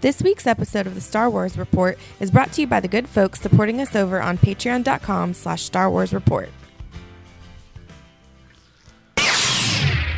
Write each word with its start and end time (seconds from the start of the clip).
This 0.00 0.22
week's 0.22 0.46
episode 0.46 0.86
of 0.86 0.94
the 0.94 1.00
Star 1.02 1.28
Wars 1.28 1.58
Report 1.58 1.98
is 2.20 2.30
brought 2.30 2.52
to 2.52 2.62
you 2.62 2.66
by 2.66 2.80
the 2.80 2.88
good 2.88 3.06
folks 3.06 3.38
supporting 3.40 3.82
us 3.82 3.94
over 3.94 4.22
on 4.22 4.38
patreon.com 4.38 5.34
slash 5.34 5.62
Star 5.62 5.90
Wars 5.90 6.14
Report. 6.14 6.48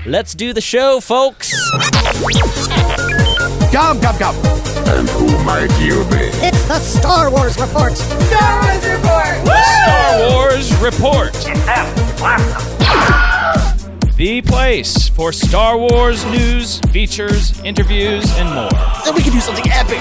Let's 0.06 0.34
do 0.34 0.52
the 0.52 0.60
show, 0.60 1.00
folks. 1.00 1.52
Come, 3.72 4.00
come, 4.00 4.16
come. 4.18 4.36
And 4.86 5.08
who 5.08 5.42
might 5.44 5.70
you 5.80 6.04
be? 6.04 6.30
It's 6.46 6.64
the 6.68 6.78
Star 6.78 7.28
Wars 7.30 7.58
Report. 7.58 7.96
Star 7.96 8.62
Wars 8.62 8.86
Report! 8.86 9.34
Star 9.50 10.30
Wars 10.30 10.72
Report. 10.80 11.32
The 14.16 14.42
place 14.42 15.08
for 15.08 15.32
Star 15.32 15.78
Wars 15.78 16.24
news, 16.26 16.78
features, 16.90 17.58
interviews, 17.62 18.24
and 18.36 18.48
more. 18.54 18.68
Then 19.04 19.14
we 19.14 19.22
can 19.22 19.32
do 19.32 19.40
something 19.40 19.64
epic. 19.68 20.00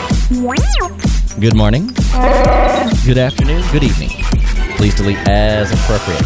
Good 1.40 1.56
morning. 1.56 1.88
Good 3.06 3.18
afternoon. 3.18 3.64
Good 3.72 3.84
evening. 3.84 4.10
Please 4.76 4.96
delete 4.96 5.18
as 5.30 5.72
appropriate. 5.72 6.20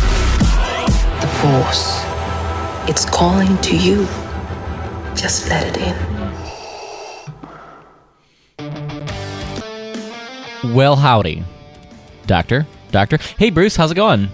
The 1.22 1.28
Force. 1.42 2.02
It's 2.90 3.06
calling 3.06 3.56
to 3.62 3.78
you. 3.78 4.08
Just 5.16 5.48
let 5.50 5.68
it 5.68 5.78
in. 5.78 5.96
Well, 10.74 10.96
howdy, 10.96 11.44
Doctor. 12.26 12.66
Doctor. 12.92 13.20
Hey, 13.38 13.52
Bruce. 13.52 13.76
How's 13.76 13.92
it 13.92 13.96
going? 13.96 14.30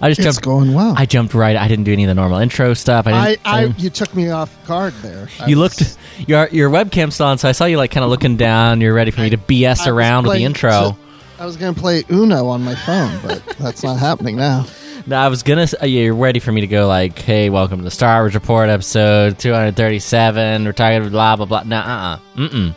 I 0.00 0.08
just 0.10 0.20
It's 0.20 0.26
jumped. 0.26 0.42
going 0.42 0.74
well. 0.74 0.94
I 0.96 1.06
jumped 1.06 1.34
right. 1.34 1.56
I 1.56 1.66
didn't 1.66 1.84
do 1.84 1.92
any 1.92 2.04
of 2.04 2.08
the 2.08 2.14
normal 2.14 2.38
intro 2.38 2.72
stuff. 2.74 3.06
I 3.06 3.10
I, 3.12 3.28
didn't. 3.30 3.46
I, 3.46 3.60
didn't- 3.62 3.80
you 3.80 3.90
took 3.90 4.14
me 4.14 4.30
off 4.30 4.56
guard 4.66 4.94
there. 5.02 5.28
I 5.40 5.46
you 5.48 5.58
was- 5.58 5.80
looked. 5.80 5.98
Your 6.28 6.48
your 6.48 6.70
webcam's 6.70 7.14
still 7.14 7.26
on, 7.26 7.38
so 7.38 7.48
I 7.48 7.52
saw 7.52 7.64
you 7.64 7.76
like 7.78 7.90
kind 7.90 8.04
of 8.04 8.10
looking 8.10 8.36
down. 8.36 8.80
You're 8.80 8.94
ready 8.94 9.10
for 9.10 9.20
me 9.22 9.30
to 9.30 9.38
BS 9.38 9.86
I 9.86 9.90
around 9.90 10.26
with 10.26 10.36
the 10.36 10.44
intro. 10.44 10.96
I 11.40 11.46
was 11.46 11.56
going 11.56 11.72
to 11.72 11.80
play 11.80 12.02
Uno 12.10 12.48
on 12.48 12.64
my 12.64 12.74
phone, 12.74 13.16
but 13.24 13.40
that's 13.60 13.84
not 13.84 13.98
happening 13.98 14.36
now. 14.36 14.66
No, 15.06 15.16
I 15.16 15.28
was 15.28 15.42
gonna. 15.42 15.66
Uh, 15.80 15.86
you're 15.86 16.12
ready 16.14 16.38
for 16.38 16.52
me 16.52 16.60
to 16.60 16.66
go 16.66 16.86
like, 16.86 17.18
"Hey, 17.18 17.48
welcome 17.48 17.78
to 17.78 17.84
the 17.84 17.90
Star 17.90 18.20
Wars 18.20 18.34
Report, 18.34 18.68
episode 18.68 19.38
237. 19.38 20.64
We're 20.66 20.72
talking 20.72 21.08
blah 21.08 21.36
blah 21.36 21.46
blah." 21.46 21.62
Nah, 21.62 21.78
uh, 21.80 22.16
uh, 22.16 22.18
mm, 22.36 22.48
mm. 22.50 22.76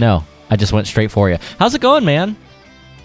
No, 0.00 0.24
I 0.50 0.56
just 0.56 0.72
went 0.72 0.88
straight 0.88 1.12
for 1.12 1.30
you. 1.30 1.36
How's 1.60 1.76
it 1.76 1.80
going, 1.80 2.04
man? 2.04 2.36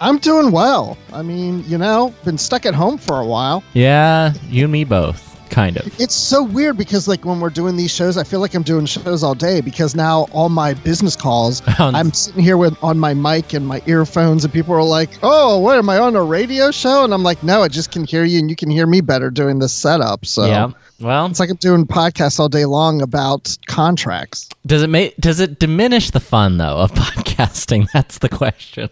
I'm 0.00 0.18
doing 0.18 0.50
well. 0.52 0.98
I 1.12 1.22
mean, 1.22 1.64
you 1.66 1.78
know, 1.78 2.14
been 2.24 2.38
stuck 2.38 2.66
at 2.66 2.74
home 2.74 2.98
for 2.98 3.20
a 3.20 3.26
while. 3.26 3.62
Yeah, 3.72 4.32
you 4.48 4.64
and 4.64 4.72
me 4.72 4.84
both, 4.84 5.38
kind 5.50 5.76
of. 5.76 6.00
It's 6.00 6.14
so 6.14 6.42
weird 6.42 6.76
because, 6.76 7.06
like, 7.08 7.24
when 7.24 7.40
we're 7.40 7.50
doing 7.50 7.76
these 7.76 7.94
shows, 7.94 8.16
I 8.16 8.24
feel 8.24 8.40
like 8.40 8.54
I'm 8.54 8.62
doing 8.64 8.86
shows 8.86 9.22
all 9.22 9.34
day 9.34 9.60
because 9.60 9.94
now 9.94 10.26
all 10.32 10.48
my 10.48 10.74
business 10.74 11.16
calls, 11.16 11.62
oh, 11.78 11.90
I'm 11.94 12.12
sitting 12.12 12.42
here 12.42 12.56
with 12.56 12.76
on 12.82 12.98
my 12.98 13.14
mic 13.14 13.52
and 13.54 13.66
my 13.66 13.82
earphones, 13.86 14.44
and 14.44 14.52
people 14.52 14.74
are 14.74 14.82
like, 14.82 15.10
"Oh, 15.22 15.58
what 15.58 15.78
am 15.78 15.88
I 15.88 15.98
on 15.98 16.16
a 16.16 16.22
radio 16.22 16.70
show?" 16.70 17.04
And 17.04 17.14
I'm 17.14 17.22
like, 17.22 17.42
"No, 17.42 17.62
I 17.62 17.68
just 17.68 17.90
can 17.92 18.04
hear 18.04 18.24
you, 18.24 18.40
and 18.40 18.50
you 18.50 18.56
can 18.56 18.70
hear 18.70 18.86
me 18.86 19.00
better 19.00 19.30
doing 19.30 19.58
this 19.60 19.72
setup." 19.72 20.26
So 20.26 20.46
Yeah. 20.46 20.70
Well, 21.00 21.26
it's 21.26 21.40
like 21.40 21.50
I'm 21.50 21.56
doing 21.56 21.86
podcasts 21.86 22.38
all 22.38 22.48
day 22.48 22.64
long 22.66 23.02
about 23.02 23.56
contracts. 23.66 24.48
does 24.64 24.82
it 24.82 24.88
make 24.90 25.16
does 25.18 25.40
it 25.40 25.58
diminish 25.58 26.10
the 26.10 26.20
fun 26.20 26.56
though 26.58 26.78
of 26.78 26.92
podcasting? 26.94 27.88
That's 27.92 28.18
the 28.18 28.28
question. 28.28 28.90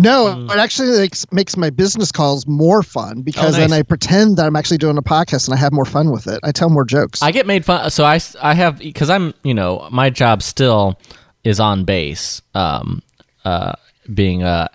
No, 0.00 0.26
Mm. 0.34 0.50
it 0.52 0.58
actually 0.58 0.98
makes, 0.98 1.26
makes 1.32 1.56
my 1.56 1.70
business 1.70 2.10
calls 2.10 2.46
more 2.46 2.82
fun 2.82 3.22
because 3.22 3.54
Oh, 3.56 3.58
nice. 3.60 3.70
then 3.70 3.78
I 3.78 3.82
pretend 3.82 4.36
that 4.36 4.46
I'm 4.46 4.56
actually 4.56 4.78
doing 4.78 4.96
a 4.98 5.02
podcast 5.02 5.46
and 5.48 5.54
I 5.56 5.60
have 5.60 5.72
more 5.72 5.84
fun 5.84 6.10
with 6.10 6.26
it. 6.26 6.40
I 6.42 6.52
tell 6.52 6.70
more 6.70 6.84
jokes. 6.84 7.22
I 7.22 7.30
get 7.32 7.46
made 7.46 7.64
fun. 7.64 7.90
So 7.90 8.04
I, 8.04 8.18
I 8.42 8.54
have 8.54 8.78
because 8.78 9.10
I'm 9.10 9.34
you 9.42 9.54
know 9.54 9.88
my 9.90 10.10
job 10.10 10.42
still 10.42 10.98
is 11.44 11.60
on 11.60 11.84
base, 11.84 12.42
um, 12.54 13.02
uh, 13.44 13.72
being 14.12 14.42
a 14.42 14.68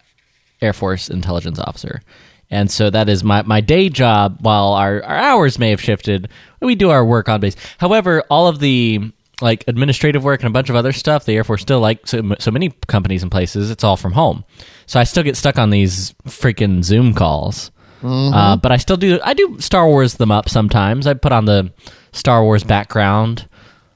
Air 0.61 0.73
Force 0.73 1.09
intelligence 1.09 1.59
officer, 1.59 2.01
and 2.49 2.71
so 2.71 2.89
that 2.89 3.09
is 3.09 3.23
my 3.23 3.41
my 3.43 3.61
day 3.61 3.89
job. 3.89 4.37
While 4.41 4.73
our 4.73 5.03
our 5.03 5.17
hours 5.17 5.59
may 5.59 5.69
have 5.71 5.81
shifted, 5.81 6.29
we 6.61 6.75
do 6.75 6.89
our 6.89 7.05
work 7.05 7.29
on 7.29 7.39
base. 7.41 7.55
However, 7.77 8.23
all 8.29 8.47
of 8.47 8.59
the 8.59 9.11
like 9.41 9.63
administrative 9.67 10.23
work 10.23 10.41
and 10.41 10.47
a 10.47 10.51
bunch 10.51 10.69
of 10.69 10.75
other 10.75 10.91
stuff, 10.91 11.25
the 11.25 11.35
Air 11.35 11.43
Force 11.43 11.61
still 11.61 11.79
like 11.79 12.05
so, 12.07 12.35
so 12.39 12.51
many 12.51 12.71
companies 12.87 13.23
and 13.23 13.31
places, 13.31 13.71
it's 13.71 13.83
all 13.83 13.97
from 13.97 14.13
home. 14.13 14.43
So 14.85 14.99
I 14.99 15.03
still 15.03 15.23
get 15.23 15.35
stuck 15.37 15.57
on 15.57 15.69
these 15.69 16.13
freaking 16.27 16.83
Zoom 16.83 17.13
calls. 17.13 17.71
Uh, 18.03 18.55
but 18.57 18.71
I 18.71 18.77
still 18.77 18.97
do. 18.97 19.19
I 19.23 19.33
do 19.33 19.59
Star 19.59 19.87
Wars 19.87 20.15
them 20.15 20.29
up 20.29 20.47
sometimes. 20.47 21.07
I 21.07 21.15
put 21.15 21.31
on 21.31 21.45
the 21.45 21.73
Star 22.11 22.43
Wars 22.43 22.63
background, 22.63 23.47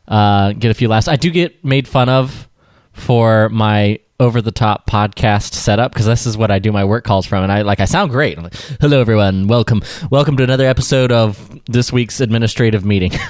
uh, 0.08 0.54
get 0.54 0.72
a 0.72 0.74
few 0.74 0.88
laughs. 0.88 1.08
I 1.08 1.16
do 1.16 1.30
get 1.30 1.64
made 1.64 1.88
fun 1.88 2.10
of 2.10 2.50
for 2.92 3.50
my 3.50 4.00
over 4.20 4.42
the 4.42 4.52
top 4.52 4.90
podcast 4.90 5.54
setup 5.54 5.94
because 5.94 6.08
this 6.08 6.26
is 6.26 6.38
what 6.38 6.50
I 6.50 6.60
do 6.60 6.72
my 6.72 6.86
work 6.86 7.04
calls 7.04 7.28
from, 7.28 7.44
and 7.44 7.52
I 7.52 7.62
like 7.62 7.80
I 7.80 7.86
sound 7.86 8.10
great. 8.10 8.42
Like, 8.42 8.56
Hello, 8.82 9.00
everyone. 9.00 9.48
Welcome, 9.48 9.84
welcome 10.10 10.36
to 10.38 10.44
another 10.44 10.66
episode 10.66 11.12
of 11.12 11.60
this 11.68 11.94
week's 11.94 12.20
administrative 12.20 12.84
meeting. 12.84 13.12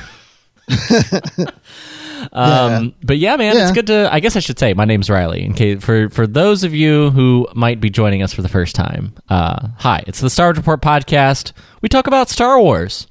Um, 2.32 2.94
but 3.04 3.18
yeah, 3.18 3.36
man, 3.36 3.58
it's 3.58 3.72
good 3.72 3.88
to. 3.88 4.10
I 4.12 4.20
guess 4.20 4.36
I 4.36 4.40
should 4.40 4.60
say 4.60 4.74
my 4.74 4.86
name's 4.86 5.10
Riley. 5.10 5.44
In 5.44 5.54
case 5.54 5.84
for 5.84 6.10
for 6.10 6.28
those 6.28 6.64
of 6.64 6.74
you 6.74 7.10
who 7.12 7.48
might 7.54 7.80
be 7.80 7.90
joining 7.90 8.22
us 8.24 8.34
for 8.34 8.42
the 8.42 8.50
first 8.50 8.76
time, 8.76 9.14
uh, 9.30 9.68
hi, 9.78 10.04
it's 10.08 10.20
the 10.20 10.30
Star 10.30 10.48
Wars 10.48 10.58
Report 10.58 10.82
podcast. 10.82 11.54
We 11.82 11.90
talk 11.90 12.08
about 12.08 12.30
Star 12.30 12.60
Wars. 12.60 13.08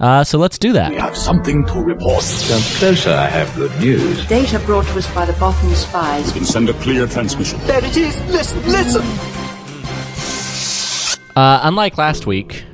Uh, 0.00 0.24
so 0.24 0.36
let's 0.36 0.58
do 0.58 0.72
that. 0.72 0.90
We 0.90 0.96
have 0.96 1.16
something 1.16 1.64
to 1.66 1.80
report. 1.80 2.24
Come 2.48 2.62
closer, 2.78 3.10
I 3.10 3.26
have 3.26 3.54
good 3.54 3.70
news. 3.78 4.26
Data 4.26 4.58
brought 4.60 4.84
to 4.86 4.98
us 4.98 5.14
by 5.14 5.24
the 5.26 5.32
Bothan 5.34 5.72
spies. 5.74 6.32
Can 6.32 6.44
send 6.44 6.68
a 6.68 6.72
clear 6.74 7.06
transmission. 7.06 7.60
There 7.66 7.84
it 7.84 7.96
is. 7.96 8.20
Listen, 8.28 8.60
listen. 8.64 9.02
Uh, 11.36 11.60
unlike 11.62 11.96
last 11.98 12.26
week, 12.26 12.64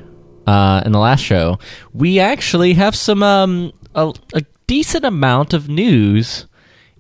uh, 0.47 0.83
in 0.87 0.93
the 0.93 0.99
last 0.99 1.21
show, 1.23 1.59
we 1.93 2.19
actually 2.19 2.73
have 2.75 2.97
some 2.97 3.23
um, 3.23 3.73
a, 3.95 4.13
a 4.35 4.43
decent 4.69 5.05
amount 5.05 5.53
of 5.53 5.69
news 5.69 6.47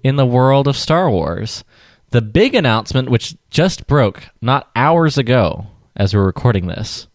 in 0.02 0.16
the 0.16 0.26
world 0.26 0.66
of 0.66 0.76
Star 0.76 1.08
Wars. 1.08 1.62
The 2.10 2.22
big 2.22 2.54
announcement, 2.54 3.10
which 3.10 3.36
just 3.50 3.86
broke 3.86 4.24
not 4.40 4.70
hours 4.74 5.18
ago, 5.18 5.66
as 5.94 6.14
we're 6.14 6.24
recording 6.24 6.66
this, 6.66 7.06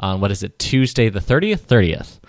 on 0.00 0.20
what 0.20 0.30
is 0.30 0.42
it, 0.42 0.58
Tuesday 0.58 1.10
the 1.10 1.20
thirtieth, 1.20 1.64
thirtieth. 1.64 2.20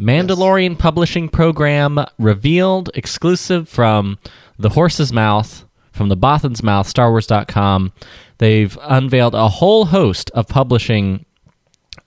Mandalorian 0.00 0.78
Publishing 0.78 1.28
Program 1.28 2.02
revealed 2.18 2.90
exclusive 2.94 3.68
from 3.68 4.18
the 4.58 4.70
horse's 4.70 5.12
mouth, 5.12 5.66
from 5.92 6.08
the 6.08 6.16
Bothan's 6.16 6.62
mouth, 6.62 6.92
StarWars.com. 6.92 7.92
They've 8.38 8.78
unveiled 8.80 9.34
a 9.34 9.48
whole 9.50 9.84
host 9.84 10.30
of 10.30 10.48
publishing 10.48 11.26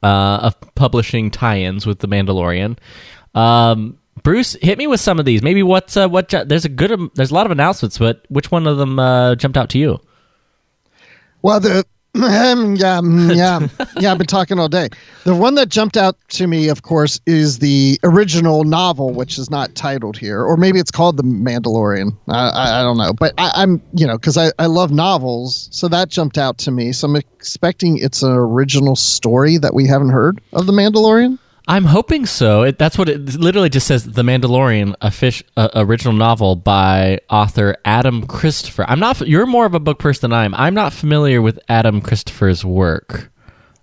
uh, 0.02 0.40
of 0.42 0.56
publishing 0.74 1.30
tie-ins 1.30 1.86
with 1.86 2.00
the 2.00 2.08
Mandalorian. 2.08 2.80
Um, 3.36 4.00
Bruce, 4.22 4.54
hit 4.62 4.78
me 4.78 4.88
with 4.88 5.00
some 5.00 5.20
of 5.20 5.26
these. 5.26 5.42
Maybe 5.42 5.64
what's 5.64 5.98
uh, 5.98 6.08
what? 6.08 6.30
There's 6.30 6.66
a 6.66 6.70
good. 6.70 6.92
um, 6.92 7.12
There's 7.16 7.32
a 7.32 7.34
lot 7.34 7.46
of 7.46 7.52
announcements, 7.52 7.98
but 7.98 8.24
which 8.30 8.52
one 8.52 8.68
of 8.68 8.78
them 8.78 9.00
uh, 9.00 9.36
jumped 9.36 9.58
out 9.58 9.70
to 9.72 9.78
you? 9.80 10.00
well, 11.42 11.60
the 11.60 11.84
yeah, 12.16 12.54
mm, 13.02 13.36
yeah, 13.36 13.68
yeah. 14.00 14.12
I've 14.12 14.20
been 14.20 14.28
talking 14.28 14.60
all 14.60 14.70
day. 14.70 14.88
The 15.24 15.34
one 15.34 15.56
that 15.56 15.70
jumped 15.70 15.98
out 15.98 16.16
to 16.30 16.46
me, 16.46 16.70
of 16.70 16.84
course, 16.84 17.20
is 17.26 17.58
the 17.58 18.00
original 18.04 18.64
novel, 18.66 19.12
which 19.14 19.40
is 19.40 19.50
not 19.50 19.74
titled 19.74 20.16
here, 20.16 20.44
or 20.44 20.56
maybe 20.56 20.80
it's 20.80 20.92
called 20.92 21.18
The 21.18 21.24
Mandalorian. 21.24 22.16
I, 22.28 22.50
I, 22.50 22.80
I 22.80 22.84
don't 22.84 22.98
know, 22.98 23.14
but 23.14 23.34
I, 23.40 23.52
I'm 23.56 23.82
you 23.96 24.06
know 24.06 24.18
because 24.18 24.38
I, 24.38 24.52
I 24.60 24.68
love 24.68 24.92
novels, 24.92 25.70
so 25.72 25.88
that 25.88 26.10
jumped 26.10 26.38
out 26.38 26.60
to 26.60 26.72
me. 26.72 26.92
So 26.92 27.08
I'm 27.08 27.16
expecting 27.16 27.98
it's 27.98 28.22
an 28.22 28.32
original 28.32 28.96
story 28.96 29.58
that 29.58 29.74
we 29.74 29.88
haven't 29.88 30.10
heard 30.10 30.40
of 30.54 30.68
The 30.68 30.74
Mandalorian. 30.74 31.40
I'm 31.68 31.86
hoping 31.86 32.26
so. 32.26 32.64
It, 32.64 32.78
that's 32.78 32.98
what 32.98 33.08
it 33.08 33.36
literally 33.36 33.70
just 33.70 33.88
says. 33.88 34.04
The 34.04 34.22
Mandalorian, 34.22 34.96
a 35.02 35.10
fish, 35.12 35.44
uh, 35.56 35.70
original 35.76 36.14
novel 36.14 36.56
by 36.56 37.20
author 37.30 37.78
Adam 37.86 38.28
Christopher. 38.28 38.86
I'm 38.88 39.00
not. 39.00 39.26
You're 39.28 39.46
more 39.46 39.66
of 39.66 39.74
a 39.74 39.80
book 39.80 40.00
person 40.00 40.30
than 40.30 40.38
I 40.38 40.44
am. 40.46 40.54
I'm 40.56 40.74
not 40.74 40.92
familiar 40.92 41.42
with 41.42 41.60
Adam 41.70 42.02
Christopher's 42.02 42.66
work. 42.66 43.32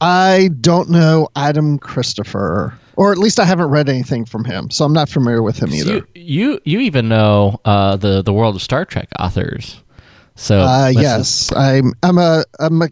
I 0.03 0.51
don't 0.61 0.91
know 0.91 1.29
Adam 1.37 1.79
Christopher, 1.79 2.75
or 2.97 3.13
at 3.13 3.19
least 3.19 3.41
I 3.41 3.45
haven't 3.45 3.69
read 3.69 3.89
anything 3.89 4.25
from 4.25 4.45
him, 4.45 4.71
so 4.71 4.85
I'm 4.85 4.93
not 4.93 5.09
familiar 5.09 5.43
with 5.43 5.59
him 5.59 5.73
either. 5.73 5.95
You, 5.95 6.07
you, 6.15 6.61
you 6.65 6.81
even 6.81 7.09
know 7.09 7.61
uh, 7.65 7.97
the 7.97 8.23
the 8.23 8.33
world 8.33 8.57
of 8.57 8.63
Star 8.63 8.85
Trek 8.85 9.09
authors. 9.19 9.83
So 10.37 10.61
Uh, 10.61 10.89
yes, 10.95 11.53
I'm. 11.55 11.93
I'm 12.03 12.19
a. 12.19 12.45
I'm 12.59 12.81
a 12.83 12.89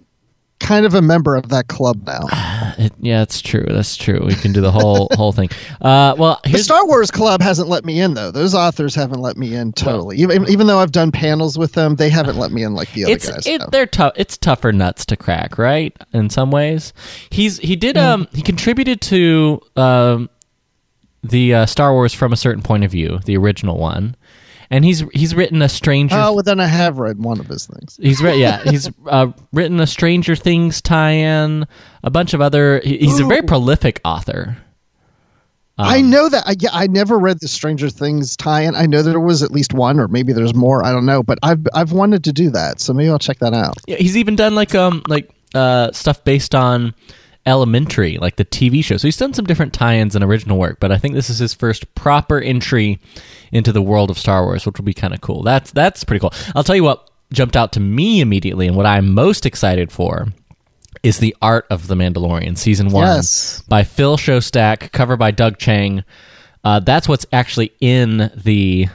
kind 0.60 0.84
of 0.86 0.94
a 0.94 1.02
member 1.02 1.36
of 1.36 1.48
that 1.50 1.68
club 1.68 2.06
now. 2.06 2.26
it- 2.78 2.92
yeah, 3.00 3.22
it's 3.22 3.40
true. 3.40 3.64
That's 3.68 3.96
true. 3.96 4.24
We 4.26 4.34
can 4.34 4.52
do 4.52 4.60
the 4.60 4.70
whole 4.72 5.08
whole 5.16 5.32
thing. 5.32 5.50
Uh, 5.80 6.14
well, 6.18 6.40
The 6.44 6.58
Star 6.58 6.86
Wars 6.86 7.10
Club 7.10 7.40
hasn't 7.40 7.68
let 7.68 7.84
me 7.84 8.00
in 8.00 8.14
though. 8.14 8.30
Those 8.30 8.54
authors 8.54 8.94
haven't 8.94 9.20
let 9.20 9.36
me 9.36 9.54
in 9.54 9.72
totally. 9.72 10.16
Even 10.18 10.48
even 10.48 10.66
though 10.66 10.78
I've 10.78 10.92
done 10.92 11.12
panels 11.12 11.56
with 11.58 11.72
them, 11.72 11.96
they 11.96 12.10
haven't 12.10 12.36
let 12.36 12.50
me 12.50 12.62
in 12.64 12.74
like 12.74 12.92
the 12.92 13.04
other 13.04 13.12
it's 13.12 13.28
guys. 13.30 13.46
it, 13.46 13.62
they're 13.70 13.86
tough. 13.86 14.12
It's 14.16 14.36
tougher 14.36 14.72
nuts 14.72 15.06
to 15.06 15.16
crack, 15.16 15.58
right? 15.58 15.96
In 16.12 16.30
some 16.30 16.50
ways, 16.50 16.92
he's 17.30 17.58
he 17.58 17.76
did 17.76 17.96
um 17.96 18.26
he 18.32 18.42
contributed 18.42 19.00
to 19.02 19.60
um 19.76 20.28
the 21.22 21.52
uh, 21.54 21.66
Star 21.66 21.92
Wars 21.92 22.14
from 22.14 22.32
a 22.32 22.36
certain 22.36 22.62
point 22.62 22.84
of 22.84 22.90
view, 22.92 23.18
the 23.24 23.36
original 23.36 23.76
one, 23.76 24.16
and 24.70 24.84
he's 24.84 25.00
he's 25.12 25.34
written 25.34 25.62
a 25.62 25.68
Stranger. 25.68 26.14
Oh, 26.16 26.34
well, 26.34 26.42
then 26.42 26.60
I 26.60 26.66
have 26.66 26.98
read 26.98 27.18
one 27.18 27.40
of 27.40 27.46
his 27.46 27.66
things. 27.66 27.98
He's 28.00 28.22
read, 28.22 28.38
yeah. 28.38 28.62
He's 28.64 28.88
uh, 29.06 29.32
written 29.52 29.80
a 29.80 29.86
Stranger 29.86 30.36
Things 30.36 30.80
tie-in, 30.82 31.66
a 32.02 32.10
bunch 32.10 32.34
of 32.34 32.40
other. 32.40 32.80
he- 32.80 32.98
He's 32.98 33.20
a 33.20 33.24
very 33.26 33.42
prolific 33.42 34.00
author. 34.04 34.56
I 35.80 36.00
know 36.02 36.28
that. 36.28 36.42
I, 36.44 36.56
yeah, 36.58 36.70
I 36.72 36.88
never 36.88 37.16
read 37.18 37.38
the 37.40 37.46
Stranger 37.46 37.88
Things 37.88 38.36
tie-in. 38.36 38.74
I 38.74 38.86
know 38.86 39.00
there 39.00 39.20
was 39.20 39.44
at 39.44 39.52
least 39.52 39.72
one, 39.74 40.00
or 40.00 40.08
maybe 40.08 40.32
there's 40.32 40.52
more. 40.54 40.84
I 40.84 40.90
don't 40.90 41.06
know, 41.06 41.22
but 41.22 41.38
I've 41.44 41.64
I've 41.72 41.92
wanted 41.92 42.24
to 42.24 42.32
do 42.32 42.50
that, 42.50 42.80
so 42.80 42.92
maybe 42.92 43.08
I'll 43.08 43.18
check 43.20 43.38
that 43.38 43.54
out. 43.54 43.76
Yeah, 43.86 43.94
he's 43.96 44.16
even 44.16 44.34
done 44.34 44.56
like 44.56 44.74
um 44.74 45.02
like 45.06 45.30
uh 45.54 45.92
stuff 45.92 46.24
based 46.24 46.54
on 46.56 46.94
Elementary, 47.48 48.18
like 48.18 48.36
the 48.36 48.44
TV 48.44 48.84
show. 48.84 48.96
So 48.98 49.08
he's 49.08 49.16
done 49.16 49.32
some 49.34 49.46
different 49.46 49.72
tie-ins 49.72 50.14
and 50.14 50.22
original 50.22 50.58
work, 50.58 50.78
but 50.80 50.92
I 50.92 50.98
think 50.98 51.14
this 51.14 51.30
is 51.30 51.38
his 51.38 51.54
first 51.54 51.92
proper 51.94 52.38
entry 52.38 52.98
into 53.50 53.72
the 53.72 53.80
world 53.82 54.10
of 54.10 54.18
Star 54.18 54.44
Wars, 54.44 54.66
which 54.66 54.76
will 54.78 54.84
be 54.84 54.92
kind 54.94 55.14
of 55.14 55.20
cool. 55.22 55.42
That's 55.42 55.70
that's 55.72 56.04
pretty 56.04 56.20
cool. 56.20 56.32
I'll 56.54 56.62
tell 56.64 56.76
you 56.76 56.84
what 56.84 57.10
jumped 57.32 57.56
out 57.56 57.72
to 57.72 57.80
me 57.80 58.20
immediately, 58.20 58.66
and 58.66 58.76
what 58.76 58.86
I'm 58.86 59.14
most 59.14 59.46
excited 59.46 59.90
for 59.90 60.28
is 61.02 61.18
the 61.18 61.34
art 61.40 61.66
of 61.70 61.86
the 61.86 61.94
Mandalorian 61.94 62.58
season 62.58 62.90
one 62.90 63.06
Yes. 63.06 63.62
by 63.68 63.84
Phil 63.84 64.16
Szostak, 64.18 64.92
cover 64.92 65.16
by 65.16 65.30
Doug 65.30 65.58
Chiang. 65.58 66.04
Uh, 66.64 66.80
that's 66.80 67.08
what's 67.08 67.24
actually 67.32 67.72
in 67.80 68.30
the 68.36 68.88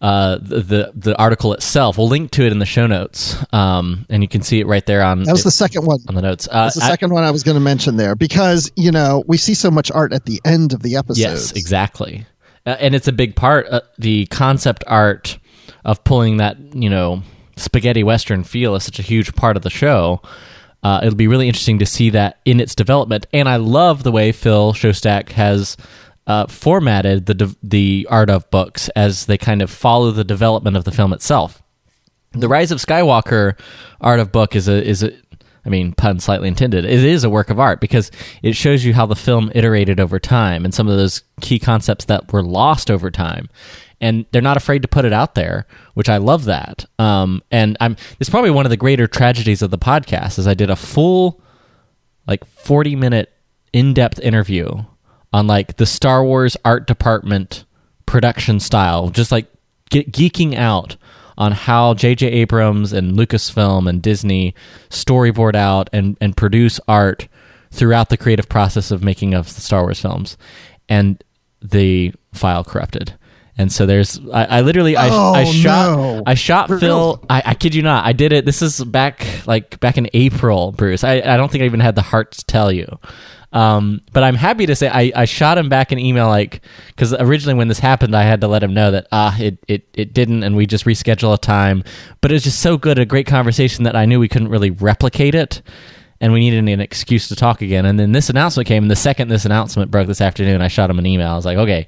uh, 0.00 0.38
the, 0.40 0.60
the 0.60 0.92
the 0.94 1.16
article 1.18 1.52
itself. 1.52 1.98
We'll 1.98 2.08
link 2.08 2.30
to 2.32 2.44
it 2.46 2.52
in 2.52 2.58
the 2.60 2.66
show 2.66 2.86
notes, 2.86 3.36
um, 3.52 4.06
and 4.08 4.22
you 4.22 4.28
can 4.28 4.42
see 4.42 4.60
it 4.60 4.66
right 4.66 4.84
there 4.86 5.02
on 5.02 5.24
That 5.24 5.32
was 5.32 5.44
the 5.44 5.50
second 5.50 5.86
one. 5.86 5.98
on 6.08 6.14
the 6.14 6.22
notes. 6.22 6.46
Uh, 6.50 6.64
That's 6.64 6.76
the 6.76 6.84
I- 6.84 6.88
second 6.88 7.12
one 7.12 7.24
I 7.24 7.30
was 7.30 7.42
going 7.42 7.56
to 7.56 7.60
mention 7.60 7.96
there 7.96 8.14
because 8.14 8.70
you 8.76 8.92
know 8.92 9.24
we 9.26 9.36
see 9.36 9.54
so 9.54 9.70
much 9.70 9.90
art 9.90 10.12
at 10.12 10.24
the 10.24 10.40
end 10.44 10.72
of 10.72 10.82
the 10.82 10.96
episode. 10.96 11.20
Yes, 11.20 11.52
exactly. 11.52 12.26
Uh, 12.64 12.76
and 12.80 12.94
it's 12.94 13.08
a 13.08 13.12
big 13.12 13.34
part. 13.34 13.66
Uh, 13.68 13.80
the 13.98 14.26
concept 14.26 14.84
art 14.86 15.38
of 15.84 16.02
pulling 16.04 16.36
that 16.36 16.56
you 16.74 16.88
know 16.90 17.22
spaghetti 17.56 18.04
western 18.04 18.44
feel 18.44 18.76
is 18.76 18.84
such 18.84 18.98
a 19.00 19.02
huge 19.02 19.34
part 19.34 19.56
of 19.56 19.62
the 19.64 19.70
show. 19.70 20.22
Uh, 20.84 21.00
it'll 21.02 21.16
be 21.16 21.26
really 21.26 21.48
interesting 21.48 21.80
to 21.80 21.86
see 21.86 22.10
that 22.10 22.38
in 22.44 22.60
its 22.60 22.76
development. 22.76 23.26
And 23.32 23.48
I 23.48 23.56
love 23.56 24.04
the 24.04 24.12
way 24.12 24.30
Phil 24.30 24.72
Szostak 24.74 25.30
has 25.30 25.76
uh, 26.28 26.46
formatted 26.46 27.26
the 27.26 27.56
the 27.62 28.06
art 28.10 28.30
of 28.30 28.48
books 28.50 28.88
as 28.90 29.26
they 29.26 29.38
kind 29.38 29.62
of 29.62 29.70
follow 29.70 30.10
the 30.12 30.24
development 30.24 30.76
of 30.76 30.84
the 30.84 30.92
film 30.92 31.12
itself. 31.12 31.62
The 32.32 32.48
Rise 32.48 32.70
of 32.70 32.78
Skywalker 32.78 33.58
art 34.02 34.20
of 34.20 34.30
book 34.30 34.54
is 34.54 34.68
a 34.68 34.86
is 34.86 35.02
a 35.02 35.10
I 35.64 35.70
mean 35.70 35.94
pun 35.94 36.20
slightly 36.20 36.46
intended. 36.46 36.84
It 36.84 37.02
is 37.02 37.24
a 37.24 37.30
work 37.30 37.48
of 37.48 37.58
art 37.58 37.80
because 37.80 38.10
it 38.42 38.54
shows 38.54 38.84
you 38.84 38.92
how 38.92 39.06
the 39.06 39.16
film 39.16 39.50
iterated 39.54 39.98
over 39.98 40.20
time 40.20 40.66
and 40.66 40.74
some 40.74 40.86
of 40.86 40.98
those 40.98 41.22
key 41.40 41.58
concepts 41.58 42.04
that 42.04 42.30
were 42.30 42.42
lost 42.42 42.90
over 42.90 43.10
time. 43.10 43.48
And 44.00 44.26
they're 44.30 44.42
not 44.42 44.56
afraid 44.58 44.82
to 44.82 44.88
put 44.88 45.06
it 45.06 45.12
out 45.12 45.34
there, 45.34 45.66
which 45.94 46.08
I 46.08 46.18
love 46.18 46.44
that. 46.44 46.84
Um, 46.98 47.42
and 47.50 47.76
I'm 47.80 47.96
it's 48.20 48.30
probably 48.30 48.50
one 48.50 48.66
of 48.66 48.70
the 48.70 48.76
greater 48.76 49.06
tragedies 49.06 49.62
of 49.62 49.70
the 49.70 49.78
podcast 49.78 50.38
is 50.38 50.46
I 50.46 50.54
did 50.54 50.68
a 50.68 50.76
full 50.76 51.40
like 52.26 52.44
40 52.44 52.96
minute 52.96 53.32
in-depth 53.72 54.20
interview 54.20 54.84
on 55.32 55.46
like 55.46 55.76
the 55.76 55.86
Star 55.86 56.24
Wars 56.24 56.56
art 56.64 56.86
department 56.86 57.64
production 58.06 58.60
style, 58.60 59.10
just 59.10 59.30
like 59.32 59.46
ge- 59.90 60.06
geeking 60.10 60.54
out 60.56 60.96
on 61.36 61.52
how 61.52 61.94
J.J. 61.94 62.26
Abrams 62.26 62.92
and 62.92 63.16
Lucasfilm 63.16 63.88
and 63.88 64.02
Disney 64.02 64.54
storyboard 64.90 65.54
out 65.54 65.88
and, 65.92 66.16
and 66.20 66.36
produce 66.36 66.80
art 66.88 67.28
throughout 67.70 68.08
the 68.08 68.16
creative 68.16 68.48
process 68.48 68.90
of 68.90 69.04
making 69.04 69.34
of 69.34 69.54
the 69.54 69.60
Star 69.60 69.82
Wars 69.82 70.00
films. 70.00 70.36
And 70.88 71.22
the 71.62 72.12
file 72.32 72.64
corrupted. 72.64 73.14
And 73.56 73.72
so 73.72 73.86
there's, 73.86 74.18
I, 74.32 74.44
I 74.44 74.60
literally, 74.62 74.96
I, 74.96 75.08
Oh, 75.10 75.34
I 75.34 75.44
shot, 75.44 75.96
no. 75.96 76.22
I 76.26 76.34
shot 76.34 76.68
Phil. 76.68 77.24
I, 77.28 77.42
I 77.44 77.54
kid 77.54 77.74
you 77.74 77.82
not. 77.82 78.06
I 78.06 78.12
did 78.12 78.32
it. 78.32 78.44
This 78.44 78.62
is 78.62 78.82
back, 78.84 79.26
like 79.46 79.78
back 79.80 79.98
in 79.98 80.08
April, 80.14 80.72
Bruce. 80.72 81.02
I, 81.04 81.14
I 81.20 81.36
don't 81.36 81.50
think 81.50 81.62
I 81.62 81.66
even 81.66 81.80
had 81.80 81.96
the 81.96 82.02
heart 82.02 82.32
to 82.32 82.44
tell 82.46 82.70
you. 82.72 82.86
Um, 83.52 84.02
but 84.12 84.22
I'm 84.22 84.34
happy 84.34 84.66
to 84.66 84.76
say 84.76 84.88
I, 84.88 85.10
I 85.16 85.24
shot 85.24 85.56
him 85.56 85.70
back 85.70 85.90
an 85.90 85.98
email 85.98 86.28
like 86.28 86.60
because 86.88 87.14
originally 87.14 87.54
when 87.54 87.68
this 87.68 87.78
happened 87.78 88.14
I 88.14 88.24
had 88.24 88.42
to 88.42 88.48
let 88.48 88.62
him 88.62 88.74
know 88.74 88.90
that 88.90 89.06
ah 89.10 89.34
it, 89.38 89.58
it 89.66 89.88
it 89.94 90.12
didn't 90.12 90.42
and 90.42 90.54
we 90.54 90.66
just 90.66 90.84
reschedule 90.84 91.32
a 91.32 91.38
time. 91.38 91.82
But 92.20 92.30
it 92.30 92.34
was 92.34 92.44
just 92.44 92.60
so 92.60 92.76
good, 92.76 92.98
a 92.98 93.06
great 93.06 93.26
conversation 93.26 93.84
that 93.84 93.96
I 93.96 94.04
knew 94.04 94.20
we 94.20 94.28
couldn't 94.28 94.48
really 94.48 94.70
replicate 94.70 95.34
it, 95.34 95.62
and 96.20 96.32
we 96.32 96.40
needed 96.40 96.68
an 96.68 96.80
excuse 96.80 97.28
to 97.28 97.36
talk 97.36 97.62
again. 97.62 97.86
And 97.86 97.98
then 97.98 98.12
this 98.12 98.28
announcement 98.28 98.66
came, 98.68 98.84
and 98.84 98.90
the 98.90 98.96
second 98.96 99.28
this 99.28 99.44
announcement 99.44 99.90
broke 99.90 100.08
this 100.08 100.20
afternoon, 100.20 100.60
I 100.60 100.68
shot 100.68 100.90
him 100.90 100.98
an 100.98 101.06
email. 101.06 101.30
I 101.30 101.36
was 101.36 101.46
like, 101.46 101.58
okay, 101.58 101.86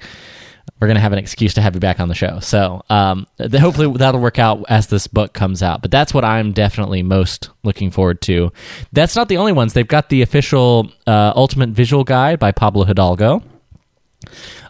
we're 0.81 0.89
gonna 0.89 1.01
have 1.01 1.12
an 1.12 1.19
excuse 1.19 1.55
to 1.55 1.61
have 1.61 1.75
you 1.75 1.81
back 1.81 2.01
on 2.01 2.09
the 2.09 2.15
show. 2.15 2.41
So 2.41 2.83
um, 2.89 3.27
hopefully 3.39 3.93
that'll 3.99 4.21
work 4.21 4.39
out 4.39 4.65
as 4.69 4.87
this 4.87 5.07
book 5.07 5.33
comes 5.33 5.62
out. 5.62 5.83
But 5.83 5.91
that's 5.91 6.15
what 6.15 6.25
I'm 6.25 6.53
definitely 6.53 7.03
most 7.03 7.51
looking 7.62 7.91
forward 7.91 8.23
to. 8.23 8.53
That's 8.93 9.15
not 9.15 9.29
the 9.29 9.37
only 9.37 9.53
ones. 9.53 9.75
They've 9.75 9.87
got 9.87 10.09
the 10.09 10.23
official 10.23 10.91
uh, 11.07 11.33
Ultimate 11.37 11.71
Visual 11.71 12.05
Guide 12.05 12.39
by 12.39 12.53
Pablo 12.53 12.85
Hidalgo. 12.85 13.43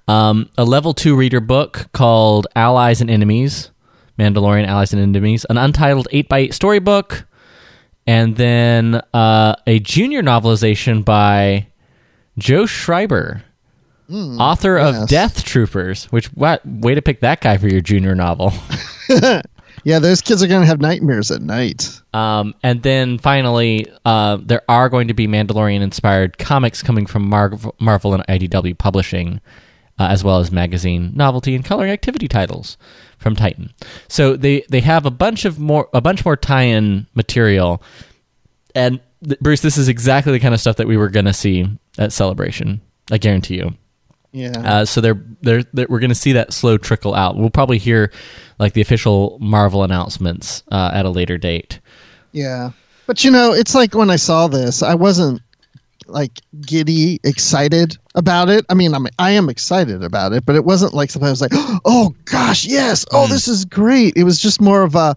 Um, 0.08 0.50
a 0.58 0.64
level 0.64 0.94
two 0.94 1.14
reader 1.14 1.40
book 1.40 1.88
called 1.92 2.48
Allies 2.56 3.00
and 3.00 3.10
Enemies, 3.10 3.70
Mandalorian 4.19 4.66
Allies 4.66 4.92
and 4.92 5.00
Enemies, 5.00 5.46
an 5.48 5.58
untitled 5.58 6.08
eight 6.10 6.28
by 6.28 6.38
eight 6.38 6.54
storybook, 6.54 7.26
and 8.06 8.34
then 8.34 9.00
uh, 9.14 9.54
a 9.66 9.78
junior 9.78 10.22
novelization 10.22 11.04
by 11.04 11.69
Joe 12.38 12.66
Schreiber, 12.66 13.44
author 14.10 14.76
of. 14.78 15.08
Death 15.08 15.44
Troopers. 15.44 16.04
Which 16.06 16.26
what 16.28 16.64
way 16.66 16.94
to 16.94 17.02
pick 17.02 17.20
that 17.20 17.40
guy 17.40 17.56
for 17.58 17.68
your 17.68 17.80
junior 17.80 18.14
novel? 18.14 18.52
Yeah, 19.84 19.98
those 19.98 20.20
kids 20.20 20.42
are 20.42 20.46
going 20.46 20.60
to 20.60 20.66
have 20.66 20.80
nightmares 20.80 21.30
at 21.30 21.42
night. 21.42 22.00
Um, 22.12 22.54
and 22.62 22.82
then 22.82 23.18
finally, 23.18 23.86
uh, 24.04 24.38
there 24.42 24.62
are 24.68 24.88
going 24.88 25.08
to 25.08 25.14
be 25.14 25.26
Mandalorian 25.26 25.80
inspired 25.80 26.38
comics 26.38 26.82
coming 26.82 27.06
from 27.06 27.28
Mar- 27.28 27.58
Marvel 27.78 28.12
and 28.12 28.26
IDW 28.26 28.76
Publishing, 28.76 29.40
uh, 29.98 30.08
as 30.08 30.22
well 30.22 30.38
as 30.38 30.52
magazine, 30.52 31.12
novelty, 31.14 31.54
and 31.54 31.64
coloring 31.64 31.90
activity 31.90 32.28
titles 32.28 32.76
from 33.18 33.34
Titan. 33.36 33.72
So 34.08 34.36
they 34.36 34.64
they 34.68 34.80
have 34.80 35.06
a 35.06 35.10
bunch 35.10 35.44
of 35.44 35.58
more 35.58 35.88
a 35.94 36.00
bunch 36.00 36.24
more 36.24 36.36
tie 36.36 36.62
in 36.64 37.06
material. 37.14 37.82
And 38.74 39.00
th- 39.26 39.40
Bruce, 39.40 39.60
this 39.60 39.78
is 39.78 39.88
exactly 39.88 40.32
the 40.32 40.40
kind 40.40 40.54
of 40.54 40.60
stuff 40.60 40.76
that 40.76 40.86
we 40.86 40.96
were 40.96 41.08
going 41.08 41.26
to 41.26 41.32
see 41.32 41.66
at 41.98 42.12
Celebration. 42.12 42.80
I 43.10 43.18
guarantee 43.18 43.56
you. 43.56 43.74
Yeah. 44.32 44.50
Uh, 44.64 44.84
so 44.84 45.00
they're, 45.00 45.20
they're, 45.42 45.62
they're 45.72 45.86
we're 45.88 45.98
going 46.00 46.10
to 46.10 46.14
see 46.14 46.32
that 46.32 46.52
slow 46.52 46.78
trickle 46.78 47.14
out. 47.14 47.36
We'll 47.36 47.50
probably 47.50 47.78
hear 47.78 48.12
like 48.58 48.74
the 48.74 48.80
official 48.80 49.38
Marvel 49.40 49.82
announcements 49.82 50.62
uh, 50.70 50.90
at 50.94 51.04
a 51.04 51.10
later 51.10 51.36
date. 51.38 51.80
Yeah. 52.32 52.70
But 53.06 53.25
you 53.25 53.30
know, 53.30 53.52
it's 53.52 53.75
like 53.75 53.94
when 53.94 54.08
I 54.10 54.16
saw 54.16 54.46
this, 54.46 54.82
I 54.84 54.94
wasn't 54.94 55.40
like 56.06 56.40
giddy 56.60 57.18
excited 57.25 57.96
about 58.14 58.49
it. 58.49 58.64
I 58.68 58.75
mean, 58.75 58.94
I'm 58.94 59.06
I 59.18 59.30
am 59.32 59.49
excited 59.49 60.02
about 60.04 60.32
it, 60.32 60.44
but 60.46 60.54
it 60.56 60.64
wasn't 60.64 60.94
like 60.94 61.10
something 61.10 61.26
I 61.26 61.30
was 61.30 61.40
like, 61.40 61.50
"Oh 61.84 62.14
gosh, 62.26 62.64
yes. 62.66 63.04
Oh, 63.12 63.26
this 63.26 63.49
is 63.49 63.64
great." 63.64 64.16
It 64.16 64.25
was 64.25 64.40
just 64.40 64.60
more 64.60 64.82
of 64.82 64.94
a 64.94 65.16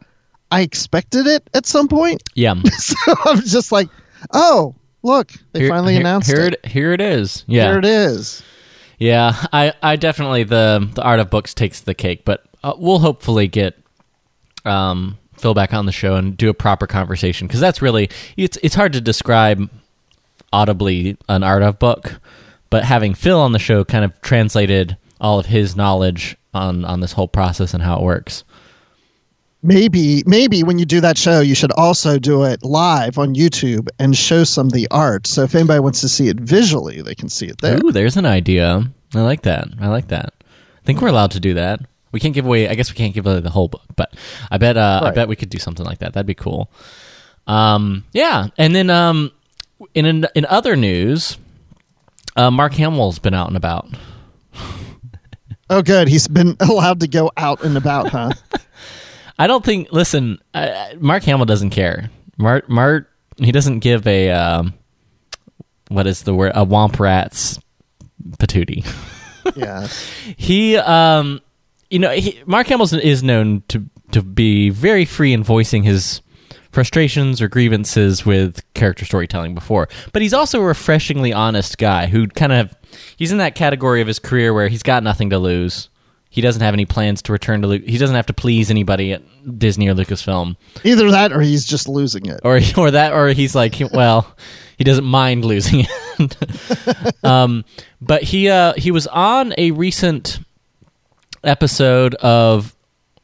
I 0.51 0.62
expected 0.62 1.27
it 1.27 1.48
at 1.53 1.65
some 1.67 1.88
point. 1.88 2.24
Yeah, 2.36 2.55
so 2.77 2.96
I'm 3.25 3.41
just 3.41 3.72
like, 3.72 3.89
"Oh, 4.34 4.74
look, 5.03 5.32
they 5.51 5.62
Here- 5.62 5.70
finally 5.70 5.93
here- 5.93 6.01
announced 6.01 6.27
here 6.32 6.41
it. 6.48 6.65
Here 6.65 6.93
it 6.93 7.01
is. 7.01 7.43
Yeah, 7.48 7.70
Here 7.70 7.79
it 7.79 7.86
is." 7.86 8.41
Yeah. 9.03 9.45
I, 9.51 9.74
I 9.81 9.95
definitely 9.98 10.43
the 10.43 10.89
the 10.93 11.03
art 11.03 11.19
of 11.19 11.29
books 11.29 11.53
takes 11.53 11.81
the 11.81 11.93
cake, 11.93 12.24
but 12.24 12.45
uh, 12.63 12.74
we'll 12.77 13.00
hopefully 13.00 13.48
get 13.48 13.77
um 14.65 15.17
Phil 15.38 15.53
back 15.53 15.74
on 15.74 15.86
the 15.86 15.91
show 15.91 16.15
and 16.15 16.38
do 16.38 16.50
a 16.50 16.53
proper 16.53 16.88
conversation 16.88 17.48
because 17.48 17.60
that's 17.60 17.81
really 17.81 18.10
it's 18.38 18.57
it's 18.63 18.75
hard 18.75 18.93
to 18.93 19.01
describe 19.01 19.69
audibly 20.53 21.17
an 21.27 21.43
art 21.43 21.63
of 21.63 21.79
book, 21.79 22.22
but 22.69 22.86
having 22.86 23.13
Phil 23.13 23.39
on 23.39 23.51
the 23.51 23.60
show 23.60 23.83
kind 23.83 24.05
of 24.05 24.22
translated 24.22 24.95
all 25.19 25.38
of 25.38 25.48
his 25.48 25.75
knowledge 25.75 26.38
on 26.53 26.86
on 26.86 27.01
this 27.01 27.12
whole 27.12 27.27
process 27.27 27.74
and 27.74 27.83
how 27.83 27.98
it 27.98 28.03
works. 28.03 28.45
Maybe, 29.63 30.24
maybe 30.25 30.62
when 30.62 30.77
you 30.77 30.86
do 30.86 31.00
that 31.01 31.17
show, 31.17 31.39
you 31.39 31.55
should 31.55 31.72
also 31.72 32.20
do 32.20 32.43
it 32.43 32.63
live 32.63 33.17
on 33.17 33.34
YouTube 33.34 33.88
and 33.98 34.15
show 34.15 34.43
some 34.43 34.67
of 34.67 34.74
the 34.74 34.88
art. 34.91 35.25
So 35.25 35.43
if 35.43 35.55
anybody 35.55 35.79
wants 35.79 36.01
to 36.01 36.10
see 36.10 36.27
it 36.27 36.38
visually, 36.38 37.01
they 37.01 37.15
can 37.15 37.29
see 37.29 37.48
it 37.48 37.62
there. 37.62 37.79
Ooh, 37.84 37.91
there's 37.91 38.17
an 38.17 38.25
idea. 38.25 38.84
I 39.15 39.22
like 39.22 39.43
that. 39.43 39.70
I 39.79 39.88
like 39.88 40.10
that. 40.10 40.34
I 40.41 40.86
think 40.86 41.01
we're 41.01 41.08
allowed 41.08 41.32
to 41.32 41.39
do 41.39 41.53
that. 41.53 41.79
We 42.12 42.20
can't 42.20 42.34
give 42.36 42.46
away. 42.46 42.67
I 42.67 42.75
guess 42.75 42.91
we 42.91 42.98
can't 42.98 43.13
give 43.13 43.25
away 43.25 43.39
the 43.39 43.50
whole 43.50 43.70
book, 43.70 43.84
but 43.96 44.13
I 44.51 44.58
bet. 44.58 44.77
Uh, 44.77 45.01
I 45.03 45.12
bet 45.12 45.27
we 45.27 45.36
could 45.36 45.50
do 45.50 45.58
something 45.58 45.86
like 45.86 46.00
that. 46.00 46.13
That'd 46.13 46.27
be 46.27 46.36
cool. 46.36 46.70
Um, 47.48 48.03
yeah, 48.12 48.48
and 48.58 48.75
then 48.75 48.89
um, 48.89 49.32
in 49.96 50.05
in, 50.05 50.27
in 50.36 50.46
other 50.46 50.75
news, 50.75 51.38
uh, 52.36 52.51
Mark 52.51 52.74
Hamill's 52.74 53.17
been 53.17 53.34
out 53.34 53.48
and 53.48 53.58
about. 53.58 53.88
Oh, 55.70 55.82
good. 55.82 56.08
He's 56.08 56.27
been 56.27 56.55
allowed 56.60 57.00
to 57.00 57.08
go 57.08 57.32
out 57.38 57.63
and 57.63 57.77
about, 57.77 58.10
huh? 58.10 58.32
I 59.38 59.48
don't 59.48 59.63
think. 59.63 59.92
Listen, 59.92 60.40
uh, 60.54 60.90
Mark 61.00 61.24
Hamill 61.24 61.46
doesn't 61.46 61.72
care. 61.72 62.10
Mark 62.38 62.70
Mark 62.70 63.10
he 63.38 63.52
doesn't 63.52 63.80
give 63.80 64.06
a 64.08 64.32
um, 64.32 64.74
what 65.90 66.08
is 66.08 66.24
the 66.24 66.34
word 66.34 66.52
a 66.56 66.66
womp 66.66 67.00
rat's 67.00 67.60
patootie. 68.38 68.86
yeah. 69.56 69.88
he 70.38 70.78
um 70.78 71.42
you 71.90 72.00
know, 72.00 72.12
he, 72.12 72.42
Mark 72.46 72.68
Hamill 72.68 72.92
is 72.96 73.24
known 73.24 73.63
to 73.68 73.86
to 74.12 74.22
be 74.22 74.70
very 74.70 75.06
free 75.06 75.34
in 75.34 75.44
voicing 75.44 75.84
his 75.84 76.22
frustrations 76.72 77.42
or 77.42 77.48
grievances 77.48 78.25
with 78.25 78.62
character 78.74 79.06
storytelling 79.06 79.54
before, 79.54 79.88
but 80.12 80.22
he's 80.22 80.34
also 80.34 80.60
a 80.60 80.66
refreshingly 80.66 81.32
honest 81.32 81.78
guy 81.78 82.08
who 82.08 82.28
kind 82.28 82.52
of 82.52 82.75
he's 83.16 83.32
in 83.32 83.38
that 83.38 83.56
category 83.56 84.02
of 84.02 84.08
his 84.08 84.20
career 84.20 84.54
where 84.54 84.68
he's 84.68 84.84
got 84.84 85.04
nothing 85.04 85.30
to 85.30 85.38
lose. 85.38 85.90
He 86.34 86.42
doesn't 86.42 86.63
have 86.63 86.74
any 86.74 86.86
plans 86.86 87.22
to 87.22 87.32
return 87.32 87.62
to. 87.62 87.68
Lu- 87.68 87.78
He 87.86 88.00
doesn't 88.00 88.16
have 88.16 88.25
to 88.25 88.34
please 88.34 88.72
anybody 88.72 89.13
at 89.13 89.22
Disney 89.60 89.88
or 89.88 89.94
Lucasfilm, 89.94 90.56
Either 90.84 91.12
that 91.12 91.32
or 91.32 91.42
he's 91.42 91.63
just 91.63 91.88
losing 91.88 92.25
it. 92.25 92.40
or 92.44 92.60
or 92.78 92.90
that, 92.90 93.13
or 93.13 93.28
he's 93.30 93.54
like, 93.54 93.75
well, 93.94 94.36
he 94.80 94.84
doesn't 94.84 95.06
mind 95.06 95.46
losing 95.46 95.86
it. 96.20 97.24
um, 97.24 97.63
but 98.02 98.24
he 98.24 98.50
uh, 98.50 98.74
he 98.78 98.90
was 98.90 99.06
on 99.06 99.54
a 99.60 99.70
recent 99.72 100.40
episode 101.44 102.16
of 102.16 102.75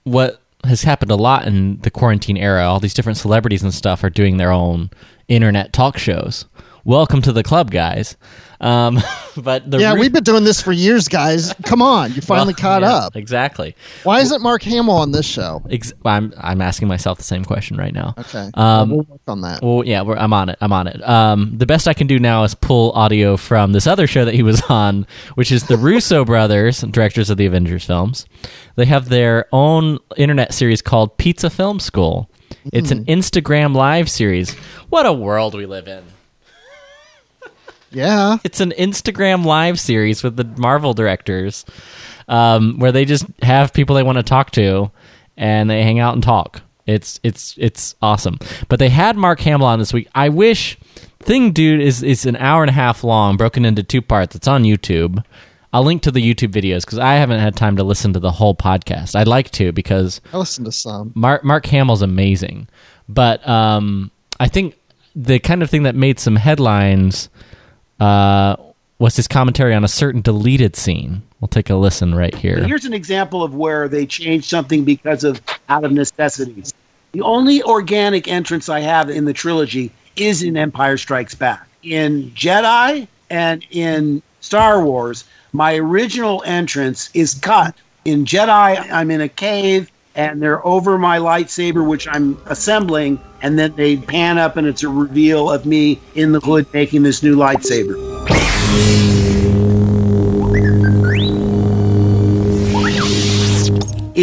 what 0.03 0.39
has 0.65 0.83
happened 0.83 1.09
a 1.09 1.15
lot 1.15 1.47
in 1.47 1.79
the 1.81 1.89
quarantine 1.89 2.37
era. 2.37 2.63
All 2.65 2.79
these 2.79 2.93
different 2.93 3.17
celebrities 3.17 3.63
and 3.63 3.73
stuff 3.73 4.03
are 4.03 4.09
doing 4.11 4.37
their 4.37 4.51
own 4.51 4.91
internet 5.27 5.73
talk 5.73 5.97
shows. 5.97 6.45
Welcome 6.83 7.21
to 7.23 7.31
the 7.31 7.43
club, 7.43 7.71
guys. 7.71 8.17
Um, 8.61 8.99
but 9.37 9.69
the 9.69 9.79
yeah, 9.79 9.93
re- 9.93 10.01
we've 10.01 10.11
been 10.13 10.23
doing 10.23 10.43
this 10.43 10.61
for 10.61 10.71
years, 10.71 11.07
guys. 11.07 11.53
Come 11.63 11.81
on, 11.81 12.13
you 12.13 12.21
finally 12.21 12.53
Well, 12.53 12.61
caught 12.61 12.81
yeah, 12.81 12.93
up. 12.95 13.15
Exactly. 13.15 13.75
Why 14.03 14.19
isn't 14.19 14.41
Mark 14.41 14.61
Hamill 14.63 14.95
on 14.95 15.11
this 15.11 15.25
show? 15.25 15.61
Ex- 15.69 15.93
I'm 16.05 16.33
I'm 16.37 16.61
asking 16.61 16.87
myself 16.87 17.17
the 17.17 17.23
same 17.23 17.45
question 17.45 17.77
right 17.77 17.93
now. 17.93 18.15
Okay, 18.17 18.49
Um, 18.55 18.89
we'll 18.89 19.01
work 19.03 19.21
on 19.27 19.41
that. 19.41 19.61
Well, 19.61 19.83
yeah, 19.85 20.01
we're, 20.01 20.17
I'm 20.17 20.33
on 20.33 20.49
it. 20.49 20.57
I'm 20.61 20.73
on 20.73 20.87
it. 20.87 21.01
Um, 21.07 21.57
the 21.57 21.65
best 21.65 21.87
I 21.87 21.93
can 21.93 22.07
do 22.07 22.19
now 22.19 22.43
is 22.43 22.53
pull 22.53 22.91
audio 22.91 23.37
from 23.37 23.71
this 23.71 23.87
other 23.87 24.07
show 24.07 24.25
that 24.25 24.33
he 24.33 24.43
was 24.43 24.61
on, 24.69 25.07
which 25.35 25.51
is 25.51 25.63
the 25.67 25.77
Russo 25.77 26.25
brothers, 26.25 26.81
directors 26.81 27.29
of 27.29 27.37
the 27.37 27.45
Avengers 27.45 27.85
films. 27.85 28.25
They 28.75 28.85
have 28.85 29.09
their 29.09 29.47
own 29.53 29.99
internet 30.17 30.53
series 30.53 30.81
called 30.81 31.17
Pizza 31.17 31.49
Film 31.49 31.79
School. 31.79 32.29
It's 32.73 32.91
an 32.91 33.05
Instagram 33.05 33.75
live 33.75 34.09
series. 34.09 34.53
What 34.89 35.05
a 35.05 35.13
world 35.13 35.53
we 35.55 35.65
live 35.65 35.87
in. 35.87 36.03
Yeah, 37.91 38.37
It's 38.43 38.59
an 38.59 38.73
Instagram 38.77 39.45
live 39.45 39.79
series 39.79 40.23
with 40.23 40.35
the 40.35 40.45
Marvel 40.45 40.93
directors, 40.93 41.65
um, 42.27 42.77
where 42.79 42.91
they 42.91 43.05
just 43.05 43.25
have 43.41 43.73
people 43.73 43.95
they 43.95 44.03
want 44.03 44.17
to 44.17 44.23
talk 44.23 44.51
to, 44.51 44.91
and 45.37 45.69
they 45.69 45.83
hang 45.83 45.99
out 45.99 46.13
and 46.13 46.23
talk. 46.23 46.61
It's 46.85 47.19
it's 47.23 47.55
it's 47.57 47.95
awesome. 48.01 48.39
But 48.67 48.79
they 48.79 48.89
had 48.89 49.15
Mark 49.15 49.39
Hamill 49.41 49.67
on 49.67 49.79
this 49.79 49.93
week. 49.93 50.07
I 50.15 50.29
wish 50.29 50.77
Thing 51.19 51.51
Dude 51.51 51.81
is 51.81 52.01
is 52.03 52.25
an 52.25 52.35
hour 52.37 52.63
and 52.63 52.69
a 52.69 52.73
half 52.73 53.03
long, 53.03 53.37
broken 53.37 53.65
into 53.65 53.83
two 53.83 54.01
parts. 54.01 54.35
It's 54.35 54.47
on 54.47 54.63
YouTube. 54.63 55.23
I'll 55.71 55.83
link 55.83 56.01
to 56.01 56.11
the 56.11 56.21
YouTube 56.21 56.51
videos 56.51 56.81
because 56.83 56.97
I 56.97 57.13
haven't 57.15 57.39
had 57.39 57.55
time 57.55 57.77
to 57.77 57.83
listen 57.83 58.13
to 58.13 58.19
the 58.19 58.31
whole 58.31 58.55
podcast. 58.55 59.15
I'd 59.15 59.27
like 59.27 59.51
to 59.51 59.71
because 59.71 60.19
I 60.33 60.37
listened 60.37 60.65
to 60.65 60.71
some. 60.71 61.11
Mark 61.13 61.43
Mark 61.43 61.67
Hamill's 61.67 62.01
amazing, 62.01 62.67
but 63.07 63.47
um, 63.47 64.09
I 64.39 64.47
think 64.47 64.75
the 65.15 65.37
kind 65.37 65.61
of 65.61 65.69
thing 65.69 65.83
that 65.83 65.95
made 65.95 66.19
some 66.19 66.37
headlines 66.37 67.29
uh, 67.99 68.55
was 68.99 69.15
his 69.15 69.27
commentary 69.27 69.73
on 69.73 69.83
a 69.83 69.87
certain 69.87 70.21
deleted 70.21 70.75
scene. 70.75 71.21
We'll 71.39 71.47
take 71.47 71.69
a 71.69 71.75
listen 71.75 72.13
right 72.15 72.35
here. 72.35 72.63
Here's 72.65 72.85
an 72.85 72.93
example 72.93 73.43
of 73.43 73.55
where 73.55 73.87
they 73.87 74.05
changed 74.05 74.49
something 74.49 74.83
because 74.83 75.23
of 75.23 75.41
out 75.69 75.85
of 75.85 75.91
necessities. 75.91 76.73
The 77.13 77.21
only 77.21 77.63
organic 77.63 78.27
entrance 78.27 78.69
I 78.69 78.81
have 78.81 79.09
in 79.09 79.25
the 79.25 79.33
trilogy 79.33 79.91
is 80.15 80.43
in 80.43 80.57
Empire 80.57 80.97
Strikes 80.97 81.33
Back. 81.33 81.67
In 81.81 82.31
Jedi 82.31 83.07
and 83.29 83.65
in 83.71 84.21
Star 84.41 84.83
Wars, 84.83 85.23
my 85.53 85.75
original 85.75 86.43
entrance 86.45 87.09
is 87.13 87.33
cut. 87.35 87.73
In 88.05 88.25
Jedi, 88.25 88.91
I'm 88.91 89.11
in 89.11 89.21
a 89.21 89.29
cave 89.29 89.89
and 90.15 90.41
they're 90.41 90.65
over 90.65 90.97
my 90.97 91.19
lightsaber, 91.19 91.85
which 91.85 92.07
I'm 92.07 92.37
assembling, 92.45 93.19
and 93.41 93.57
then 93.57 93.75
they 93.75 93.97
pan 93.97 94.37
up 94.37 94.57
and 94.57 94.67
it's 94.67 94.83
a 94.83 94.89
reveal 94.89 95.49
of 95.51 95.65
me 95.65 95.99
in 96.15 96.31
the 96.31 96.39
hood 96.39 96.65
making 96.73 97.03
this 97.03 97.23
new 97.23 97.35
lightsaber. 97.35 97.97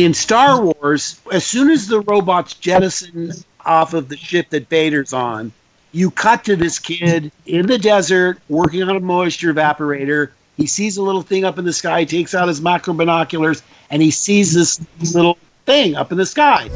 in 0.04 0.12
Star 0.12 0.60
Wars, 0.60 1.20
as 1.32 1.46
soon 1.46 1.70
as 1.70 1.86
the 1.86 2.00
robots 2.00 2.52
jettison 2.54 3.32
off 3.64 3.94
of 3.94 4.08
the 4.08 4.16
ship 4.16 4.50
that 4.50 4.68
Vader's 4.68 5.14
on, 5.14 5.52
you 5.92 6.10
cut 6.10 6.44
to 6.44 6.54
this 6.54 6.78
kid 6.78 7.32
in 7.46 7.66
the 7.66 7.78
desert 7.78 8.38
working 8.48 8.82
on 8.82 8.94
a 8.94 9.00
moisture 9.00 9.54
evaporator. 9.54 10.30
He 10.58 10.66
sees 10.66 10.98
a 10.98 11.02
little 11.02 11.22
thing 11.22 11.44
up 11.44 11.58
in 11.58 11.64
the 11.64 11.72
sky, 11.72 12.04
takes 12.04 12.34
out 12.34 12.48
his 12.48 12.60
macro 12.60 12.92
binoculars, 12.92 13.62
and 13.90 14.02
he 14.02 14.10
sees 14.10 14.52
this 14.52 14.80
little 15.14 15.38
thing 15.66 15.96
up 15.96 16.12
in 16.12 16.18
the 16.18 16.26
sky. 16.26 16.68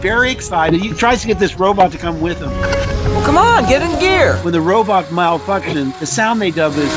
Very 0.00 0.30
excited. 0.30 0.80
He 0.80 0.90
tries 0.90 1.22
to 1.22 1.26
get 1.26 1.38
this 1.38 1.58
robot 1.58 1.90
to 1.92 1.98
come 1.98 2.20
with 2.20 2.38
him. 2.38 2.50
Well, 2.50 3.24
come 3.24 3.38
on, 3.38 3.68
get 3.68 3.82
in 3.82 3.98
gear. 3.98 4.36
When 4.38 4.52
the 4.52 4.60
robot 4.60 5.06
malfunctioned, 5.06 5.98
the 5.98 6.06
sound 6.06 6.40
they 6.40 6.50
dub 6.50 6.74
is 6.76 6.92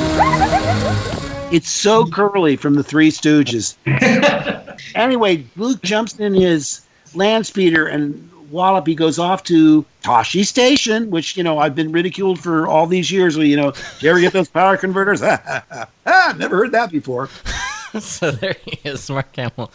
it's 1.52 1.72
so 1.72 2.06
curly 2.06 2.56
from 2.56 2.76
the 2.76 2.84
Three 2.84 3.10
Stooges. 3.10 3.76
anyway, 4.96 5.46
Luke 5.56 5.82
jumps 5.82 6.20
in 6.20 6.36
his 6.36 6.82
land 7.16 7.48
speeder 7.48 7.88
and 7.88 8.29
Wallopy 8.52 8.96
goes 8.96 9.20
off 9.20 9.44
to 9.46 9.86
Tosche 10.04 10.46
Station, 10.46 11.10
which 11.10 11.38
you 11.38 11.44
know 11.44 11.60
I've 11.60 11.76
been 11.76 11.92
ridiculed 11.92 12.40
for 12.40 12.68
all 12.68 12.88
these 12.88 13.12
years. 13.12 13.38
Well, 13.38 13.46
you 13.46 13.58
know, 13.58 13.72
did 13.72 14.04
you 14.04 14.10
ever 14.10 14.20
get 14.20 14.34
those 14.34 14.50
power 14.50 14.78
converters? 14.78 15.22
ah, 15.24 16.36
never 16.38 16.58
heard 16.58 16.72
that 16.72 16.92
before. 16.92 17.30
so 18.00 18.32
there 18.32 18.56
he 18.66 18.80
is, 18.88 19.10
Mark 19.10 19.36
Hamill. 19.36 19.72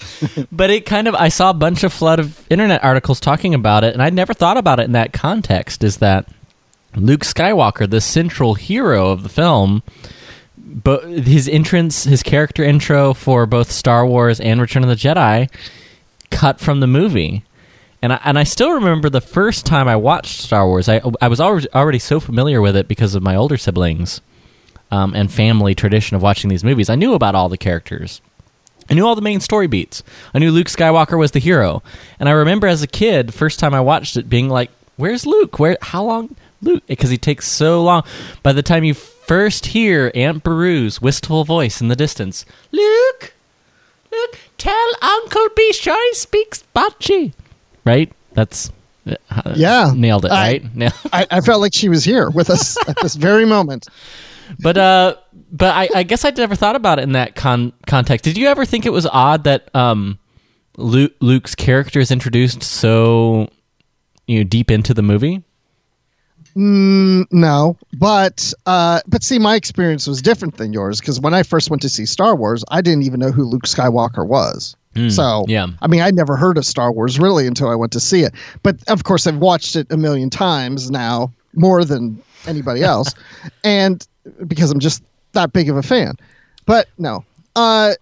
but 0.52 0.70
it 0.70 0.86
kind 0.86 1.08
of 1.08 1.14
I 1.14 1.28
saw 1.28 1.50
a 1.50 1.54
bunch 1.54 1.84
of 1.84 1.92
flood 1.92 2.18
of 2.20 2.46
internet 2.50 2.82
articles 2.84 3.20
talking 3.20 3.54
about 3.54 3.84
it, 3.84 3.94
and 3.94 4.02
I'd 4.02 4.14
never 4.14 4.34
thought 4.34 4.56
about 4.56 4.80
it 4.80 4.84
in 4.84 4.92
that 4.92 5.12
context. 5.12 5.84
Is 5.84 5.98
that 5.98 6.28
Luke 6.96 7.22
Skywalker, 7.22 7.88
the 7.88 8.00
central 8.00 8.54
hero 8.54 9.10
of 9.10 9.22
the 9.22 9.28
film, 9.28 9.82
but 10.56 11.04
his 11.04 11.48
entrance, 11.48 12.04
his 12.04 12.22
character 12.22 12.62
intro 12.62 13.14
for 13.14 13.46
both 13.46 13.70
Star 13.70 14.06
Wars 14.06 14.40
and 14.40 14.60
Return 14.60 14.82
of 14.82 14.88
the 14.88 14.96
Jedi, 14.96 15.50
cut 16.30 16.60
from 16.60 16.80
the 16.80 16.86
movie. 16.86 17.44
And 18.04 18.12
I, 18.12 18.20
and 18.22 18.38
I 18.38 18.44
still 18.44 18.72
remember 18.72 19.08
the 19.08 19.22
first 19.22 19.64
time 19.64 19.88
I 19.88 19.96
watched 19.96 20.42
Star 20.42 20.66
Wars. 20.66 20.90
I 20.90 21.00
I 21.22 21.28
was 21.28 21.40
already 21.40 21.68
already 21.74 21.98
so 21.98 22.20
familiar 22.20 22.60
with 22.60 22.76
it 22.76 22.86
because 22.86 23.14
of 23.14 23.22
my 23.22 23.34
older 23.34 23.56
siblings 23.56 24.20
um, 24.90 25.14
and 25.14 25.32
family 25.32 25.74
tradition 25.74 26.14
of 26.14 26.20
watching 26.20 26.50
these 26.50 26.62
movies. 26.62 26.90
I 26.90 26.96
knew 26.96 27.14
about 27.14 27.34
all 27.34 27.48
the 27.48 27.56
characters. 27.56 28.20
I 28.90 28.92
knew 28.92 29.06
all 29.06 29.14
the 29.14 29.22
main 29.22 29.40
story 29.40 29.68
beats. 29.68 30.02
I 30.34 30.38
knew 30.38 30.50
Luke 30.50 30.66
Skywalker 30.66 31.16
was 31.16 31.30
the 31.30 31.38
hero, 31.38 31.82
and 32.20 32.28
I 32.28 32.32
remember 32.32 32.66
as 32.66 32.82
a 32.82 32.86
kid, 32.86 33.32
first 33.32 33.58
time 33.58 33.72
I 33.72 33.80
watched 33.80 34.18
it, 34.18 34.28
being 34.28 34.50
like, 34.50 34.70
"Where's 34.96 35.24
Luke? 35.24 35.58
Where? 35.58 35.78
How 35.80 36.04
long, 36.04 36.36
Luke?" 36.60 36.82
Because 36.86 37.08
he 37.08 37.16
takes 37.16 37.48
so 37.48 37.82
long. 37.82 38.02
By 38.42 38.52
the 38.52 38.62
time 38.62 38.84
you 38.84 38.92
first 38.92 39.64
hear 39.64 40.12
Aunt 40.14 40.44
Beru's 40.44 41.00
wistful 41.00 41.44
voice 41.44 41.80
in 41.80 41.88
the 41.88 41.96
distance, 41.96 42.44
Luke, 42.70 43.32
Luke, 44.12 44.38
tell 44.58 44.90
Uncle 45.00 45.48
B 45.56 45.72
sure 45.72 46.06
he 46.10 46.14
speaks 46.14 46.64
Bocce. 46.76 47.32
Right? 47.84 48.12
That's 48.32 48.70
uh, 49.06 49.52
Yeah. 49.54 49.92
nailed 49.94 50.24
it. 50.24 50.30
I- 50.32 50.46
Right? 50.46 50.74
Nailed- 50.76 50.92
I, 51.12 51.26
I 51.30 51.40
felt 51.40 51.60
like 51.60 51.74
she 51.74 51.88
was 51.88 52.04
here 52.04 52.30
with 52.30 52.50
us 52.50 52.76
at 52.88 52.96
this 53.02 53.14
very 53.16 53.44
moment. 53.44 53.86
but 54.60 54.76
uh 54.76 55.14
but 55.52 55.74
I, 55.74 55.88
I 55.94 56.02
guess 56.02 56.24
I 56.24 56.30
never 56.30 56.54
thought 56.54 56.76
about 56.76 56.98
it 56.98 57.02
in 57.02 57.12
that 57.12 57.34
con- 57.34 57.72
context. 57.86 58.24
Did 58.24 58.36
you 58.36 58.48
ever 58.48 58.64
think 58.66 58.84
it 58.86 58.90
was 58.90 59.06
odd 59.06 59.44
that 59.44 59.74
um 59.74 60.18
Luke, 60.76 61.12
Luke's 61.20 61.54
character 61.54 62.00
is 62.00 62.10
introduced 62.10 62.62
so 62.62 63.48
you 64.26 64.38
know 64.38 64.44
deep 64.44 64.70
into 64.70 64.92
the 64.94 65.02
movie? 65.02 65.42
No, 66.56 67.76
but 67.98 68.52
uh, 68.66 69.00
but 69.08 69.22
see, 69.24 69.38
my 69.38 69.56
experience 69.56 70.06
was 70.06 70.22
different 70.22 70.56
than 70.56 70.72
yours 70.72 71.00
because 71.00 71.20
when 71.20 71.34
I 71.34 71.42
first 71.42 71.68
went 71.70 71.82
to 71.82 71.88
see 71.88 72.06
Star 72.06 72.36
Wars, 72.36 72.64
I 72.70 72.80
didn't 72.80 73.02
even 73.02 73.18
know 73.20 73.32
who 73.32 73.44
Luke 73.44 73.64
Skywalker 73.64 74.26
was. 74.26 74.76
So 75.08 75.44
yeah. 75.48 75.66
I 75.82 75.86
mean, 75.86 76.00
I'd 76.00 76.14
never 76.14 76.36
heard 76.36 76.58
of 76.58 76.64
Star 76.64 76.92
Wars 76.92 77.18
really 77.18 77.46
until 77.46 77.68
I 77.68 77.74
went 77.74 77.92
to 77.92 78.00
see 78.00 78.20
it. 78.20 78.32
But 78.62 78.76
of 78.88 79.04
course, 79.04 79.26
I've 79.26 79.38
watched 79.38 79.76
it 79.76 79.86
a 79.90 79.96
million 79.96 80.30
times 80.30 80.90
now, 80.90 81.32
more 81.54 81.84
than 81.84 82.22
anybody 82.46 82.82
else, 82.84 83.14
and 83.62 84.06
because 84.46 84.70
I'm 84.70 84.80
just 84.80 85.02
that 85.32 85.52
big 85.52 85.68
of 85.68 85.76
a 85.76 85.82
fan. 85.82 86.14
But 86.66 86.88
no, 86.98 87.24
uh, 87.56 87.94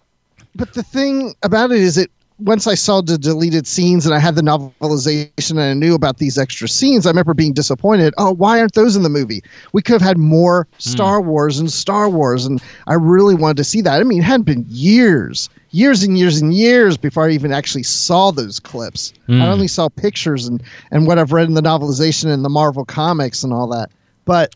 but 0.54 0.74
the 0.74 0.82
thing 0.82 1.34
about 1.42 1.72
it 1.72 1.78
is 1.78 1.98
it 1.98 2.10
once 2.44 2.66
I 2.66 2.74
saw 2.74 3.00
the 3.00 3.18
deleted 3.18 3.66
scenes 3.66 4.04
and 4.04 4.14
I 4.14 4.18
had 4.18 4.34
the 4.34 4.42
novelization 4.42 5.50
and 5.50 5.60
I 5.60 5.74
knew 5.74 5.94
about 5.94 6.18
these 6.18 6.38
extra 6.38 6.68
scenes, 6.68 7.06
I 7.06 7.10
remember 7.10 7.34
being 7.34 7.52
disappointed. 7.52 8.14
Oh, 8.18 8.32
why 8.32 8.60
aren't 8.60 8.74
those 8.74 8.96
in 8.96 9.02
the 9.02 9.08
movie? 9.08 9.42
We 9.72 9.82
could 9.82 9.94
have 9.94 10.02
had 10.02 10.18
more 10.18 10.66
hmm. 10.72 10.78
Star 10.78 11.20
Wars 11.20 11.58
and 11.58 11.70
Star 11.70 12.08
Wars, 12.08 12.44
and 12.44 12.62
I 12.86 12.94
really 12.94 13.34
wanted 13.34 13.58
to 13.58 13.64
see 13.64 13.80
that. 13.82 14.00
I 14.00 14.04
mean, 14.04 14.20
it 14.20 14.24
hadn't 14.24 14.46
been 14.46 14.64
years, 14.68 15.48
years 15.70 16.02
and 16.02 16.18
years 16.18 16.40
and 16.40 16.52
years 16.52 16.96
before 16.96 17.28
I 17.28 17.30
even 17.30 17.52
actually 17.52 17.84
saw 17.84 18.30
those 18.30 18.58
clips. 18.58 19.12
I 19.28 19.32
hmm. 19.32 19.42
only 19.42 19.68
saw 19.68 19.88
pictures 19.88 20.46
and 20.46 20.62
and 20.90 21.06
what 21.06 21.18
I've 21.18 21.32
read 21.32 21.48
in 21.48 21.54
the 21.54 21.62
novelization 21.62 22.32
and 22.32 22.44
the 22.44 22.50
Marvel 22.50 22.84
comics 22.84 23.42
and 23.42 23.52
all 23.52 23.68
that. 23.68 23.90
But 24.24 24.54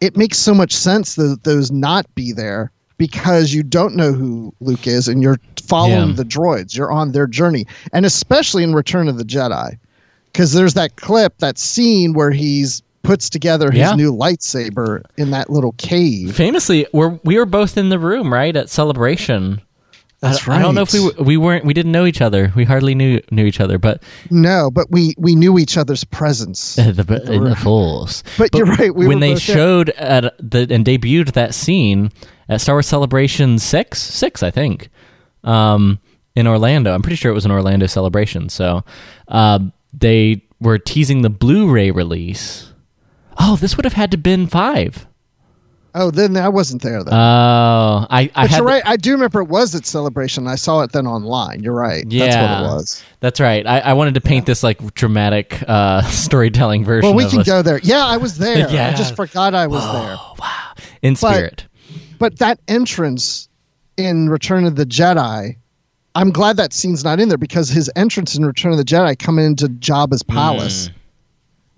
it 0.00 0.16
makes 0.16 0.38
so 0.38 0.54
much 0.54 0.72
sense 0.72 1.14
that 1.16 1.44
those 1.44 1.70
not 1.70 2.12
be 2.14 2.32
there 2.32 2.70
because 3.00 3.54
you 3.54 3.62
don't 3.62 3.96
know 3.96 4.12
who 4.12 4.52
Luke 4.60 4.86
is 4.86 5.08
and 5.08 5.22
you're 5.22 5.38
following 5.62 6.10
Yeah. 6.10 6.16
the 6.16 6.24
droids. 6.24 6.76
You're 6.76 6.92
on 6.92 7.12
their 7.12 7.26
journey. 7.26 7.66
And 7.94 8.04
especially 8.04 8.62
in 8.62 8.74
Return 8.74 9.08
of 9.08 9.16
the 9.16 9.24
Jedi. 9.24 9.78
Because 10.26 10.52
there's 10.52 10.74
that 10.74 10.96
clip, 10.96 11.38
that 11.38 11.56
scene 11.58 12.12
where 12.12 12.30
he's 12.30 12.82
puts 13.02 13.30
together 13.30 13.70
his 13.70 13.78
Yeah. 13.80 13.94
new 13.94 14.12
lightsaber 14.14 15.00
in 15.16 15.30
that 15.30 15.48
little 15.48 15.72
cave. 15.78 16.36
Famously, 16.36 16.86
we're, 16.92 17.18
we 17.24 17.38
were 17.38 17.46
both 17.46 17.78
in 17.78 17.88
the 17.88 17.98
room, 17.98 18.30
right, 18.30 18.54
at 18.54 18.68
Celebration. 18.68 19.62
That's 20.20 20.46
I, 20.46 20.56
I 20.56 20.62
don't 20.62 20.74
know 20.74 20.82
if 20.82 20.92
we 20.92 21.00
were, 21.00 21.12
we 21.18 21.36
weren't 21.38 21.64
we 21.64 21.72
didn't 21.72 21.92
know 21.92 22.04
each 22.04 22.20
other. 22.20 22.52
We 22.54 22.64
hardly 22.64 22.94
knew 22.94 23.20
knew 23.30 23.46
each 23.46 23.60
other, 23.60 23.78
but 23.78 24.02
No, 24.30 24.70
but 24.70 24.90
we 24.90 25.14
we 25.16 25.34
knew 25.34 25.58
each 25.58 25.78
other's 25.78 26.04
presence. 26.04 26.74
the, 26.76 27.22
in 27.32 27.44
the 27.44 27.56
force. 27.56 28.22
But 28.36 28.54
you're 28.54 28.66
right, 28.66 28.94
we 28.94 29.06
when 29.08 29.20
they 29.20 29.30
there. 29.30 29.40
showed 29.40 29.90
at 29.90 30.34
the 30.38 30.66
and 30.70 30.84
debuted 30.84 31.32
that 31.32 31.54
scene 31.54 32.12
at 32.50 32.60
Star 32.60 32.74
Wars 32.74 32.86
Celebration 32.86 33.58
six 33.58 34.02
six, 34.02 34.42
I 34.42 34.50
think, 34.50 34.90
um, 35.42 35.98
in 36.36 36.46
Orlando. 36.46 36.92
I'm 36.92 37.02
pretty 37.02 37.16
sure 37.16 37.30
it 37.30 37.34
was 37.34 37.46
an 37.46 37.50
Orlando 37.50 37.86
Celebration. 37.86 38.50
So 38.50 38.84
uh, 39.28 39.60
they 39.94 40.44
were 40.60 40.78
teasing 40.78 41.22
the 41.22 41.30
Blu-ray 41.30 41.92
release. 41.92 42.72
Oh, 43.38 43.56
this 43.56 43.76
would 43.76 43.84
have 43.84 43.94
had 43.94 44.10
to 44.10 44.18
been 44.18 44.46
five. 44.46 45.06
Oh, 45.94 46.10
then 46.10 46.36
I 46.36 46.48
wasn't 46.48 46.82
there 46.82 47.02
then. 47.02 47.12
Oh, 47.14 48.06
I, 48.10 48.30
I 48.34 48.44
but 48.44 48.50
you're 48.50 48.58
the- 48.60 48.64
right. 48.64 48.82
I 48.86 48.96
do 48.96 49.12
remember 49.12 49.40
it 49.40 49.48
was 49.48 49.74
at 49.74 49.84
Celebration. 49.86 50.46
I 50.46 50.54
saw 50.54 50.82
it 50.82 50.92
then 50.92 51.06
online. 51.06 51.62
You're 51.62 51.74
right. 51.74 52.04
Yeah, 52.08 52.26
That's 52.26 52.36
what 52.36 52.60
it 52.60 52.74
was. 52.76 53.02
That's 53.20 53.40
right. 53.40 53.66
I, 53.66 53.80
I 53.80 53.92
wanted 53.94 54.14
to 54.14 54.20
paint 54.20 54.46
this 54.46 54.62
like 54.62 54.94
dramatic 54.94 55.62
uh, 55.66 56.02
storytelling 56.10 56.84
version. 56.84 57.08
Well, 57.08 57.16
we 57.16 57.28
can 57.28 57.40
us 57.40 57.46
go 57.46 57.62
there. 57.62 57.80
Yeah, 57.82 58.04
I 58.06 58.16
was 58.18 58.38
there. 58.38 58.70
yeah. 58.70 58.88
I 58.88 58.94
just 58.96 59.16
forgot 59.16 59.54
I 59.54 59.66
was 59.66 59.82
there. 59.92 60.16
Wow, 60.38 60.72
in 61.02 61.14
but- 61.14 61.34
spirit. 61.34 61.66
But 62.18 62.38
that 62.38 62.60
entrance 62.68 63.48
in 63.96 64.28
Return 64.28 64.64
of 64.66 64.76
the 64.76 64.84
Jedi, 64.84 65.56
I'm 66.14 66.30
glad 66.30 66.56
that 66.58 66.72
scene's 66.72 67.02
not 67.02 67.18
in 67.18 67.28
there 67.30 67.38
because 67.38 67.68
his 67.70 67.90
entrance 67.96 68.36
in 68.36 68.44
Return 68.44 68.72
of 68.72 68.78
the 68.78 68.84
Jedi 68.84 69.18
coming 69.18 69.46
into 69.46 69.68
Jabba's 69.68 70.22
palace 70.22 70.88
Mm. 70.88 70.92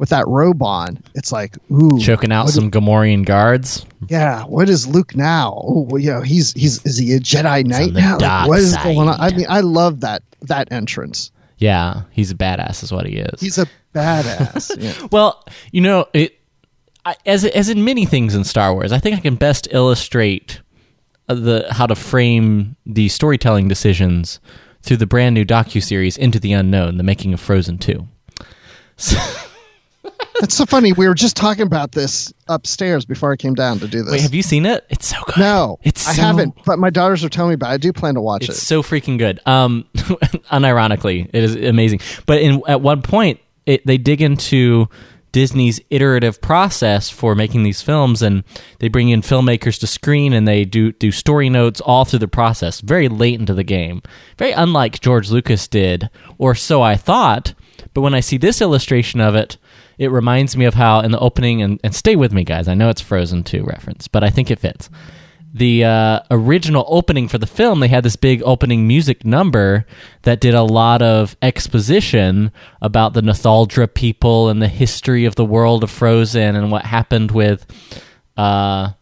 With 0.03 0.09
that 0.09 0.27
robe 0.27 0.61
on, 0.65 1.01
it's 1.15 1.31
like, 1.31 1.57
ooh, 1.71 1.97
choking 2.01 2.33
out 2.33 2.49
some 2.49 2.73
Gamorrean 2.73 3.25
guards. 3.25 3.87
Yeah, 4.09 4.43
what 4.43 4.69
is 4.69 4.85
Luke 4.85 5.15
now? 5.15 5.63
Oh, 5.65 5.83
well, 5.89 6.03
you 6.03 6.11
know, 6.11 6.23
he's 6.23 6.53
he's 6.55 6.85
is 6.85 6.99
he 6.99 7.13
a 7.13 7.21
Jedi 7.21 7.65
Knight 7.65 7.93
now? 7.93 8.19
Like, 8.19 8.49
what 8.49 8.59
is 8.59 8.73
side. 8.73 8.83
going 8.83 9.09
on? 9.09 9.21
I 9.21 9.31
mean, 9.31 9.47
I 9.49 9.61
love 9.61 10.01
that 10.01 10.25
that 10.41 10.73
entrance. 10.73 11.31
Yeah, 11.59 12.03
he's 12.11 12.33
a 12.33 12.35
badass, 12.35 12.83
is 12.83 12.91
what 12.91 13.07
he 13.07 13.19
is. 13.19 13.41
He's 13.41 13.59
a 13.59 13.67
badass. 13.95 14.75
yeah. 14.77 15.07
well, 15.13 15.45
you 15.71 15.81
know, 15.81 16.09
it 16.13 16.37
I, 17.05 17.15
as 17.25 17.45
as 17.45 17.69
in 17.69 17.85
many 17.85 18.05
things 18.05 18.35
in 18.35 18.43
Star 18.43 18.75
Wars, 18.75 18.91
I 18.91 18.99
think 18.99 19.17
I 19.17 19.21
can 19.21 19.37
best 19.37 19.69
illustrate 19.71 20.63
uh, 21.29 21.35
the 21.35 21.69
how 21.71 21.87
to 21.87 21.95
frame 21.95 22.75
the 22.85 23.09
storytelling 23.09 23.69
decisions 23.69 24.41
through 24.83 24.97
the 24.97 25.07
brand 25.07 25.37
new 25.37 25.45
docu 25.45 25.81
series 25.81 26.17
Into 26.17 26.41
the 26.41 26.55
Unknown: 26.55 26.97
The 26.97 27.05
Making 27.05 27.35
of 27.35 27.39
Frozen 27.41 27.79
Two. 27.79 28.09
It's 30.43 30.57
so 30.57 30.67
funny. 30.67 30.93
We 30.93 31.07
were 31.09 31.15
just 31.15 31.37
talking 31.37 31.67
about 31.67 31.93
this 31.93 32.33
upstairs 32.49 33.05
before 33.05 33.33
I 33.33 33.37
came 33.37 33.55
down 33.55 33.79
to 33.79 33.89
do 33.89 34.03
this. 34.03 34.13
Wait, 34.13 34.21
have 34.23 34.35
you 34.35 34.43
seen 34.43 34.67
it? 34.67 34.85
It's 34.91 35.07
so 35.07 35.17
good. 35.27 35.39
No, 35.39 35.79
it's 35.83 36.09
I 36.09 36.13
so- 36.15 36.23
haven't. 36.23 36.55
But 36.65 36.79
my 36.79 36.91
daughters 36.91 37.25
are 37.25 37.29
telling 37.29 37.51
me 37.51 37.55
about. 37.55 37.71
it. 37.71 37.75
I 37.75 37.77
do 37.79 37.93
plan 37.93 38.15
to 38.15 38.21
watch 38.21 38.45
it. 38.45 38.51
It's 38.51 38.63
so 38.63 38.83
freaking 38.83 39.19
good. 39.19 39.41
Um, 39.47 39.87
unironically, 39.95 41.29
it 41.33 41.45
is 41.45 41.55
amazing. 41.57 42.01
But 42.27 42.43
in 42.43 42.63
at 42.69 42.81
one 42.81 43.03
point, 43.03 43.41
it, 43.67 43.87
they 43.87 43.99
dig 43.99 44.21
into 44.23 44.89
Disney's 45.31 45.81
iterative 45.91 46.41
process 46.41 47.09
for 47.09 47.35
making 47.35 47.63
these 47.63 47.81
films, 47.81 48.21
and 48.21 48.45
they 48.81 48.89
bring 48.89 49.09
in 49.09 49.23
filmmakers 49.23 49.79
to 49.81 49.87
screen, 49.87 50.33
and 50.33 50.47
they 50.47 50.65
do 50.65 50.93
do 50.93 51.11
story 51.11 51.49
notes 51.49 51.81
all 51.81 52.05
through 52.05 52.19
the 52.19 52.29
process. 52.29 52.81
Very 52.81 53.09
late 53.09 53.41
into 53.41 53.55
the 53.55 53.65
game, 53.65 54.03
very 54.39 54.53
unlike 54.53 55.01
George 55.01 55.31
Lucas 55.31 55.69
did, 55.69 56.11
or 56.39 56.55
so 56.55 56.83
I 56.83 56.97
thought. 56.97 57.55
But 57.95 58.03
when 58.03 58.15
I 58.15 58.21
see 58.21 58.37
this 58.39 58.61
illustration 58.61 59.21
of 59.21 59.35
it, 59.35 59.57
it 59.99 60.11
reminds 60.11 60.57
me 60.57 60.65
of 60.65 60.75
how 60.75 61.01
in 61.01 61.11
the 61.11 61.19
opening 61.19 61.63
and, 61.63 61.81
and 61.85 61.95
stay 61.95 62.17
with 62.17 62.33
me, 62.33 62.45
guys. 62.45 62.69
I 62.69 62.75
know 62.75 62.89
it's 62.89 63.01
Frozen 63.01 63.45
2 63.45 63.65
reference, 63.65 64.09
but 64.09 64.25
I 64.25 64.31
think 64.31 64.51
it 64.51 64.59
fits 64.59 64.89
the 65.55 65.85
uh, 65.85 66.21
original 66.31 66.85
opening 66.89 67.29
for 67.29 67.39
the 67.39 67.47
film, 67.47 67.81
they 67.81 67.89
had 67.89 68.05
this 68.05 68.17
big 68.17 68.43
opening 68.45 68.87
music 68.87 69.25
number 69.25 69.87
that 70.23 70.41
did 70.41 70.55
a 70.55 70.63
lot 70.63 71.03
of 71.03 71.37
exposition 71.43 72.51
about 72.81 73.13
the 73.13 73.21
Northuldra 73.21 73.93
people 73.93 74.49
and 74.49 74.63
the 74.63 74.69
history 74.69 75.27
of 75.27 75.35
the 75.35 75.45
world 75.45 75.85
of 75.85 75.91
Frozen 75.91 76.57
and 76.57 76.73
what 76.73 76.87
happened 76.87 77.33
with, 77.33 77.67
uh, 78.39 78.93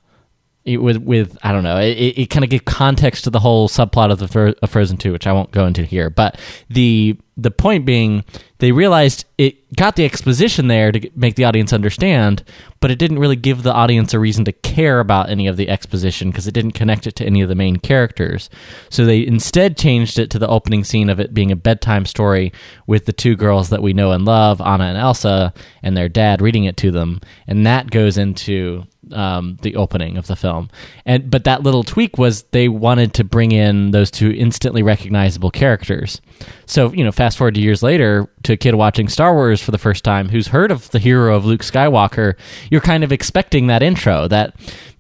it, 0.65 0.79
with 0.79 0.97
with 0.99 1.39
I 1.43 1.53
don't 1.53 1.63
know. 1.63 1.79
It, 1.79 2.19
it, 2.19 2.31
kind 2.31 2.45
of 2.45 2.51
gave 2.51 2.65
context 2.65 3.25
to 3.25 3.31
the 3.31 3.39
whole 3.39 3.69
subplot 3.69 4.11
of 4.11 4.19
the 4.19 4.57
of 4.61 4.71
Frozen 4.71 4.99
Two, 4.99 5.13
which 5.13 5.27
I 5.27 5.33
won't 5.33 5.53
go 5.53 5.67
into 5.67 5.85
here. 5.85 6.11
But 6.11 6.39
the 6.69 7.17
the 7.43 7.51
point 7.51 7.87
being, 7.87 8.25
they 8.59 8.73
realized 8.73 9.25
it 9.39 9.75
got 9.77 9.97
the 9.97 10.05
exposition 10.05 10.69
there 10.69 10.93
to 10.93 11.11
make 11.15 11.37
the 11.37 11.45
audience 11.45 11.73
understand, 11.73 12.45
but 12.81 12.91
it 12.91 12.99
didn't 12.99 13.19
really 13.19 13.37
give 13.37 13.63
the 13.63 13.73
audience 13.73 14.13
a 14.13 14.19
reason 14.19 14.45
to 14.45 14.53
care 14.53 15.01
about 15.01 15.31
any 15.31 15.47
of 15.47 15.57
the 15.57 15.69
exposition 15.69 16.31
because 16.31 16.47
it 16.47 16.55
didn't 16.55 16.73
connect 16.73 17.07
it 17.07 17.17
to 17.17 17.25
any 17.25 17.41
of 17.41 17.49
the 17.49 17.55
main 17.55 17.77
characters. 17.77 18.51
So 18.91 19.05
they 19.05 19.27
instead 19.27 19.77
changed 19.77 20.19
it 20.19 20.31
to 20.31 20.39
the 20.39 20.49
opening 20.49 20.85
scene 20.85 21.09
of 21.09 21.21
it 21.21 21.33
being 21.33 21.51
a 21.51 21.57
bedtime 21.57 22.05
story 22.05 22.53
with 22.87 23.07
the 23.07 23.13
two 23.13 23.37
girls 23.37 23.71
that 23.71 23.83
we 23.83 23.93
know 23.93 24.13
and 24.13 24.25
love, 24.25 24.61
Anna 24.61 24.85
and 24.85 24.99
Elsa, 24.99 25.55
and 25.83 25.97
their 25.97 26.09
dad 26.09 26.43
reading 26.43 26.65
it 26.65 26.77
to 26.79 26.91
them, 26.91 27.21
and 27.47 27.67
that 27.67 27.91
goes 27.91 28.19
into 28.19 28.85
um, 29.13 29.57
the 29.63 29.77
opening 29.77 30.17
of 30.17 30.27
the 30.27 30.37
film. 30.37 30.71
And 31.07 31.31
but 31.31 31.45
that 31.45 31.63
little 31.63 31.83
tweak 31.83 32.19
was 32.19 32.43
they 32.51 32.69
wanted 32.69 33.15
to 33.15 33.25
bring 33.25 33.53
in 33.53 33.91
those 33.91 34.11
two 34.11 34.31
instantly 34.33 34.83
recognizable 34.83 35.51
characters. 35.51 36.21
So 36.67 36.93
you 36.93 37.05
know, 37.05 37.13
fast 37.13 37.39
forward 37.39 37.55
to 37.55 37.61
years 37.61 37.83
later 37.83 38.29
to 38.45 38.53
a 38.53 38.57
kid 38.57 38.75
watching 38.75 39.09
Star 39.09 39.35
Wars 39.35 39.63
for 39.63 39.71
the 39.71 39.79
first 39.79 40.05
time 40.05 40.29
who's 40.29 40.49
heard 40.49 40.71
of 40.71 40.91
the 40.91 40.99
hero 40.99 41.35
of 41.35 41.45
Luke 41.45 41.63
Skywalker, 41.63 42.35
you're 42.71 42.81
kind 42.81 43.05
of 43.05 43.13
expecting 43.13 43.67
that 43.69 43.83
intro, 43.83 44.29
that 44.29 44.55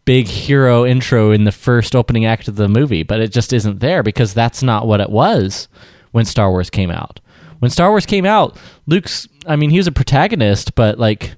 big 0.04 0.26
hero 0.26 0.84
intro 0.84 1.30
in 1.30 1.44
the 1.44 1.52
first 1.52 1.94
opening 1.94 2.24
act 2.24 2.48
of 2.48 2.56
the 2.56 2.68
movie, 2.68 3.02
but 3.02 3.20
it 3.20 3.32
just 3.32 3.52
isn't 3.52 3.80
there 3.80 4.02
because 4.02 4.34
that's 4.34 4.62
not 4.62 4.86
what 4.86 5.00
it 5.00 5.10
was 5.10 5.68
when 6.12 6.24
Star 6.24 6.50
Wars 6.50 6.70
came 6.70 6.90
out. 6.90 7.20
When 7.60 7.70
Star 7.70 7.90
Wars 7.90 8.06
came 8.06 8.24
out, 8.24 8.56
Luke's 8.86 9.28
I 9.46 9.56
mean, 9.56 9.70
he 9.70 9.78
was 9.78 9.86
a 9.86 9.92
protagonist, 9.92 10.74
but 10.74 10.98
like 10.98 11.34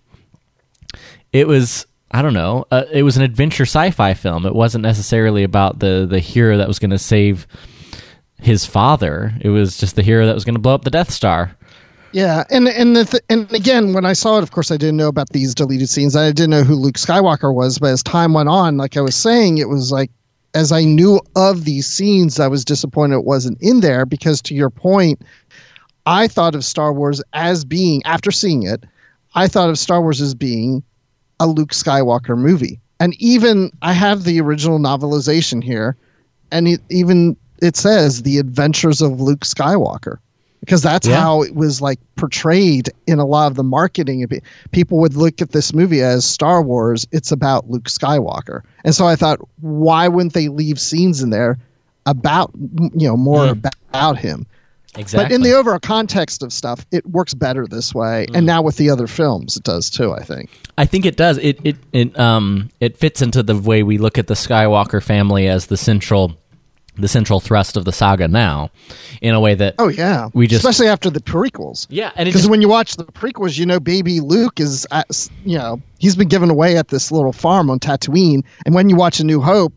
it 1.32 1.46
was 1.46 1.86
I 2.12 2.22
don't 2.22 2.34
know. 2.34 2.66
Uh, 2.70 2.84
it 2.92 3.02
was 3.02 3.16
an 3.16 3.22
adventure 3.22 3.64
sci-fi 3.64 4.14
film. 4.14 4.44
It 4.44 4.54
wasn't 4.54 4.82
necessarily 4.82 5.42
about 5.44 5.78
the 5.78 6.06
the 6.08 6.20
hero 6.20 6.58
that 6.58 6.68
was 6.68 6.78
going 6.78 6.90
to 6.90 6.98
save 6.98 7.46
his 8.40 8.66
father. 8.66 9.32
It 9.40 9.48
was 9.48 9.78
just 9.78 9.96
the 9.96 10.02
hero 10.02 10.26
that 10.26 10.34
was 10.34 10.44
going 10.44 10.54
to 10.54 10.60
blow 10.60 10.74
up 10.74 10.84
the 10.84 10.90
Death 10.90 11.10
Star. 11.10 11.56
Yeah, 12.12 12.44
and 12.50 12.68
and 12.68 12.94
th- 12.94 13.22
and 13.30 13.50
again, 13.52 13.94
when 13.94 14.04
I 14.04 14.12
saw 14.12 14.36
it, 14.36 14.42
of 14.42 14.50
course, 14.50 14.70
I 14.70 14.76
didn't 14.76 14.98
know 14.98 15.08
about 15.08 15.30
these 15.30 15.54
deleted 15.54 15.88
scenes. 15.88 16.14
I 16.14 16.30
didn't 16.32 16.50
know 16.50 16.62
who 16.64 16.74
Luke 16.74 16.96
Skywalker 16.96 17.54
was, 17.54 17.78
but 17.78 17.90
as 17.90 18.02
time 18.02 18.34
went 18.34 18.50
on, 18.50 18.76
like 18.76 18.98
I 18.98 19.00
was 19.00 19.16
saying, 19.16 19.58
it 19.58 19.70
was 19.70 19.90
like 19.90 20.10
as 20.54 20.72
I 20.72 20.84
knew 20.84 21.20
of 21.36 21.64
these 21.64 21.86
scenes, 21.86 22.38
I 22.38 22.48
was 22.48 22.64
disappointed 22.64 23.16
it 23.16 23.24
wasn't 23.24 23.56
in 23.62 23.80
there 23.80 24.04
because, 24.04 24.42
to 24.42 24.54
your 24.54 24.68
point, 24.68 25.22
I 26.04 26.28
thought 26.28 26.54
of 26.54 26.64
Star 26.64 26.92
Wars 26.92 27.22
as 27.32 27.64
being 27.64 28.02
after 28.04 28.30
seeing 28.30 28.64
it, 28.64 28.84
I 29.34 29.48
thought 29.48 29.70
of 29.70 29.78
Star 29.78 30.02
Wars 30.02 30.20
as 30.20 30.34
being 30.34 30.82
a 31.40 31.46
Luke 31.46 31.72
Skywalker 31.72 32.36
movie, 32.36 32.80
and 33.00 33.14
even 33.20 33.70
I 33.82 33.92
have 33.92 34.24
the 34.24 34.40
original 34.40 34.78
novelization 34.78 35.62
here, 35.62 35.96
and 36.50 36.68
it, 36.68 36.80
even 36.90 37.36
it 37.60 37.76
says 37.76 38.22
the 38.22 38.38
Adventures 38.38 39.00
of 39.00 39.20
Luke 39.20 39.40
Skywalker 39.40 40.18
because 40.60 40.80
that's 40.80 41.08
Yeah. 41.08 41.20
how 41.20 41.42
it 41.42 41.56
was 41.56 41.80
like 41.80 41.98
portrayed 42.14 42.88
in 43.08 43.18
a 43.18 43.26
lot 43.26 43.48
of 43.50 43.56
the 43.56 43.64
marketing. 43.64 44.24
People 44.70 44.98
would 44.98 45.16
look 45.16 45.42
at 45.42 45.50
this 45.50 45.74
movie 45.74 46.02
as 46.02 46.24
Star 46.24 46.62
Wars. 46.62 47.04
It's 47.10 47.32
about 47.32 47.68
Luke 47.68 47.88
Skywalker, 47.88 48.62
and 48.84 48.94
so 48.94 49.06
I 49.06 49.16
thought, 49.16 49.40
why 49.60 50.06
wouldn't 50.06 50.34
they 50.34 50.48
leave 50.48 50.80
scenes 50.80 51.20
in 51.22 51.30
there 51.30 51.58
about 52.06 52.52
you 52.94 53.08
know 53.08 53.16
more 53.16 53.46
mm. 53.46 53.70
about 53.90 54.18
him? 54.18 54.46
Exactly. 54.96 55.24
But 55.24 55.32
in 55.32 55.40
the 55.40 55.52
overall 55.52 55.78
context 55.78 56.42
of 56.42 56.52
stuff, 56.52 56.84
it 56.90 57.06
works 57.06 57.32
better 57.32 57.66
this 57.66 57.94
way, 57.94 58.26
and 58.34 58.44
now 58.44 58.60
with 58.60 58.76
the 58.76 58.90
other 58.90 59.06
films, 59.06 59.56
it 59.56 59.62
does 59.62 59.88
too. 59.88 60.12
I 60.12 60.22
think. 60.22 60.50
I 60.76 60.84
think 60.84 61.06
it 61.06 61.16
does. 61.16 61.38
It 61.38 61.58
it 61.64 61.76
it 61.92 62.18
um 62.18 62.70
it 62.80 62.98
fits 62.98 63.22
into 63.22 63.42
the 63.42 63.56
way 63.56 63.82
we 63.82 63.96
look 63.96 64.18
at 64.18 64.26
the 64.26 64.34
Skywalker 64.34 65.02
family 65.02 65.48
as 65.48 65.66
the 65.66 65.78
central 65.78 66.36
the 66.96 67.08
central 67.08 67.40
thrust 67.40 67.78
of 67.78 67.86
the 67.86 67.92
saga 67.92 68.28
now, 68.28 68.70
in 69.22 69.34
a 69.34 69.40
way 69.40 69.54
that 69.54 69.76
Oh 69.78 69.88
yeah, 69.88 70.28
we 70.34 70.46
just 70.46 70.62
especially 70.62 70.88
after 70.88 71.08
the 71.08 71.20
prequels. 71.20 71.86
yeah, 71.88 72.12
and 72.16 72.26
Because 72.26 72.46
when 72.46 72.60
you 72.60 72.68
watch 72.68 72.96
the 72.96 73.04
prequels, 73.04 73.58
you 73.58 73.64
know, 73.64 73.80
baby 73.80 74.20
Luke 74.20 74.60
is, 74.60 74.86
at, 74.90 75.06
you 75.44 75.56
know, 75.56 75.80
he's 76.00 76.16
been 76.16 76.28
given 76.28 76.50
away 76.50 76.76
at 76.76 76.88
this 76.88 77.10
little 77.10 77.32
farm 77.32 77.70
on 77.70 77.78
Tatooine. 77.78 78.44
And 78.66 78.74
when 78.74 78.90
you 78.90 78.96
watch 78.96 79.20
A 79.20 79.24
New 79.24 79.40
Hope 79.40 79.72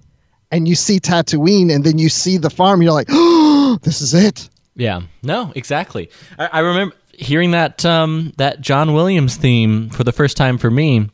and 0.51 0.67
you 0.67 0.75
see 0.75 0.99
Tatooine 0.99 1.73
and 1.73 1.85
then 1.85 1.97
you 1.97 2.09
see 2.09 2.35
the 2.37 2.49
farm, 2.49 2.81
you're 2.81 2.91
like, 2.91 3.07
oh, 3.09 3.79
this 3.83 4.01
is 4.01 4.13
it. 4.13 4.49
Yeah, 4.75 5.01
no, 5.23 5.53
exactly. 5.55 6.09
I, 6.37 6.45
I 6.45 6.59
remember 6.59 6.95
hearing 7.13 7.51
that 7.51 7.85
um, 7.85 8.33
that 8.37 8.59
John 8.61 8.93
Williams 8.93 9.37
theme 9.37 9.89
for 9.89 10.03
the 10.03 10.11
first 10.11 10.35
time 10.35 10.57
for 10.57 10.69
me. 10.69 11.09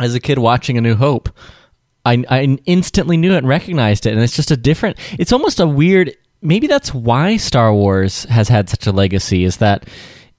as 0.00 0.14
a 0.14 0.20
kid 0.20 0.38
watching 0.38 0.78
A 0.78 0.80
New 0.80 0.94
Hope, 0.96 1.28
I, 2.04 2.24
I 2.28 2.58
instantly 2.64 3.16
knew 3.16 3.32
it 3.34 3.38
and 3.38 3.48
recognized 3.48 4.06
it. 4.06 4.12
And 4.12 4.22
it's 4.22 4.34
just 4.34 4.50
a 4.50 4.56
different, 4.56 4.98
it's 5.18 5.32
almost 5.32 5.60
a 5.60 5.66
weird, 5.66 6.16
maybe 6.40 6.66
that's 6.66 6.94
why 6.94 7.36
Star 7.36 7.72
Wars 7.72 8.24
has 8.24 8.48
had 8.48 8.68
such 8.68 8.86
a 8.86 8.92
legacy 8.92 9.44
is 9.44 9.58
that 9.58 9.86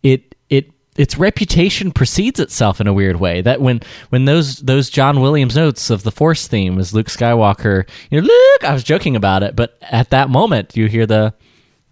it, 0.02 0.36
it, 0.50 0.72
its 0.98 1.18
reputation 1.18 1.92
precedes 1.92 2.40
itself 2.40 2.82
in 2.82 2.88
a 2.88 2.94
weird 2.94 3.18
way. 3.18 3.42
That 3.42 3.62
when 3.62 3.82
when 4.10 4.26
those 4.26 4.58
those 4.58 4.90
John 4.90 5.22
Williams 5.22 5.56
notes 5.56 5.90
of 5.90 6.04
the 6.04 6.12
Force 6.12 6.48
theme 6.48 6.78
as 6.80 6.94
Luke 6.94 7.08
Skywalker, 7.08 7.88
you 8.10 8.20
know, 8.20 8.28
Luke, 8.28 8.70
I 8.70 8.74
was 8.74 8.84
joking 8.84 9.16
about 9.16 9.42
it, 9.42 9.56
but 9.56 9.78
at 9.82 10.10
that 10.10 10.30
moment 10.30 10.76
you 10.76 10.88
hear 10.88 11.06
the 11.06 11.34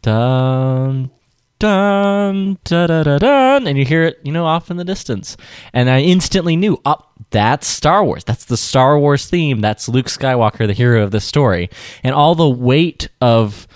dun 0.02 1.12
dun 1.60 2.58
da 2.64 2.88
da 2.88 3.04
da 3.04 3.18
dun, 3.18 3.68
and 3.68 3.78
you 3.78 3.86
hear 3.86 4.04
it, 4.04 4.20
you 4.24 4.32
know, 4.32 4.46
off 4.46 4.72
in 4.72 4.78
the 4.78 4.86
distance, 4.86 5.38
and 5.74 5.90
I 5.90 6.00
instantly 6.02 6.56
knew, 6.56 6.80
up. 6.86 7.04
Oh, 7.04 7.06
that's 7.32 7.68
Star 7.68 8.04
Wars. 8.04 8.24
That's 8.24 8.46
the 8.46 8.58
Star 8.58 8.98
Wars 8.98 9.28
theme. 9.28 9.62
That's 9.62 9.88
Luke 9.88 10.08
Skywalker, 10.08 10.66
the 10.66 10.74
hero 10.74 11.04
of 11.04 11.12
the 11.12 11.22
story, 11.22 11.70
and 12.04 12.16
all 12.16 12.34
the 12.34 12.50
weight 12.50 13.10
of, 13.22 13.68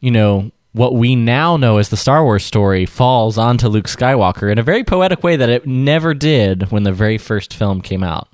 you 0.00 0.10
know, 0.10 0.50
what 0.72 0.94
we 0.94 1.14
now 1.14 1.56
know 1.56 1.78
as 1.78 1.88
the 1.88 1.96
Star 1.96 2.24
Wars 2.24 2.44
story 2.44 2.84
falls 2.84 3.38
onto 3.38 3.68
Luke 3.68 3.86
Skywalker 3.86 4.50
in 4.50 4.58
a 4.58 4.62
very 4.62 4.82
poetic 4.82 5.22
way 5.22 5.36
that 5.36 5.48
it 5.48 5.66
never 5.66 6.14
did 6.14 6.70
when 6.70 6.82
the 6.82 6.92
very 6.92 7.16
first 7.16 7.54
film 7.54 7.80
came 7.80 8.02
out. 8.02 8.28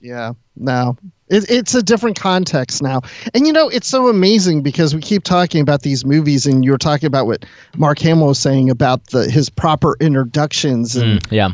Yeah, 0.00 0.34
no, 0.54 0.96
it, 1.28 1.50
it's 1.50 1.74
a 1.74 1.82
different 1.82 2.18
context 2.18 2.82
now. 2.82 3.02
And 3.34 3.46
you 3.46 3.52
know, 3.52 3.68
it's 3.68 3.88
so 3.88 4.08
amazing 4.08 4.62
because 4.62 4.94
we 4.94 5.00
keep 5.00 5.24
talking 5.24 5.60
about 5.60 5.82
these 5.82 6.04
movies, 6.04 6.46
and 6.46 6.64
you're 6.64 6.78
talking 6.78 7.06
about 7.06 7.26
what 7.26 7.44
Mark 7.76 7.98
Hamill 8.00 8.28
was 8.28 8.38
saying 8.38 8.70
about 8.70 9.06
the 9.08 9.30
his 9.30 9.48
proper 9.50 9.96
introductions. 10.00 10.96
And, 10.96 11.22
mm, 11.22 11.32
yeah. 11.32 11.50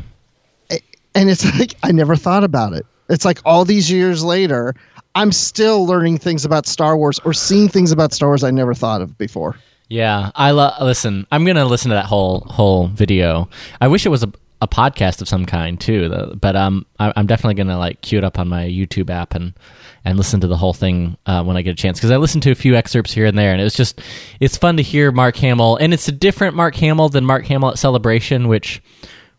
And 1.14 1.28
it's 1.28 1.44
like, 1.58 1.74
I 1.82 1.92
never 1.92 2.16
thought 2.16 2.44
about 2.44 2.72
it. 2.72 2.86
It's 3.08 3.24
like 3.24 3.40
all 3.44 3.64
these 3.64 3.90
years 3.90 4.24
later, 4.24 4.74
I'm 5.14 5.32
still 5.32 5.86
learning 5.86 6.18
things 6.18 6.44
about 6.44 6.66
Star 6.66 6.96
Wars 6.96 7.18
or 7.24 7.34
seeing 7.34 7.68
things 7.68 7.92
about 7.92 8.12
Star 8.12 8.30
Wars 8.30 8.44
I 8.44 8.50
never 8.50 8.74
thought 8.74 9.02
of 9.02 9.18
before. 9.18 9.56
Yeah, 9.88 10.30
I 10.34 10.52
lo- 10.52 10.72
listen. 10.80 11.26
I'm 11.30 11.44
gonna 11.44 11.66
listen 11.66 11.90
to 11.90 11.94
that 11.94 12.06
whole 12.06 12.40
whole 12.40 12.88
video. 12.88 13.50
I 13.80 13.88
wish 13.88 14.06
it 14.06 14.08
was 14.08 14.22
a, 14.22 14.32
a 14.62 14.68
podcast 14.68 15.20
of 15.20 15.28
some 15.28 15.44
kind 15.44 15.78
too. 15.78 16.36
But 16.40 16.54
um, 16.54 16.86
I, 16.98 17.12
am 17.16 17.26
definitely 17.26 17.54
gonna 17.54 17.78
like 17.78 18.00
queue 18.00 18.18
it 18.18 18.24
up 18.24 18.38
on 18.38 18.48
my 18.48 18.64
YouTube 18.64 19.10
app 19.10 19.34
and 19.34 19.52
and 20.04 20.16
listen 20.16 20.40
to 20.40 20.46
the 20.46 20.56
whole 20.56 20.72
thing 20.72 21.18
uh, 21.26 21.42
when 21.42 21.56
I 21.56 21.62
get 21.62 21.72
a 21.72 21.82
chance 21.82 21.98
because 21.98 22.12
I 22.12 22.16
listened 22.16 22.44
to 22.44 22.52
a 22.52 22.54
few 22.54 22.76
excerpts 22.76 23.12
here 23.12 23.26
and 23.26 23.36
there, 23.36 23.52
and 23.52 23.60
it 23.60 23.64
was 23.64 23.74
just 23.74 24.00
it's 24.40 24.56
fun 24.56 24.76
to 24.76 24.82
hear 24.82 25.10
Mark 25.10 25.36
Hamill, 25.36 25.76
and 25.76 25.92
it's 25.92 26.06
a 26.06 26.12
different 26.12 26.54
Mark 26.54 26.76
Hamill 26.76 27.08
than 27.08 27.24
Mark 27.24 27.44
Hamill 27.46 27.70
at 27.70 27.78
Celebration, 27.78 28.46
which 28.46 28.80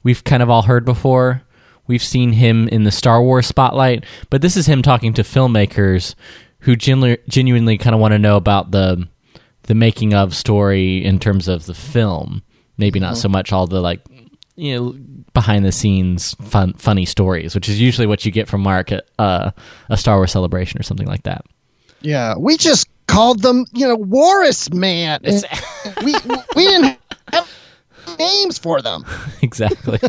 we've 0.04 0.24
kind 0.26 0.44
of 0.44 0.50
all 0.50 0.64
heard 0.64 0.84
before. 0.84 1.42
We've 1.88 2.04
seen 2.04 2.34
him 2.34 2.68
in 2.68 2.84
the 2.84 2.92
Star 2.92 3.22
Wars 3.22 3.48
spotlight, 3.48 4.06
but 4.30 4.42
this 4.42 4.58
is 4.58 4.68
him 4.68 4.82
talking 4.82 5.14
to 5.14 5.24
filmmakers 5.24 6.16
who 6.60 6.76
genu- 6.76 7.18
genuinely 7.28 7.78
kind 7.78 7.94
of 7.94 8.00
want 8.00 8.14
to 8.14 8.20
know 8.20 8.36
about 8.36 8.72
the 8.72 9.08
the 9.64 9.76
making 9.76 10.14
of 10.14 10.36
story 10.36 11.04
in 11.04 11.18
terms 11.18 11.48
of 11.48 11.66
the 11.66 11.74
film. 11.74 12.44
Maybe 12.78 13.00
not 13.00 13.18
so 13.18 13.30
much 13.30 13.54
all 13.54 13.68
the 13.68 13.80
like 13.80 14.02
you 14.56 14.76
know 14.76 14.96
behind 15.34 15.66
the 15.66 15.72
scenes 15.72 16.36
fun 16.36 16.74
funny 16.74 17.06
stories, 17.06 17.56
which 17.56 17.70
is 17.70 17.80
usually 17.80 18.08
what 18.08 18.26
you 18.26 18.32
get 18.32 18.48
from 18.48 18.62
Mark 18.62 18.92
at 18.92 19.06
uh, 19.20 19.52
a 19.90 19.98
Star 19.98 20.18
Wars 20.18 20.32
celebration 20.32 20.80
or 20.80 20.84
something 20.84 21.08
like 21.08 21.24
that. 21.24 21.46
Yeah, 22.02 22.36
we 22.38 22.58
just 22.58 22.88
called 23.08 23.42
them, 23.42 23.66
you 23.74 23.88
know, 23.88 23.98
Warris 23.98 24.74
Man. 24.74 25.22
we 26.04 26.14
we 26.56 26.66
didn't 26.66 27.00
have 27.32 27.50
names 28.20 28.58
for 28.58 28.82
them. 28.82 29.06
exactly. 29.42 30.00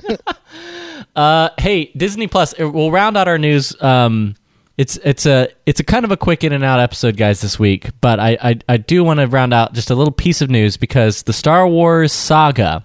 uh, 1.16 1.50
hey, 1.58 1.86
Disney 1.96 2.26
Plus. 2.26 2.58
uh, 2.60 2.68
We'll 2.68 2.90
round 2.90 3.16
out 3.16 3.28
our 3.28 3.38
news. 3.38 3.80
Um, 3.82 4.34
it's 4.76 4.96
it's 5.04 5.24
a 5.24 5.48
it's 5.66 5.78
a 5.78 5.84
kind 5.84 6.04
of 6.04 6.10
a 6.10 6.16
quick 6.16 6.42
in 6.42 6.52
and 6.52 6.64
out 6.64 6.80
episode, 6.80 7.16
guys, 7.16 7.40
this 7.40 7.58
week. 7.58 7.90
But 8.00 8.18
I 8.18 8.36
I, 8.42 8.58
I 8.68 8.76
do 8.76 9.04
want 9.04 9.20
to 9.20 9.28
round 9.28 9.54
out 9.54 9.72
just 9.72 9.90
a 9.90 9.94
little 9.94 10.12
piece 10.12 10.40
of 10.40 10.50
news 10.50 10.76
because 10.76 11.22
the 11.22 11.32
Star 11.32 11.68
Wars 11.68 12.12
saga, 12.12 12.84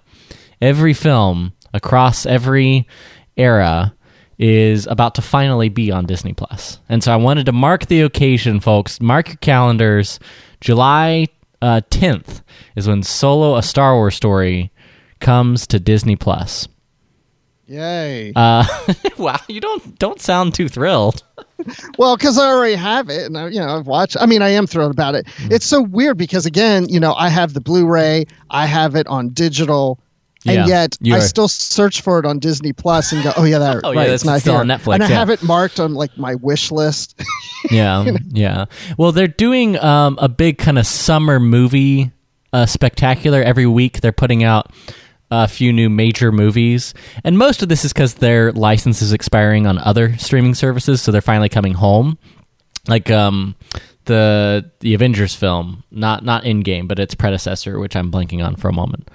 every 0.62 0.94
film 0.94 1.54
across 1.74 2.26
every 2.26 2.88
era 3.38 3.94
is 4.38 4.88
about 4.88 5.16
to 5.16 5.22
finally 5.22 5.70
be 5.70 5.92
on 5.92 6.06
Disney 6.06 6.34
Plus. 6.34 6.80
And 6.88 7.04
so 7.04 7.12
I 7.14 7.18
wanted 7.18 7.46
to 7.48 7.52
mark 7.52 7.88
the 7.88 8.02
occasion, 8.02 8.60
folks. 8.60 9.02
Mark 9.02 9.28
your 9.28 9.38
calendars. 9.38 10.20
July 10.62 11.28
uh, 11.62 11.82
10th 11.92 12.42
is 12.76 12.88
when 12.88 13.04
Solo: 13.04 13.56
A 13.58 13.64
Star 13.64 13.96
Wars 13.96 14.16
Story 14.16 14.72
comes 15.20 15.68
to 15.68 15.80
Disney 15.80 16.16
Plus. 16.16 16.68
Yay! 17.68 18.34
Uh, 18.36 18.66
wow, 19.18 19.40
you 19.48 19.62
don't 19.62 20.00
don't 20.00 20.20
sound 20.20 20.56
too 20.56 20.68
thrilled. 20.68 21.24
well, 21.98 22.18
because 22.18 22.40
I 22.40 22.48
already 22.48 22.76
have 22.76 23.10
it, 23.10 23.28
and 23.28 23.38
I, 23.38 23.50
you 23.50 23.60
know 23.60 23.78
I've 23.78 23.86
watched. 23.86 24.18
I 24.20 24.26
mean, 24.26 24.42
I 24.42 24.50
am 24.50 24.66
thrilled 24.66 24.92
about 24.92 25.16
it. 25.16 25.28
Mm. 25.38 25.52
It's 25.52 25.66
so 25.66 25.82
weird 25.82 26.18
because 26.18 26.46
again, 26.46 26.90
you 26.90 27.00
know, 27.00 27.14
I 27.14 27.30
have 27.30 27.54
the 27.54 27.62
Blu-ray, 27.62 28.26
I 28.50 28.66
have 28.66 28.96
it 28.96 29.06
on 29.06 29.30
digital, 29.30 30.00
and 30.46 30.68
yet 30.70 30.98
I 31.12 31.20
still 31.20 31.48
search 31.48 32.02
for 32.02 32.20
it 32.20 32.26
on 32.26 32.40
Disney 32.40 32.72
Plus 32.72 33.12
and 33.12 33.24
go, 33.24 33.34
oh 33.36 33.44
yeah, 33.44 33.60
that 33.60 33.82
Oh, 33.84 33.92
yeah, 33.92 34.00
right, 34.00 34.08
that's 34.08 34.24
it's 34.24 34.26
not 34.26 34.42
still 34.42 34.54
here. 34.54 34.62
on 34.62 34.68
Netflix, 34.68 34.96
and 34.96 35.04
I 35.04 35.10
yeah. 35.10 35.16
have 35.16 35.30
it 35.30 35.44
marked 35.44 35.80
on 35.80 35.94
like 35.94 36.18
my 36.18 36.36
wish 36.36 36.72
list. 36.72 37.22
yeah, 37.72 38.06
yeah. 38.30 38.66
Well, 38.98 39.12
they're 39.12 39.28
doing 39.28 39.78
um, 39.80 40.18
a 40.22 40.30
big 40.30 40.58
kind 40.58 40.80
of 40.80 40.88
summer 40.88 41.40
movie 41.40 42.12
uh, 42.54 42.66
spectacular 42.66 43.42
every 43.42 43.66
week. 43.66 44.02
They're 44.02 44.12
putting 44.12 44.44
out 44.44 44.72
a 45.30 45.48
few 45.48 45.74
new 45.74 45.90
major 45.90 46.32
movies, 46.32 46.94
and 47.24 47.38
most 47.38 47.62
of 47.62 47.70
this 47.70 47.84
is 47.84 47.92
because 47.92 48.16
their 48.16 48.52
license 48.54 49.02
is 49.02 49.12
expiring 49.12 49.68
on 49.68 49.78
other 49.80 50.18
streaming 50.18 50.56
services, 50.56 51.02
so 51.02 51.12
they're 51.12 51.22
finally 51.22 51.50
coming 51.50 51.74
home. 51.74 52.18
Like 52.88 53.12
um, 53.12 53.56
the 54.06 54.72
the 54.80 54.94
Avengers 54.94 55.36
film, 55.36 55.84
not 55.92 56.24
not 56.24 56.44
Endgame, 56.46 56.88
but 56.88 56.98
its 56.98 57.14
predecessor, 57.14 57.78
which 57.78 57.96
I'm 57.96 58.10
blanking 58.10 58.44
on 58.44 58.56
for 58.56 58.70
a 58.70 58.74
moment. 58.74 59.10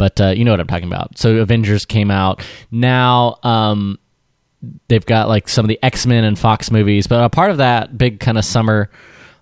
But 0.00 0.18
uh, 0.18 0.28
you 0.28 0.46
know 0.46 0.52
what 0.52 0.60
I'm 0.60 0.66
talking 0.66 0.88
about. 0.88 1.18
So 1.18 1.36
Avengers 1.36 1.84
came 1.84 2.10
out 2.10 2.42
now. 2.70 3.36
Um, 3.42 3.98
they've 4.88 5.04
got 5.04 5.28
like 5.28 5.46
some 5.46 5.62
of 5.62 5.68
the 5.68 5.78
X 5.82 6.06
Men 6.06 6.24
and 6.24 6.38
Fox 6.38 6.70
movies, 6.70 7.06
but 7.06 7.22
a 7.22 7.28
part 7.28 7.50
of 7.50 7.58
that 7.58 7.98
big 7.98 8.18
kind 8.18 8.38
of 8.38 8.46
summer 8.46 8.90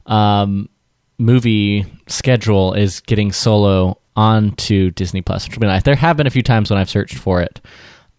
um, 0.07 0.69
movie 1.17 1.87
schedule 2.09 2.75
is 2.75 2.99
getting 2.99 3.31
Solo 3.31 4.01
onto 4.17 4.91
Disney 4.91 5.23
Plus, 5.23 5.47
which 5.47 5.55
would 5.55 5.61
be 5.61 5.69
nice. 5.69 5.85
There 5.85 5.95
have 5.95 6.17
been 6.17 6.27
a 6.27 6.31
few 6.31 6.43
times 6.43 6.71
when 6.71 6.79
I've 6.81 6.91
searched 6.91 7.19
for 7.19 7.41
it, 7.41 7.61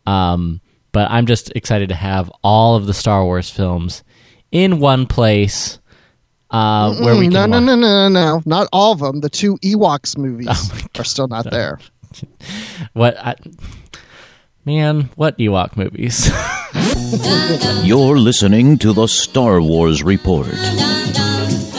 um, 0.06 0.62
but 0.94 1.12
I'm 1.12 1.26
just 1.26 1.52
excited 1.58 1.90
to 1.90 1.96
have 1.96 2.32
all 2.42 2.78
of 2.78 2.86
the 2.86 2.94
Star 2.94 3.26
Wars 3.26 3.50
films 3.50 4.02
in 4.50 4.80
one 4.80 5.08
place. 5.08 5.78
Uh, 6.52 6.96
where 7.02 7.18
we 7.18 7.28
no, 7.28 7.46
no, 7.46 7.60
no, 7.60 7.76
no, 7.76 8.08
no, 8.08 8.08
no, 8.08 8.42
not 8.46 8.70
all 8.72 8.94
of 8.94 9.00
them. 9.00 9.20
The 9.20 9.30
two 9.30 9.58
Ewoks 9.58 10.18
movies 10.18 10.48
Oh 10.50 10.80
are 10.98 11.04
still 11.04 11.28
not 11.28 11.52
there. 11.52 11.80
What, 12.94 13.18
I, 13.18 13.36
man? 14.66 15.10
What 15.16 15.38
Ewok 15.38 15.76
movies? 15.76 16.32
You're 17.86 18.18
listening 18.18 18.78
to 18.80 18.94
the 18.94 19.08
Star 19.08 19.62
Wars 19.62 20.02
Report. 20.02 20.54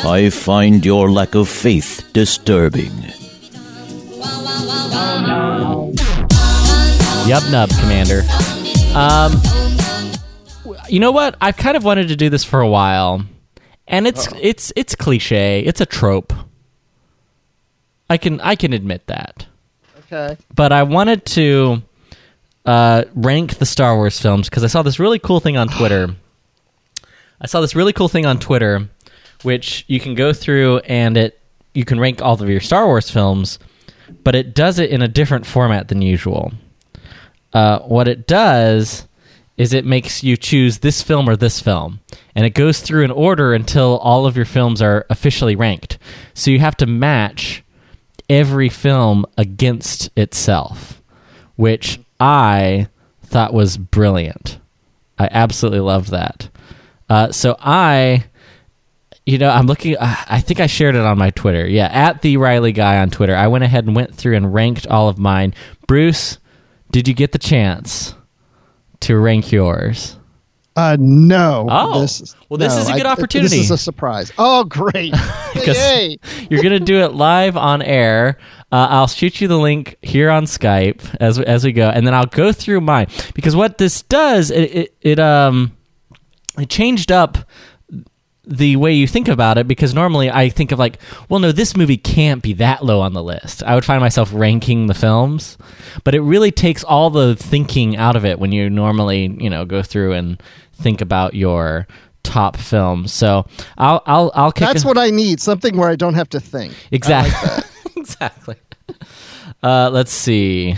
I 0.04 0.30
find 0.30 0.84
your 0.84 1.10
lack 1.10 1.34
of 1.34 1.48
faith 1.48 2.10
disturbing. 2.12 2.92
Yub 7.26 7.50
nub, 7.50 7.70
Commander. 7.80 8.22
Um, 8.96 9.40
you 10.88 11.00
know 11.00 11.12
what? 11.12 11.36
I've 11.40 11.56
kind 11.56 11.76
of 11.76 11.84
wanted 11.84 12.08
to 12.08 12.16
do 12.16 12.28
this 12.28 12.44
for 12.44 12.60
a 12.60 12.68
while, 12.68 13.24
and 13.86 14.06
it's 14.06 14.26
it's 14.40 14.72
it's 14.74 14.94
cliche. 14.94 15.60
It's 15.60 15.80
a 15.80 15.86
trope. 15.86 16.32
I 18.08 18.16
can 18.16 18.40
I 18.40 18.56
can 18.56 18.72
admit 18.72 19.06
that, 19.06 19.46
Okay. 20.12 20.36
but 20.54 20.72
I 20.72 20.82
wanted 20.82 21.24
to 21.26 21.82
uh, 22.64 23.04
rank 23.14 23.58
the 23.58 23.66
Star 23.66 23.94
Wars 23.96 24.18
films 24.18 24.48
because 24.48 24.64
I 24.64 24.66
saw 24.66 24.82
this 24.82 24.98
really 24.98 25.18
cool 25.18 25.40
thing 25.40 25.56
on 25.56 25.68
Twitter. 25.78 26.14
I 27.40 27.46
saw 27.46 27.60
this 27.60 27.74
really 27.74 27.92
cool 27.92 28.08
thing 28.08 28.26
on 28.26 28.38
Twitter, 28.38 28.88
which 29.42 29.84
you 29.86 30.00
can 30.00 30.14
go 30.14 30.32
through 30.32 30.78
and 30.80 31.16
it 31.16 31.40
you 31.74 31.84
can 31.84 32.00
rank 32.00 32.20
all 32.20 32.40
of 32.42 32.48
your 32.48 32.60
Star 32.60 32.86
Wars 32.86 33.10
films, 33.10 33.58
but 34.24 34.34
it 34.34 34.54
does 34.54 34.78
it 34.80 34.90
in 34.90 35.02
a 35.02 35.08
different 35.08 35.46
format 35.46 35.88
than 35.88 36.02
usual. 36.02 36.52
Uh, 37.52 37.78
what 37.80 38.08
it 38.08 38.26
does 38.26 39.06
is 39.56 39.72
it 39.72 39.84
makes 39.84 40.24
you 40.24 40.36
choose 40.36 40.78
this 40.78 41.02
film 41.02 41.28
or 41.28 41.36
this 41.36 41.60
film, 41.60 42.00
and 42.34 42.44
it 42.44 42.50
goes 42.50 42.80
through 42.80 43.04
an 43.04 43.10
order 43.10 43.54
until 43.54 43.98
all 43.98 44.26
of 44.26 44.34
your 44.36 44.46
films 44.46 44.82
are 44.82 45.06
officially 45.10 45.54
ranked. 45.54 45.98
So 46.34 46.50
you 46.50 46.58
have 46.58 46.76
to 46.78 46.86
match 46.86 47.62
every 48.30 48.68
film 48.70 49.26
against 49.36 50.08
itself, 50.16 51.02
which 51.56 52.00
I 52.18 52.88
thought 53.24 53.52
was 53.52 53.76
brilliant. 53.76 54.58
I 55.18 55.28
absolutely 55.30 55.80
love 55.80 56.10
that. 56.10 56.48
Uh, 57.10 57.32
so 57.32 57.56
I, 57.58 58.24
you 59.26 59.36
know, 59.36 59.50
I'm 59.50 59.66
looking. 59.66 59.96
Uh, 59.96 60.14
I 60.28 60.40
think 60.40 60.60
I 60.60 60.66
shared 60.66 60.94
it 60.94 61.02
on 61.02 61.18
my 61.18 61.30
Twitter. 61.30 61.66
Yeah, 61.66 61.88
at 61.92 62.22
the 62.22 62.36
Riley 62.36 62.72
guy 62.72 62.98
on 63.00 63.10
Twitter. 63.10 63.34
I 63.34 63.48
went 63.48 63.64
ahead 63.64 63.84
and 63.84 63.96
went 63.96 64.14
through 64.14 64.36
and 64.36 64.54
ranked 64.54 64.86
all 64.86 65.08
of 65.08 65.18
mine. 65.18 65.52
Bruce, 65.86 66.38
did 66.90 67.08
you 67.08 67.14
get 67.14 67.32
the 67.32 67.38
chance 67.38 68.14
to 69.00 69.18
rank 69.18 69.50
yours? 69.50 70.16
Uh, 70.76 70.96
no. 71.00 71.66
Oh. 71.68 72.00
This 72.00 72.20
is, 72.20 72.36
Well, 72.48 72.58
this 72.58 72.74
no, 72.74 72.82
is 72.82 72.88
a 72.88 72.92
good 72.92 73.06
I- 73.06 73.12
opportunity. 73.12 73.56
This 73.56 73.64
is 73.66 73.70
a 73.72 73.78
surprise. 73.78 74.32
Oh, 74.38 74.64
great! 74.64 75.12
Yay! 75.66 76.16
you're 76.48 76.62
gonna 76.62 76.78
do 76.80 77.00
it 77.02 77.12
live 77.12 77.56
on 77.56 77.82
air. 77.82 78.38
Uh, 78.72 78.86
I'll 78.88 79.08
shoot 79.08 79.40
you 79.40 79.48
the 79.48 79.58
link 79.58 79.96
here 80.00 80.30
on 80.30 80.44
Skype 80.44 81.02
as 81.20 81.38
as 81.40 81.64
we 81.64 81.72
go, 81.72 81.88
and 81.90 82.06
then 82.06 82.14
I'll 82.14 82.26
go 82.26 82.52
through 82.52 82.80
mine 82.82 83.08
because 83.34 83.56
what 83.56 83.78
this 83.78 84.02
does 84.02 84.50
it 84.52 84.62
it, 84.74 84.96
it 85.00 85.18
um 85.18 85.76
it 86.58 86.70
changed 86.70 87.10
up 87.10 87.36
the 88.44 88.76
way 88.76 88.92
you 88.92 89.06
think 89.06 89.28
about 89.28 89.58
it 89.58 89.68
because 89.68 89.94
normally 89.94 90.30
I 90.30 90.48
think 90.48 90.72
of 90.72 90.78
like, 90.78 90.98
well, 91.28 91.40
no, 91.40 91.52
this 91.52 91.76
movie 91.76 91.96
can't 91.98 92.42
be 92.42 92.54
that 92.54 92.84
low 92.84 93.00
on 93.00 93.12
the 93.12 93.22
list. 93.22 93.62
I 93.62 93.74
would 93.74 93.84
find 93.84 94.00
myself 94.00 94.30
ranking 94.32 94.86
the 94.86 94.94
films, 94.94 95.58
but 96.04 96.14
it 96.14 96.20
really 96.20 96.50
takes 96.50 96.82
all 96.82 97.10
the 97.10 97.36
thinking 97.36 97.96
out 97.96 98.16
of 98.16 98.24
it 98.24 98.38
when 98.38 98.50
you 98.52 98.70
normally, 98.70 99.26
you 99.38 99.50
know, 99.50 99.64
go 99.64 99.82
through 99.82 100.12
and 100.14 100.42
think 100.72 101.00
about 101.02 101.34
your 101.34 101.86
top 102.22 102.56
films. 102.56 103.12
So 103.12 103.46
I'll 103.78 104.02
I'll 104.06 104.30
I'll 104.34 104.52
kick. 104.52 104.68
That's 104.68 104.84
a- 104.84 104.86
what 104.86 104.98
I 104.98 105.10
need. 105.10 105.40
Something 105.40 105.76
where 105.76 105.90
I 105.90 105.96
don't 105.96 106.14
have 106.14 106.30
to 106.30 106.40
think. 106.40 106.74
exactly 106.90 107.64
exactly. 107.96 108.56
Uh, 109.62 109.90
let's 109.92 110.12
see. 110.12 110.74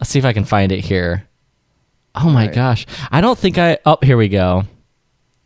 Let's 0.00 0.10
see 0.10 0.18
if 0.18 0.24
I 0.24 0.32
can 0.32 0.44
find 0.44 0.72
it 0.72 0.80
here. 0.80 1.28
Oh 2.14 2.28
my 2.30 2.46
gosh, 2.46 2.86
I 3.10 3.20
don't 3.20 3.38
think 3.38 3.58
I. 3.58 3.78
Oh, 3.86 3.98
here 4.02 4.16
we 4.16 4.28
go. 4.28 4.64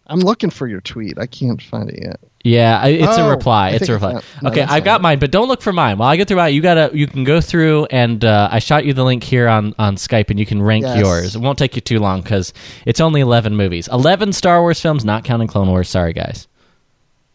I'm 0.09 0.21
looking 0.21 0.51
for 0.51 0.67
your 0.69 0.81
tweet. 0.81 1.19
I 1.19 1.27
can't 1.27 1.61
find 1.61 1.91
it 1.91 1.99
yet. 2.01 2.21
Yeah, 2.45 2.79
I- 2.81 2.89
it's 2.91 3.17
a 3.19 3.23
Oh, 3.23 3.31
reply. 3.31 3.71
It's 3.71 3.89
a 3.89 3.95
reply. 3.95 4.21
no, 4.41 4.51
okay, 4.51 4.63
I've 4.63 4.85
got 4.85 5.03
mine, 5.03 5.19
but 5.19 5.33
don't 5.33 5.49
look 5.49 5.63
for 5.63 5.73
mine. 5.73 5.99
While 5.99 6.09
I 6.09 6.17
get 6.17 6.29
through 6.29 6.37
mine, 6.37 6.55
you 6.55 6.61
gotta 6.63 6.91
you 6.95 7.09
can 7.09 7.25
go 7.25 7.41
through 7.41 7.87
and 7.87 8.25
uh, 8.25 8.49
I 8.53 8.61
shot 8.61 8.85
you 8.85 8.93
the 8.93 9.03
link 9.05 9.25
here 9.25 9.49
on 9.49 9.75
on 9.81 9.97
Skype, 9.97 10.31
and 10.31 10.39
you 10.39 10.47
can 10.47 10.63
rank 10.63 10.85
Yes. 10.85 10.99
yours. 11.01 11.35
It 11.35 11.41
won't 11.41 11.59
take 11.59 11.75
you 11.75 11.81
too 11.81 11.99
long 11.99 12.21
because 12.23 12.53
it's 12.85 13.01
only 13.01 13.21
eleven 13.21 13.57
movies, 13.57 13.89
eleven 13.89 14.33
Star 14.33 14.61
Wars 14.61 14.81
films, 14.81 15.05
not 15.05 15.25
counting 15.25 15.49
Clone 15.49 15.69
Wars. 15.69 15.89
Sorry, 15.89 16.13
guys. 16.13 16.47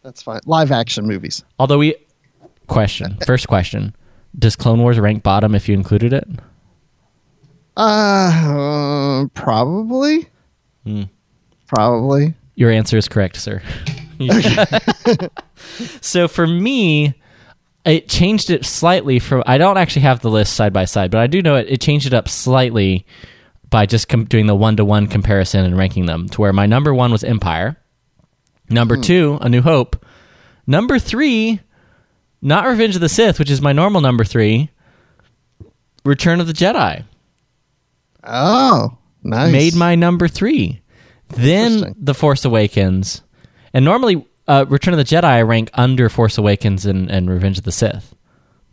That's 0.02 0.22
fine. 0.22 0.40
Live 0.46 0.72
action 0.72 1.06
movies. 1.06 1.44
Although 1.58 1.78
we 1.78 1.94
question 2.68 3.18
first 3.26 3.48
question: 3.48 3.94
Does 4.38 4.56
Clone 4.56 4.80
Wars 4.80 4.98
rank 4.98 5.22
bottom 5.22 5.54
if 5.54 5.68
you 5.68 5.74
included 5.74 6.14
it? 6.14 6.26
Uh, 7.76 9.26
probably. 9.34 10.26
Hmm. 10.84 11.02
Probably. 11.66 12.34
Your 12.54 12.70
answer 12.70 12.96
is 12.96 13.08
correct, 13.08 13.36
sir. 13.36 13.62
so 16.00 16.28
for 16.28 16.46
me, 16.46 17.14
it 17.84 18.08
changed 18.08 18.50
it 18.50 18.64
slightly 18.64 19.18
from. 19.18 19.42
I 19.46 19.58
don't 19.58 19.78
actually 19.78 20.02
have 20.02 20.20
the 20.20 20.30
list 20.30 20.54
side 20.54 20.72
by 20.72 20.84
side, 20.84 21.10
but 21.10 21.20
I 21.20 21.26
do 21.26 21.42
know 21.42 21.56
it. 21.56 21.66
It 21.68 21.80
changed 21.80 22.06
it 22.06 22.14
up 22.14 22.28
slightly 22.28 23.06
by 23.70 23.86
just 23.86 24.08
com- 24.08 24.26
doing 24.26 24.46
the 24.46 24.54
one 24.54 24.76
to 24.76 24.84
one 24.84 25.06
comparison 25.06 25.64
and 25.64 25.76
ranking 25.76 26.06
them 26.06 26.28
to 26.28 26.40
where 26.40 26.52
my 26.52 26.66
number 26.66 26.94
one 26.94 27.10
was 27.10 27.24
Empire, 27.24 27.76
number 28.68 28.96
hmm. 28.96 29.02
two, 29.02 29.38
A 29.40 29.48
New 29.48 29.62
Hope, 29.62 30.04
number 30.66 30.98
three, 30.98 31.60
not 32.42 32.66
Revenge 32.66 32.94
of 32.94 33.00
the 33.00 33.08
Sith, 33.08 33.38
which 33.38 33.50
is 33.50 33.62
my 33.62 33.72
normal 33.72 34.02
number 34.02 34.24
three, 34.24 34.70
Return 36.04 36.40
of 36.40 36.46
the 36.46 36.52
Jedi 36.52 37.04
Oh, 38.24 38.98
nice. 39.22 39.52
made 39.52 39.74
my 39.74 39.94
number 39.94 40.28
three. 40.28 40.81
Then 41.36 41.94
The 41.98 42.14
Force 42.14 42.44
Awakens, 42.44 43.22
and 43.74 43.84
normally 43.84 44.26
uh, 44.48 44.64
Return 44.68 44.94
of 44.94 44.98
the 44.98 45.04
Jedi 45.04 45.24
I 45.24 45.42
rank 45.42 45.70
under 45.74 46.08
Force 46.08 46.38
Awakens 46.38 46.86
and, 46.86 47.10
and 47.10 47.28
Revenge 47.30 47.58
of 47.58 47.64
the 47.64 47.72
Sith. 47.72 48.14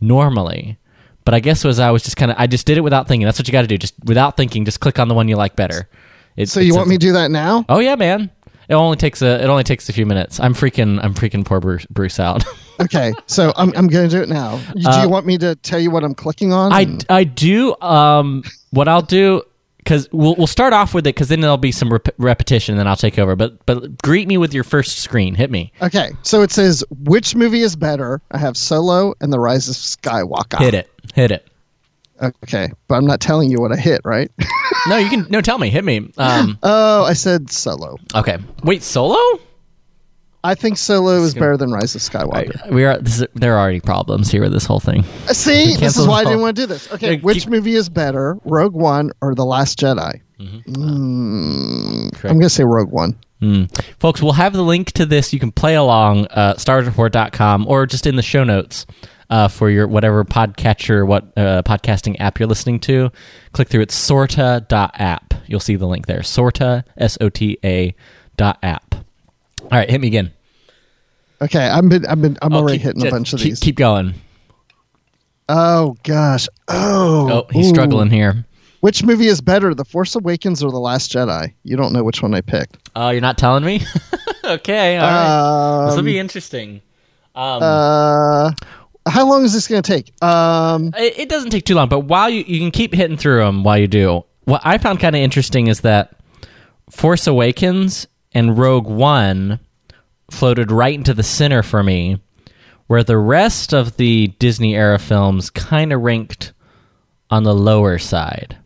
Normally, 0.00 0.78
but 1.24 1.34
I 1.34 1.40
guess 1.40 1.62
was 1.62 1.78
I 1.78 1.90
was 1.90 2.02
just 2.02 2.16
kind 2.16 2.30
of 2.30 2.36
I 2.38 2.46
just 2.46 2.66
did 2.66 2.78
it 2.78 2.80
without 2.80 3.06
thinking. 3.06 3.26
That's 3.26 3.38
what 3.38 3.46
you 3.46 3.52
got 3.52 3.62
to 3.62 3.66
do. 3.66 3.76
Just 3.76 3.94
without 4.04 4.36
thinking, 4.36 4.64
just 4.64 4.80
click 4.80 4.98
on 4.98 5.08
the 5.08 5.14
one 5.14 5.28
you 5.28 5.36
like 5.36 5.56
better. 5.56 5.88
It, 6.36 6.48
So 6.48 6.60
you 6.60 6.74
want 6.74 6.88
me 6.88 6.94
to 6.94 6.98
do 6.98 7.12
that 7.12 7.30
now? 7.30 7.64
Oh 7.68 7.80
yeah, 7.80 7.96
man. 7.96 8.30
It 8.68 8.74
only 8.74 8.96
takes 8.96 9.20
a 9.20 9.42
it 9.42 9.48
only 9.50 9.64
takes 9.64 9.88
a 9.88 9.92
few 9.92 10.06
minutes. 10.06 10.40
I'm 10.40 10.54
freaking 10.54 10.98
I'm 11.02 11.12
freaking 11.12 11.44
poor 11.44 11.60
Bruce, 11.60 11.86
Bruce 11.86 12.18
out. 12.20 12.44
Okay, 12.80 13.12
so 13.26 13.52
I'm 13.56 13.74
I'm 13.76 13.88
going 13.88 14.08
to 14.08 14.16
do 14.16 14.22
it 14.22 14.30
now. 14.30 14.56
Do 14.74 14.88
Uh, 14.88 15.02
you 15.02 15.10
want 15.10 15.26
me 15.26 15.36
to 15.36 15.54
tell 15.54 15.78
you 15.78 15.90
what 15.90 16.02
I'm 16.02 16.14
clicking 16.14 16.54
on? 16.54 16.72
I, 16.72 16.96
I 17.10 17.24
do. 17.24 17.78
Um, 17.82 18.42
what 18.70 18.88
I'll 18.88 19.02
do 19.02 19.42
because 19.84 20.08
we'll 20.12 20.34
we'll 20.36 20.46
start 20.46 20.72
off 20.72 20.94
with 20.94 21.06
it 21.06 21.14
because 21.14 21.28
then 21.28 21.40
there'll 21.40 21.56
be 21.56 21.72
some 21.72 21.92
rep- 21.92 22.14
repetition, 22.18 22.74
and 22.74 22.78
then 22.80 22.86
I'll 22.86 22.96
take 22.96 23.18
over. 23.18 23.34
But 23.36 23.64
but 23.66 24.00
greet 24.02 24.28
me 24.28 24.36
with 24.38 24.54
your 24.54 24.64
first 24.64 24.98
screen. 24.98 25.34
Hit 25.34 25.50
me. 25.50 25.72
okay, 25.82 26.10
so 26.22 26.42
it 26.42 26.50
says 26.50 26.84
which 27.04 27.34
movie 27.34 27.60
is 27.62 27.76
better? 27.76 28.20
I 28.30 28.38
have 28.38 28.56
Solo 28.56 29.14
and 29.20 29.32
The 29.32 29.40
Rise 29.40 29.68
of 29.68 29.74
Skywalker. 29.74 30.58
Hit 30.58 30.74
it. 30.74 30.90
Hit 31.14 31.30
it. 31.30 31.46
Okay, 32.22 32.70
but 32.86 32.96
I'm 32.96 33.06
not 33.06 33.20
telling 33.20 33.50
you 33.50 33.58
what 33.58 33.72
I 33.72 33.76
hit, 33.76 34.02
right? 34.04 34.30
No, 34.88 34.96
you 34.98 35.08
can. 35.08 35.26
No, 35.30 35.40
tell 35.40 35.58
me. 35.58 35.70
Hit 35.70 35.84
me. 35.84 36.10
Um. 36.18 36.58
oh, 36.62 37.04
I 37.04 37.14
said 37.14 37.50
Solo. 37.50 37.96
Okay. 38.14 38.38
Wait. 38.62 38.82
Solo. 38.82 39.18
I 40.42 40.54
think 40.54 40.78
Solo 40.78 41.22
is 41.22 41.34
better 41.34 41.56
than 41.56 41.70
Rise 41.70 41.94
of 41.94 42.00
Skywalker. 42.00 42.70
We 42.70 42.84
are. 42.84 42.98
This 42.98 43.20
is, 43.20 43.26
there 43.34 43.54
are 43.56 43.60
already 43.60 43.80
problems 43.80 44.30
here 44.30 44.40
with 44.42 44.52
this 44.52 44.64
whole 44.64 44.80
thing. 44.80 45.04
Uh, 45.28 45.34
See, 45.34 45.74
this 45.76 45.96
is 45.98 46.06
why 46.06 46.20
I 46.20 46.24
didn't 46.24 46.40
want 46.40 46.56
to 46.56 46.62
do 46.62 46.66
this. 46.66 46.90
Okay, 46.92 47.14
Yeah, 47.14 47.20
which 47.20 47.40
keep- 47.40 47.48
movie 47.50 47.74
is 47.74 47.88
better, 47.88 48.38
Rogue 48.44 48.74
One 48.74 49.10
or 49.20 49.34
The 49.34 49.44
Last 49.44 49.78
Jedi? 49.78 50.20
Mm, 50.40 52.24
I'm 52.24 52.30
going 52.38 52.40
to 52.40 52.48
say 52.50 52.64
Rogue 52.64 52.90
One. 52.90 53.18
Folks, 53.98 54.22
we'll 54.22 54.32
have 54.32 54.52
the 54.52 54.62
link 54.62 54.92
to 54.92 55.06
this. 55.06 55.32
You 55.32 55.40
can 55.40 55.50
play 55.52 55.74
along 55.74 56.26
uh, 56.26 56.54
starsreport.com 56.54 57.66
or 57.66 57.86
just 57.86 58.06
in 58.06 58.16
the 58.16 58.22
show 58.22 58.44
notes 58.44 58.84
uh, 59.30 59.48
for 59.48 59.70
your 59.70 59.86
whatever 59.88 60.24
podcatcher, 60.24 61.06
what 61.06 61.24
uh, 61.36 61.62
podcasting 61.64 62.16
app 62.20 62.38
you're 62.38 62.48
listening 62.48 62.80
to. 62.80 63.10
Click 63.52 63.68
through 63.68 63.80
it's 63.82 63.94
sorta.app. 63.94 65.34
You'll 65.46 65.60
see 65.60 65.76
the 65.76 65.86
link 65.86 66.06
there. 66.06 66.22
Sorta, 66.22 66.84
S 66.98 67.16
O 67.20 67.28
T 67.30 67.58
A 67.64 67.94
dot 68.36 68.58
app. 68.62 68.94
All 69.62 69.68
right, 69.72 69.88
hit 69.90 70.00
me 70.00 70.08
again. 70.08 70.32
Okay, 71.42 71.58
I've 71.66 71.88
been, 71.88 72.04
I've 72.06 72.20
been, 72.20 72.36
I'm 72.42 72.52
Oh, 72.52 72.58
already 72.58 72.78
keep- 72.78 72.86
hitting 72.86 73.06
a 73.06 73.10
bunch 73.10 73.32
of 73.32 73.38
keep, 73.38 73.50
these. 73.50 73.60
Keep 73.60 73.76
going. 73.76 74.14
Oh 75.48 75.96
gosh. 76.04 76.48
Oh. 76.68 77.28
Oh, 77.30 77.46
he's 77.52 77.66
Ooh. 77.66 77.70
struggling 77.70 78.10
here. 78.10 78.44
Which 78.80 79.02
movie 79.04 79.26
is 79.26 79.40
better, 79.40 79.74
The 79.74 79.84
Force 79.84 80.14
Awakens 80.14 80.62
or 80.62 80.70
The 80.70 80.78
Last 80.78 81.12
Jedi? 81.12 81.52
You 81.64 81.76
don't 81.76 81.92
know 81.92 82.02
which 82.02 82.22
one 82.22 82.34
I 82.34 82.40
picked. 82.40 82.78
Oh, 82.96 83.10
you're 83.10 83.20
not 83.20 83.36
telling 83.36 83.64
me? 83.64 83.82
okay, 84.44 84.96
all 84.96 85.06
right. 85.06 85.84
this 85.86 85.92
will 85.94 85.98
Um, 86.00 86.04
be 86.04 86.18
interesting. 86.18 86.80
Um, 87.34 87.62
Uh, 87.62 88.52
how 89.08 89.28
long 89.28 89.44
is 89.44 89.52
this 89.52 89.66
going 89.68 89.82
to 89.82 89.92
take? 89.92 90.12
Um, 90.22 90.94
it, 90.96 91.18
it 91.20 91.28
doesn't 91.28 91.50
take 91.50 91.64
too 91.64 91.74
long, 91.74 91.88
but 91.88 92.00
while 92.00 92.30
you 92.30 92.44
you 92.46 92.58
can 92.58 92.70
keep 92.70 92.94
hitting 92.94 93.16
through 93.16 93.40
them 93.44 93.64
while 93.64 93.78
you 93.78 93.86
do. 93.88 94.24
What 94.44 94.62
I 94.64 94.78
found 94.78 95.00
kind 95.00 95.14
of 95.14 95.20
interesting 95.20 95.66
is 95.66 95.80
that 95.82 96.12
Force 96.90 97.26
Awakens 97.26 98.06
and 98.32 98.58
Rogue 98.58 98.86
One 98.86 99.60
floated 100.30 100.70
right 100.70 100.94
into 100.94 101.14
the 101.14 101.22
center 101.22 101.62
for 101.62 101.82
me, 101.82 102.20
where 102.86 103.02
the 103.02 103.18
rest 103.18 103.72
of 103.72 103.96
the 103.96 104.28
Disney 104.38 104.74
era 104.76 104.98
films 104.98 105.50
kind 105.50 105.92
of 105.92 106.00
ranked 106.00 106.52
on 107.30 107.42
the 107.42 107.54
lower 107.54 107.98
side. 107.98 108.56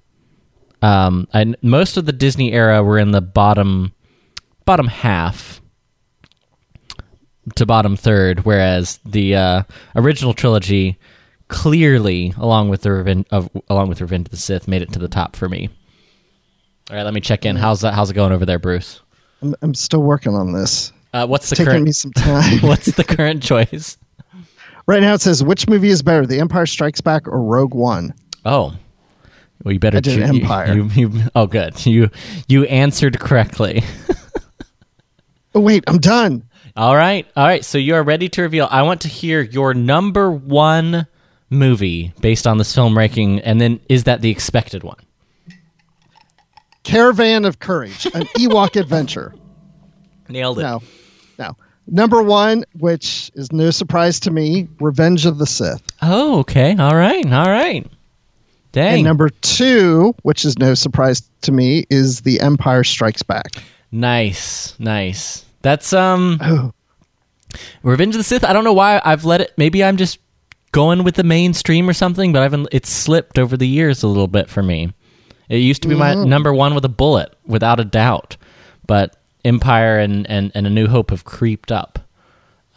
Um, 0.83 1.29
and 1.33 1.57
most 1.63 1.97
of 1.97 2.05
the 2.05 2.13
Disney 2.13 2.53
era 2.53 2.83
were 2.83 2.99
in 2.99 3.11
the 3.11 3.23
bottom 3.23 3.93
bottom 4.67 4.89
half 4.89 5.61
to 7.57 7.67
bottom 7.67 7.97
third, 7.97 8.45
whereas 8.45 8.99
the 9.05 9.35
uh, 9.35 9.63
original 9.97 10.35
trilogy 10.35 10.99
clearly, 11.49 12.33
along 12.39 12.71
with 12.71 12.83
the 12.83 12.89
Reven- 12.89 13.27
of, 13.31 13.51
along 13.69 13.89
with 13.89 14.01
Revenge 14.01 14.27
of 14.29 14.31
the 14.31 14.37
Sith, 14.37 14.67
made 14.67 14.83
it 14.83 14.93
to 14.93 14.99
the 14.99 15.09
top 15.09 15.37
for 15.37 15.49
me. 15.49 15.69
All 16.91 16.97
right, 16.97 17.03
let 17.03 17.15
me 17.15 17.21
check 17.21 17.45
in. 17.45 17.57
How's 17.57 17.81
that? 17.83 17.95
How's 17.95 18.11
it 18.11 18.15
going 18.15 18.33
over 18.33 18.45
there, 18.45 18.59
Bruce? 18.59 19.01
I'm, 19.45 19.55
I'm 19.63 19.75
still 19.75 20.03
working 20.03 20.35
on 20.35 20.53
this. 20.53 20.93
Uh, 21.13 21.27
what's 21.27 21.51
the 21.51 21.57
Taking 21.57 21.71
current? 21.73 21.85
me 21.85 21.93
some 21.93 22.13
time. 22.13 22.59
what's 22.63 22.87
the 22.87 23.05
current 23.05 23.43
choice? 23.43 23.97
right 24.87 25.01
now 25.01 25.15
it 25.15 25.21
says 25.21 25.43
which 25.45 25.69
movie 25.69 25.89
is 25.91 26.03
better, 26.03 26.27
The 26.27 26.41
Empire 26.41 26.67
Strikes 26.67 27.01
Back 27.01 27.29
or 27.29 27.43
Rogue 27.43 27.75
One? 27.75 28.15
Oh, 28.45 28.75
well, 29.63 29.73
you 29.73 29.79
better 29.79 29.99
I 29.99 30.01
did 30.01 30.15
choo- 30.15 30.35
you- 30.35 30.43
Empire. 30.43 30.75
You, 30.75 30.85
you, 31.09 31.23
oh, 31.35 31.47
good. 31.47 31.85
You 31.87 32.11
you 32.49 32.65
answered 32.65 33.21
correctly. 33.21 33.83
Oh 35.55 35.61
wait, 35.61 35.85
I'm 35.87 35.99
done. 35.99 36.43
All 36.77 36.97
right, 36.97 37.27
all 37.37 37.47
right. 37.47 37.65
So 37.65 37.79
you 37.79 37.95
are 37.95 38.03
ready 38.03 38.29
to 38.31 38.43
reveal. 38.43 38.67
I 38.71 38.83
want 38.83 39.03
to 39.03 39.09
hear 39.09 39.41
your 39.41 39.73
number 39.75 40.31
one 40.33 41.07
movie 41.49 42.13
based 42.21 42.47
on 42.49 42.59
this 42.59 42.75
film 42.75 42.99
ranking, 42.99 43.39
and 43.41 43.61
then 43.61 43.79
is 43.89 44.05
that 44.05 44.21
the 44.21 44.31
expected 44.31 44.83
one? 44.83 44.99
Caravan 46.85 47.45
of 47.45 47.59
Courage, 47.59 48.07
an 48.07 48.23
Ewok 48.39 48.79
adventure. 48.81 49.35
Nailed 50.29 50.59
it. 50.59 50.63
No, 50.63 50.83
no. 51.39 51.57
Number 51.87 52.23
one, 52.23 52.65
which 52.79 53.31
is 53.35 53.53
no 53.53 53.71
surprise 53.71 54.19
to 54.21 54.31
me, 54.31 54.69
Revenge 54.81 55.27
of 55.27 55.37
the 55.39 55.47
Sith. 55.47 55.83
Oh, 56.01 56.39
okay. 56.41 56.75
All 56.79 56.97
right. 56.97 57.25
All 57.31 57.51
right. 57.51 57.87
Dang. 58.73 58.95
And 58.95 59.05
number 59.05 59.29
two, 59.29 60.15
which 60.23 60.45
is 60.45 60.59
no 60.59 60.73
surprise 60.75 61.23
to 61.43 61.53
me, 61.53 61.85
is 61.91 62.23
The 62.23 62.41
Empire 62.41 62.85
Strikes 62.85 63.23
Back. 63.23 63.63
nice. 63.93 64.79
Nice. 64.81 65.45
That's 65.63 65.93
um 65.93 66.39
Oh. 66.43 66.73
Revenge 67.83 68.15
of 68.15 68.19
the 68.19 68.25
Sith. 68.25 68.45
I 68.45 68.53
don't 68.53 68.65
know 68.65 68.73
why 68.73 69.01
I've 69.05 69.25
let 69.25 69.41
it 69.41 69.53
maybe 69.57 69.85
I'm 69.85 69.97
just 69.97 70.19
going 70.73 71.05
with 71.05 71.15
the 71.15 71.23
mainstream 71.23 71.89
or 71.89 71.93
something, 71.93 72.33
but 72.33 72.43
I've 72.43 72.67
it's 72.73 72.91
slipped 72.91 73.39
over 73.39 73.57
the 73.57 73.69
years 73.69 74.03
a 74.03 74.09
little 74.09 74.27
bit 74.27 74.49
for 74.51 74.63
me. 74.63 74.93
It 75.49 75.59
used 75.59 75.83
to 75.83 75.89
be 75.89 75.95
my 75.95 76.15
number 76.15 76.53
1 76.55 76.75
with 76.75 76.85
a 76.85 76.89
bullet, 76.89 77.35
without 77.47 77.81
a 77.81 77.85
doubt. 77.85 78.37
but 78.87 79.17
Empire 79.45 79.99
and 79.99 80.27
and, 80.31 80.51
and 80.55 80.67
A 80.67 80.71
New 80.71 80.87
Hope 80.87 81.11
have 81.11 81.25
creeped 81.25 81.71
up. 81.71 81.99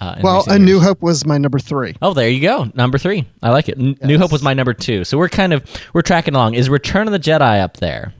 Uh, 0.01 0.15
Well, 0.21 0.43
A 0.47 0.60
New. 0.60 0.80
Hope 0.82 1.01
was 1.01 1.25
my 1.25 1.38
number 1.38 1.60
three. 1.60 1.95
Oh, 2.01 2.13
there 2.13 2.27
you 2.30 2.41
go. 2.41 2.69
Number 2.75 2.97
three. 2.97 3.25
I 3.41 3.51
like 3.51 3.69
it. 3.69 3.77
N- 3.80 3.97
New 4.03 4.17
Hope 4.17 4.32
was 4.34 4.43
my 4.43 4.53
number 4.53 4.73
two. 4.73 5.03
So 5.06 5.17
we're 5.17 5.30
kind 5.30 5.53
of 5.53 5.63
we're 5.93 6.01
tracking 6.01 6.36
along. 6.36 6.56
Is 6.56 6.69
Return 6.69 7.08
of 7.08 7.13
the 7.13 7.19
Jedi 7.19 7.62
up 7.62 7.77
there? 7.77 8.13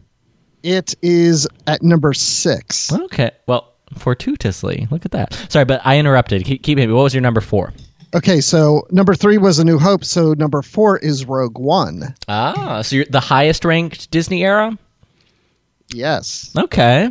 It 0.64 0.96
is 1.02 1.46
at 1.68 1.84
number 1.84 2.14
six. 2.14 2.92
Okay. 2.92 3.32
Well, 3.48 3.74
fortuitously, 3.98 4.88
look 4.92 5.06
at 5.06 5.12
that. 5.12 5.34
Sorry, 5.50 5.66
but 5.66 5.82
I 5.86 6.00
interrupted. 6.00 6.44
Keep, 6.46 6.64
keep 6.64 6.80
it. 6.80 6.88
What 6.88 7.04
was 7.04 7.14
your 7.14 7.22
number 7.22 7.42
four? 7.42 7.74
Okay, 8.16 8.42
so 8.42 8.88
number 8.90 9.14
three 9.14 9.38
was 9.38 9.60
A 9.60 9.66
New 9.66 9.78
Hope. 9.78 10.06
So 10.06 10.34
number 10.34 10.62
four 10.62 10.98
is 10.98 11.26
Rogue 11.26 11.58
One. 11.58 12.16
Ah, 12.28 12.82
so 12.82 12.96
you're 12.96 13.06
the 13.06 13.20
highest 13.20 13.66
ranked 13.66 14.10
Disney 14.12 14.44
era. 14.44 14.78
Yes. 15.90 16.52
Okay. 16.58 17.10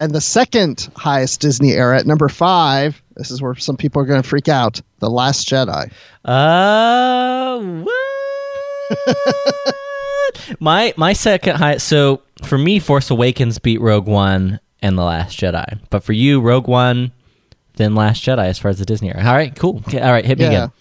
And 0.00 0.12
the 0.12 0.20
second 0.20 0.90
highest 0.96 1.40
Disney 1.40 1.72
era 1.72 1.98
at 1.98 2.06
number 2.06 2.28
five, 2.28 3.00
this 3.14 3.30
is 3.30 3.40
where 3.40 3.54
some 3.54 3.76
people 3.76 4.02
are 4.02 4.04
going 4.04 4.20
to 4.20 4.28
freak 4.28 4.48
out 4.48 4.80
The 4.98 5.08
Last 5.08 5.48
Jedi. 5.48 5.92
Uh, 6.24 7.60
what? 7.84 9.74
my 10.60 10.92
my 10.96 11.12
second 11.12 11.56
highest. 11.56 11.86
So 11.86 12.22
for 12.44 12.58
me, 12.58 12.80
Force 12.80 13.10
Awakens 13.10 13.58
beat 13.60 13.80
Rogue 13.80 14.08
One 14.08 14.58
and 14.80 14.98
The 14.98 15.04
Last 15.04 15.38
Jedi. 15.38 15.78
But 15.90 16.02
for 16.02 16.12
you, 16.12 16.40
Rogue 16.40 16.66
One, 16.66 17.12
then 17.76 17.94
Last 17.94 18.22
Jedi, 18.24 18.46
as 18.46 18.58
far 18.58 18.70
as 18.70 18.78
the 18.78 18.84
Disney 18.84 19.08
era. 19.08 19.24
All 19.24 19.34
right, 19.34 19.54
cool. 19.56 19.82
Okay, 19.88 20.00
all 20.00 20.12
right, 20.12 20.24
hit 20.24 20.38
me 20.38 20.44
Yeah. 20.44 20.50
again. 20.50 20.72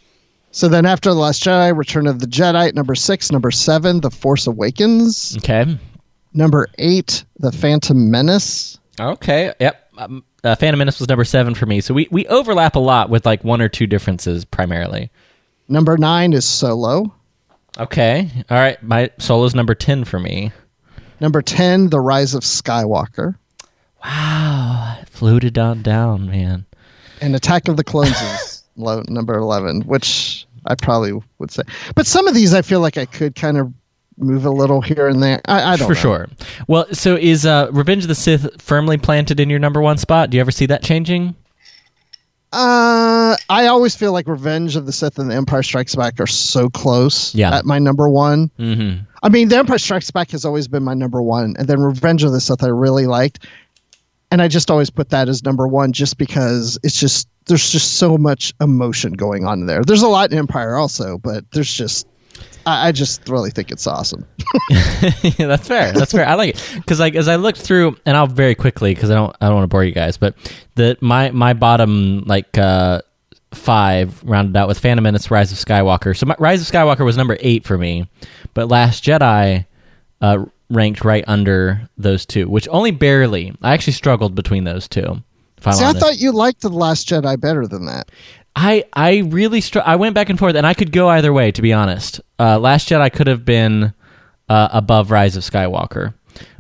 So 0.52 0.68
then 0.68 0.86
after 0.86 1.10
The 1.12 1.16
Last 1.20 1.42
Jedi, 1.44 1.76
Return 1.78 2.08
of 2.08 2.20
the 2.20 2.26
Jedi 2.28 2.68
at 2.68 2.76
number 2.76 2.94
six, 2.96 3.32
number 3.32 3.52
seven, 3.52 4.02
The 4.02 4.12
Force 4.12 4.48
Awakens, 4.48 5.38
Okay. 5.38 5.78
number 6.34 6.68
eight, 6.78 7.24
The 7.40 7.52
Phantom 7.52 8.12
Menace, 8.12 8.78
Okay. 9.00 9.54
Yep. 9.60 9.88
Um, 9.98 10.24
uh, 10.44 10.56
Phantom 10.56 10.78
Menace 10.78 11.00
was 11.00 11.08
number 11.08 11.24
seven 11.24 11.56
for 11.56 11.66
me. 11.66 11.80
So 11.82 11.94
we 11.94 12.08
we 12.12 12.28
overlap 12.28 12.76
a 12.76 12.80
lot 12.80 13.10
with 13.10 13.26
like 13.26 13.44
one 13.44 13.62
or 13.62 13.70
two 13.70 13.88
differences 13.88 14.44
primarily. 14.46 15.10
number 15.70 15.98
nine 15.98 16.34
is 16.34 16.44
Solo, 16.46 17.14
Okay. 17.80 18.30
All 18.50 18.58
right. 18.58 18.82
My 18.84 19.10
solo's 19.20 19.56
number 19.56 19.74
ten 19.74 20.04
for 20.04 20.20
me. 20.20 20.52
number 21.22 21.42
10, 21.42 21.90
The 21.90 22.00
Rise 22.02 22.34
of 22.34 22.42
Skywalker, 22.44 23.36
Wow. 24.04 24.98
Floated 25.10 25.58
on 25.58 25.82
down, 25.82 26.28
man. 26.30 26.66
And 27.22 27.36
Attack 27.36 27.68
of 27.68 27.78
the 27.78 27.84
Clones 27.84 28.20
is 28.20 28.64
low, 28.76 29.04
number 29.08 29.36
11, 29.36 29.82
which 29.82 30.46
I 30.66 30.76
probably 30.76 31.14
would 31.40 31.52
say. 31.52 31.64
But 31.96 32.06
some 32.08 32.28
of 32.28 32.34
these 32.34 32.54
I 32.54 32.62
feel 32.62 32.80
like 32.82 32.98
I 32.98 33.06
could 33.06 33.36
kind 33.36 33.58
of 33.58 33.72
move 34.18 34.46
a 34.46 34.52
little 34.52 34.82
here 34.82 35.08
and 35.08 35.22
there. 35.24 35.42
I, 35.46 35.74
I 35.74 35.76
don't 35.78 35.88
for 35.88 35.94
know. 35.94 36.00
sure. 36.00 36.30
Well, 36.68 36.86
so 36.94 37.16
is 37.16 37.46
uh, 37.46 37.70
Revenge 37.72 38.04
of 38.04 38.08
the 38.10 38.16
Sith 38.16 38.62
firmly 38.62 38.98
planted 38.98 39.40
in 39.40 39.50
your 39.50 39.60
number 39.60 39.82
one 39.82 39.98
spot? 39.98 40.30
Do 40.30 40.38
you 40.38 40.42
ever 40.42 40.52
see 40.52 40.66
that 40.68 40.84
changing? 40.84 41.36
Uh, 42.54 43.38
I 43.50 43.68
always 43.68 43.96
feel 43.96 44.12
like 44.12 44.28
Revenge 44.28 44.76
of 44.76 44.86
the 44.86 44.92
Sith 44.92 45.18
and 45.18 45.32
The 45.32 45.36
Empire 45.36 45.64
Strikes 45.64 45.96
Back 45.96 46.20
are 46.20 46.28
so 46.28 46.70
close. 46.70 47.34
Yeah. 47.34 47.56
At 47.56 47.66
my 47.66 47.80
number 47.80 48.10
one. 48.10 48.52
Mm-hmm. 48.60 49.04
I 49.24 49.30
mean, 49.30 49.48
The 49.48 49.58
Empire 49.58 49.78
Strikes 49.78 50.12
Back 50.12 50.32
has 50.32 50.44
always 50.44 50.68
been 50.68 50.84
my 50.84 50.94
number 50.94 51.22
one, 51.22 51.56
and 51.58 51.68
then 51.68 51.80
Revenge 51.80 52.24
of 52.24 52.34
the 52.34 52.42
Sith 52.42 52.64
I 52.64 52.68
really 52.68 53.08
liked, 53.08 53.48
and 54.32 54.42
I 54.42 54.48
just 54.48 54.72
always 54.72 54.90
put 54.90 55.10
that 55.10 55.30
as 55.30 55.44
number 55.44 55.68
one 55.68 55.92
just 55.92 56.18
because 56.18 56.80
it's 56.84 57.00
just 57.00 57.28
there's 57.46 57.70
just 57.70 57.96
so 57.96 58.18
much 58.18 58.54
emotion 58.62 59.14
going 59.14 59.46
on 59.46 59.66
there. 59.66 59.84
There's 59.84 60.02
a 60.02 60.08
lot 60.08 60.32
in 60.32 60.38
Empire 60.38 60.76
also, 60.76 61.18
but 61.18 61.44
there's 61.52 61.72
just 61.72 62.08
I, 62.66 62.92
just 62.92 63.28
really 63.28 63.50
think 63.50 63.72
it's 63.72 63.88
awesome. 63.88 64.26
yeah, 64.70 65.12
that's 65.38 65.68
fair. 65.68 65.92
That's 65.92 66.12
fair. 66.12 66.28
I 66.28 66.36
like 66.36 66.56
it 66.56 66.72
because, 66.76 67.00
like, 67.00 67.16
as 67.16 67.28
I 67.28 67.36
looked 67.36 67.60
through, 67.60 67.98
and 68.06 68.16
I'll 68.16 68.28
very 68.28 68.56
quickly 68.56 68.94
because 68.94 69.10
I 69.10 69.16
don't, 69.16 69.36
I 69.42 69.48
don't 69.48 69.56
want 69.56 69.64
to 69.64 69.68
bore 69.68 69.84
you 69.84 69.92
guys, 69.92 70.18
but 70.18 70.36
the 70.76 70.98
my 71.02 71.32
my 71.32 71.54
bottom 71.54 72.24
like 72.26 72.58
uh 72.58 73.02
five 73.52 74.24
rounded 74.24 74.56
out 74.56 74.68
with 74.68 74.80
Phantom 74.80 75.04
Menace, 75.04 75.30
Rise 75.30 75.52
of 75.52 75.58
Skywalker. 75.58 76.16
So 76.16 76.26
my, 76.26 76.36
Rise 76.40 76.62
of 76.62 76.68
Skywalker 76.74 77.04
was 77.04 77.18
number 77.18 77.38
eight 77.40 77.66
for 77.66 77.78
me, 77.78 78.08
but 78.54 78.70
Last 78.70 79.04
Jedi 79.04 79.66
uh, 80.22 80.46
ranked 80.72 81.04
right 81.04 81.24
under 81.28 81.90
those 81.98 82.26
two, 82.26 82.50
which 82.50 82.68
only 82.72 82.92
barely. 82.92 83.54
I 83.62 83.74
actually 83.74 83.94
struggled 83.94 84.36
between 84.36 84.64
those 84.64 84.88
two. 84.88 85.22
See, 85.62 85.84
I 85.84 85.94
thought 85.94 86.18
you 86.18 86.32
liked 86.32 86.62
The 86.62 86.70
Last 86.70 87.08
Jedi 87.08 87.40
better 87.40 87.68
than 87.68 87.86
that. 87.86 88.10
I 88.56 88.84
I 88.94 89.20
really 89.20 89.62
str- 89.62 89.80
I 89.86 89.96
went 89.96 90.16
back 90.16 90.30
and 90.30 90.40
forth, 90.40 90.56
and 90.56 90.66
I 90.66 90.74
could 90.74 90.92
go 90.92 91.08
either 91.10 91.32
way. 91.32 91.52
To 91.52 91.62
be 91.62 91.72
honest, 91.72 92.20
uh, 92.40 92.60
Last 92.60 92.90
Jedi 92.90 93.12
could 93.14 93.28
have 93.28 93.46
been 93.46 93.94
uh, 94.50 94.70
above 94.72 95.12
Rise 95.12 95.38
of 95.38 95.44
Skywalker, 95.44 96.14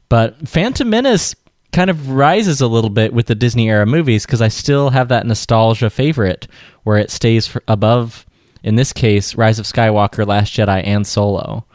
but 0.07 0.47
Phantom 0.47 0.89
Menace 0.89 1.35
kind 1.71 1.89
of 1.89 2.09
rises 2.09 2.61
a 2.61 2.67
little 2.67 2.89
bit 2.89 3.13
with 3.13 3.25
the 3.27 3.35
Disney 3.35 3.69
era 3.69 3.85
movies 3.85 4.25
because 4.25 4.41
I 4.41 4.49
still 4.49 4.89
have 4.89 5.07
that 5.07 5.25
nostalgia 5.25 5.89
favorite 5.89 6.47
where 6.83 6.97
it 6.97 7.09
stays 7.11 7.55
above. 7.67 8.25
In 8.63 8.75
this 8.75 8.93
case, 8.93 9.35
Rise 9.35 9.57
of 9.57 9.65
Skywalker, 9.65 10.27
Last 10.27 10.53
Jedi, 10.53 10.85
and 10.85 11.07
Solo. 11.07 11.65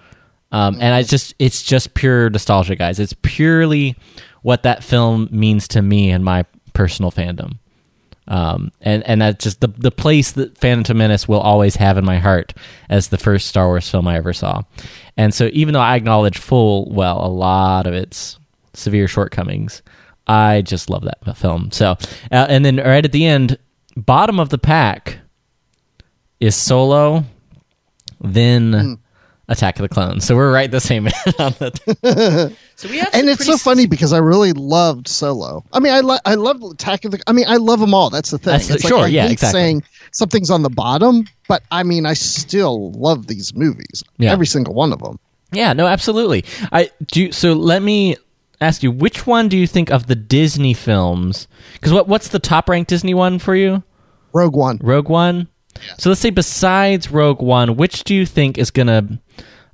Um, 0.57 0.79
and 0.81 0.95
I 0.95 1.03
just 1.03 1.35
it's 1.39 1.63
just 1.63 1.93
pure 1.93 2.31
nostalgia, 2.31 2.77
guys. 2.77 2.99
It's 2.99 3.15
purely 3.21 3.95
what 4.41 4.63
that 4.63 4.83
film 4.83 5.29
means 5.31 5.69
to 5.69 5.83
me 5.83 6.11
and 6.11 6.25
my 6.25 6.47
personal 6.73 7.13
fandom. 7.13 7.59
Um, 8.27 8.73
and 8.81 9.03
and 9.03 9.21
that's 9.21 9.45
just 9.45 9.61
the 9.61 9.69
the 9.69 9.91
place 9.91 10.33
that 10.33 10.57
Phantom 10.57 10.97
Menace 10.97 11.29
will 11.29 11.41
always 11.41 11.77
have 11.77 11.99
in 11.99 12.07
my 12.07 12.19
heart 12.19 12.55
as 12.89 13.09
the 13.09 13.19
first 13.19 13.49
Star 13.49 13.67
Wars 13.67 13.91
film 13.91 14.09
I 14.09 14.17
ever 14.17 14.33
saw. 14.33 14.63
And 15.19 15.35
so, 15.35 15.51
even 15.53 15.75
though 15.75 15.81
I 15.81 15.95
acknowledge 15.95 16.39
full 16.39 16.91
well 16.91 17.23
a 17.23 17.29
lot 17.29 17.87
of 17.87 17.93
its 17.93 18.39
severe 18.73 19.09
shortcomings, 19.09 19.83
I 20.27 20.63
just 20.63 20.89
love 20.89 21.05
that 21.05 21.37
film. 21.37 21.71
So, 21.71 21.99
uh, 22.33 22.47
and 22.49 22.65
then 22.65 22.79
right 22.79 23.05
at 23.05 23.13
the 23.13 23.27
end, 23.27 23.59
bottom 23.95 24.41
of 24.41 24.49
the 24.49 24.59
pack 24.59 25.19
is 26.41 26.57
Solo, 26.57 27.25
then 28.23 29.01
Attack 29.49 29.77
of 29.79 29.83
the 29.83 29.89
Clones. 29.89 30.25
So 30.27 30.35
we're 30.35 30.53
right 30.53 30.71
the 30.71 30.81
same 30.81 31.07
on 31.39 31.53
the. 31.59 32.57
so 32.77 32.89
we 32.89 32.99
have 32.99 33.11
and 33.15 33.29
it's 33.29 33.41
so 33.45 33.53
pretty 33.53 33.59
funny 33.61 33.87
because 33.87 34.13
I 34.13 34.19
really 34.19 34.53
loved 34.53 35.07
Solo. 35.07 35.65
I 35.73 35.79
mean, 35.81 35.93
I 35.93 36.01
lo- 36.01 36.19
I 36.25 36.35
love 36.35 36.63
Attack 36.63 37.05
of 37.05 37.13
the. 37.13 37.23
I 37.27 37.33
mean, 37.33 37.47
I 37.49 37.57
love 37.57 37.79
them 37.81 37.95
all. 37.95 38.11
That's 38.11 38.31
the 38.31 38.39
thing. 38.39 38.53
That's 38.53 38.69
the- 38.69 38.75
It's 38.75 38.85
like 38.85 38.91
sure, 38.93 39.05
I 39.05 39.07
yeah, 39.09 39.23
hate 39.23 39.33
exactly. 39.33 39.61
Saying 39.61 39.83
something's 40.11 40.51
on 40.51 40.63
the 40.63 40.71
bottom, 40.71 41.27
but 41.49 41.63
I 41.71 41.83
mean, 41.85 42.07
I 42.07 42.15
still 42.15 42.91
love 42.93 43.29
these 43.29 43.55
movies. 43.55 44.03
Yeah. 44.19 44.33
Every 44.33 44.47
single 44.47 44.75
one 44.75 44.93
of 44.93 44.99
them. 45.01 45.19
Yeah, 45.53 45.73
no, 45.75 45.87
absolutely. 45.87 46.45
I 46.73 46.91
do. 47.07 47.31
So 47.31 47.53
let 47.53 47.83
me 47.83 48.17
ask 48.61 48.83
you, 48.83 48.91
which 48.91 49.27
one 49.29 49.49
do 49.49 49.57
you 49.57 49.67
think 49.69 49.91
of 49.91 50.07
the 50.09 50.17
Disney 50.17 50.75
films? 50.75 51.47
Because 51.75 51.93
what 51.93 52.09
what's 52.09 52.29
the 52.29 52.41
top 52.41 52.69
ranked 52.69 52.89
Disney 52.91 53.15
one 53.15 53.39
for 53.39 53.55
you? 53.55 53.85
Rogue 54.33 54.57
One. 54.57 54.79
Rogue 54.83 55.09
One. 55.09 55.49
So 55.99 56.09
let's 56.11 56.21
say 56.21 56.31
besides 56.31 57.11
Rogue 57.11 57.41
One, 57.43 57.77
which 57.77 58.05
do 58.05 58.15
you 58.15 58.27
think 58.27 58.59
is 58.59 58.71
gonna, 58.71 59.19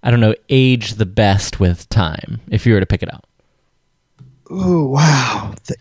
I 0.03 0.11
don't 0.11 0.21
know, 0.21 0.35
age 0.49 0.95
the 0.95 1.07
best 1.07 1.61
with 1.61 1.89
time? 1.89 2.41
If 2.51 2.67
you 2.67 2.75
were 2.75 2.81
to 2.81 2.87
pick 2.87 3.03
it 3.03 3.13
out. 3.13 3.25
Ooh, 4.51 4.87
wow. 4.87 5.55
The, 5.67 5.77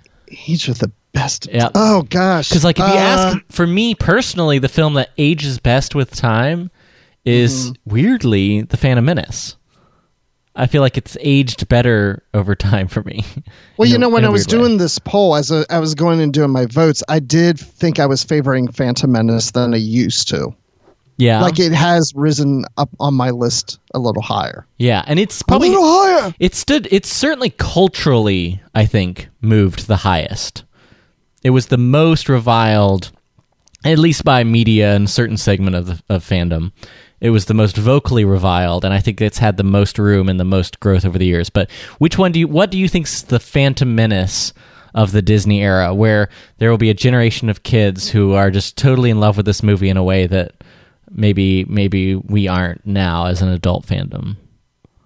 each 0.47 0.67
of 0.67 0.79
the 0.79 0.91
best. 1.13 1.47
Yeah. 1.51 1.69
Oh 1.75 2.03
gosh. 2.03 2.49
Because 2.49 2.63
like 2.63 2.79
if 2.79 2.85
you 2.87 2.93
Uh, 2.93 2.97
ask 2.97 3.37
for 3.49 3.67
me 3.67 3.95
personally, 3.95 4.59
the 4.59 4.69
film 4.69 4.93
that 4.93 5.09
ages 5.17 5.59
best 5.59 5.93
with 5.95 6.15
time 6.15 6.71
is 7.25 7.71
Mm-hmm. 7.71 7.91
weirdly 7.93 8.61
The 8.61 8.77
Phantom 8.77 9.03
Menace. 9.05 9.55
I 10.55 10.67
feel 10.67 10.81
like 10.81 10.97
it's 10.97 11.15
aged 11.21 11.67
better 11.69 12.23
over 12.33 12.55
time 12.55 12.87
for 12.87 13.03
me. 13.03 13.23
Well, 13.77 13.89
you 13.89 13.97
know, 13.97 14.09
when 14.09 14.25
I 14.25 14.29
was 14.29 14.45
way. 14.45 14.51
doing 14.51 14.77
this 14.77 14.99
poll, 14.99 15.35
as 15.35 15.49
a, 15.49 15.65
I 15.71 15.79
was 15.79 15.95
going 15.95 16.21
and 16.21 16.31
doing 16.31 16.51
my 16.51 16.67
votes, 16.67 17.01
I 17.09 17.19
did 17.19 17.59
think 17.59 17.99
I 17.99 18.05
was 18.05 18.23
favoring 18.23 18.71
Phantom 18.71 19.11
Menace 19.11 19.51
than 19.51 19.73
I 19.73 19.77
used 19.77 20.27
to. 20.27 20.53
yeah, 21.17 21.41
Like 21.41 21.57
it 21.57 21.71
has 21.71 22.13
risen 22.13 22.63
up 22.77 22.89
on 22.99 23.15
my 23.15 23.31
list 23.31 23.79
a 23.95 23.99
little 23.99 24.21
higher. 24.21 24.67
yeah, 24.77 25.03
and 25.07 25.19
it's 25.19 25.41
probably 25.41 25.69
a 25.69 25.71
little 25.71 25.87
higher. 25.87 26.35
It 26.39 26.53
stood. 26.53 26.87
It's 26.91 27.09
certainly 27.09 27.49
culturally, 27.49 28.61
I 28.75 28.85
think, 28.85 29.29
moved 29.41 29.87
the 29.87 29.97
highest. 29.97 30.63
It 31.43 31.49
was 31.51 31.67
the 31.67 31.77
most 31.79 32.29
reviled, 32.29 33.11
at 33.83 33.97
least 33.97 34.23
by 34.23 34.43
media 34.43 34.95
and 34.95 35.09
certain 35.09 35.37
segment 35.37 35.75
of 35.75 35.85
the, 35.87 36.01
of 36.07 36.23
fandom. 36.23 36.71
It 37.21 37.29
was 37.29 37.45
the 37.45 37.53
most 37.53 37.77
vocally 37.77 38.25
reviled, 38.25 38.83
and 38.83 38.93
I 38.93 38.99
think 38.99 39.21
it's 39.21 39.37
had 39.37 39.57
the 39.57 39.63
most 39.63 39.99
room 39.99 40.27
and 40.27 40.39
the 40.39 40.43
most 40.43 40.79
growth 40.79 41.05
over 41.05 41.19
the 41.19 41.25
years. 41.25 41.49
But 41.51 41.69
which 41.99 42.17
one 42.17 42.31
do 42.31 42.39
you? 42.39 42.47
What 42.47 42.71
do 42.71 42.79
you 42.79 42.89
think's 42.89 43.21
the 43.21 43.39
Phantom 43.39 43.93
Menace 43.93 44.53
of 44.95 45.11
the 45.11 45.21
Disney 45.21 45.61
era, 45.61 45.93
where 45.93 46.29
there 46.57 46.71
will 46.71 46.79
be 46.79 46.89
a 46.89 46.95
generation 46.95 47.47
of 47.47 47.63
kids 47.63 48.09
who 48.09 48.33
are 48.33 48.49
just 48.49 48.75
totally 48.75 49.11
in 49.11 49.19
love 49.19 49.37
with 49.37 49.45
this 49.45 49.63
movie 49.63 49.89
in 49.89 49.97
a 49.97 50.03
way 50.03 50.25
that 50.27 50.53
maybe 51.11 51.63
maybe 51.65 52.15
we 52.15 52.47
aren't 52.47 52.85
now 52.85 53.27
as 53.27 53.41
an 53.41 53.49
adult 53.49 53.85
fandom? 53.85 54.35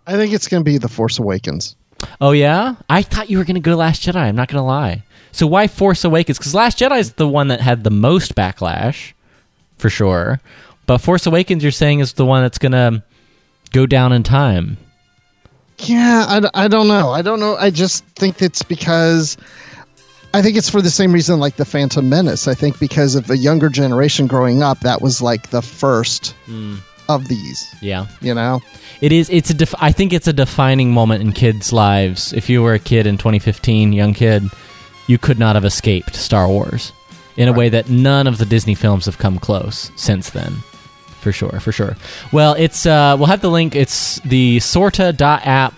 I 0.07 0.13
think 0.13 0.33
it's 0.33 0.47
going 0.47 0.61
to 0.61 0.65
be 0.65 0.77
The 0.77 0.87
Force 0.87 1.19
Awakens. 1.19 1.75
Oh 2.21 2.31
yeah, 2.31 2.75
I 2.89 3.01
thought 3.01 3.29
you 3.29 3.37
were 3.37 3.43
going 3.43 3.55
to 3.55 3.61
go 3.61 3.75
Last 3.75 4.03
Jedi. 4.03 4.15
I'm 4.15 4.35
not 4.35 4.47
going 4.47 4.61
to 4.61 4.65
lie. 4.65 5.03
So 5.31 5.47
why 5.47 5.67
Force 5.67 6.05
Awakens? 6.05 6.37
Because 6.37 6.55
Last 6.55 6.79
Jedi 6.79 6.99
is 6.99 7.13
the 7.13 7.27
one 7.27 7.49
that 7.49 7.59
had 7.59 7.83
the 7.83 7.91
most 7.91 8.35
backlash, 8.35 9.13
for 9.77 9.89
sure. 9.89 10.39
But 10.85 10.99
Force 10.99 11.25
Awakens, 11.25 11.63
you're 11.63 11.71
saying, 11.71 11.99
is 11.99 12.13
the 12.13 12.25
one 12.25 12.43
that's 12.43 12.57
going 12.57 12.73
to 12.73 13.03
go 13.71 13.85
down 13.85 14.13
in 14.13 14.23
time. 14.23 14.77
Yeah, 15.79 16.25
I, 16.27 16.65
I 16.65 16.67
don't 16.67 16.87
know. 16.87 17.09
I 17.09 17.21
don't 17.21 17.39
know. 17.39 17.55
I 17.57 17.69
just 17.69 18.05
think 18.15 18.41
it's 18.41 18.63
because 18.63 19.37
I 20.33 20.41
think 20.41 20.57
it's 20.57 20.69
for 20.69 20.81
the 20.81 20.89
same 20.89 21.11
reason 21.11 21.39
like 21.39 21.57
the 21.57 21.65
Phantom 21.65 22.07
Menace. 22.07 22.47
I 22.47 22.53
think 22.53 22.79
because 22.79 23.15
of 23.15 23.29
a 23.29 23.37
younger 23.37 23.69
generation 23.69 24.27
growing 24.27 24.63
up, 24.63 24.79
that 24.81 25.01
was 25.01 25.21
like 25.21 25.49
the 25.49 25.61
first 25.61 26.31
hmm. 26.45 26.75
of 27.09 27.27
these. 27.27 27.67
Yeah. 27.81 28.07
You 28.21 28.33
know? 28.33 28.61
It 29.01 29.11
is. 29.11 29.29
It's 29.29 29.49
a. 29.49 29.53
Def- 29.53 29.75
I 29.79 29.91
think 29.91 30.13
it's 30.13 30.27
a 30.27 30.33
defining 30.33 30.91
moment 30.91 31.21
in 31.21 31.33
kids' 31.33 31.73
lives. 31.73 32.31
If 32.31 32.49
you 32.49 32.63
were 32.63 32.73
a 32.73 32.79
kid 32.79 33.07
in 33.07 33.17
2015, 33.17 33.91
young 33.91 34.13
kid, 34.13 34.43
you 35.07 35.17
could 35.17 35.39
not 35.39 35.55
have 35.55 35.65
escaped 35.65 36.15
Star 36.15 36.47
Wars 36.47 36.93
in 37.37 37.49
a 37.49 37.53
way 37.53 37.67
that 37.69 37.89
none 37.89 38.27
of 38.27 38.37
the 38.37 38.45
Disney 38.45 38.75
films 38.75 39.05
have 39.05 39.17
come 39.17 39.39
close 39.39 39.91
since 39.97 40.29
then. 40.29 40.53
For 41.25 41.31
sure, 41.31 41.59
for 41.59 41.71
sure. 41.71 41.97
Well, 42.31 42.53
it's. 42.53 42.85
Uh, 42.85 43.15
we'll 43.17 43.25
have 43.25 43.41
the 43.41 43.49
link. 43.49 43.75
It's 43.75 44.19
the 44.19 44.59
sorta.app 44.59 45.73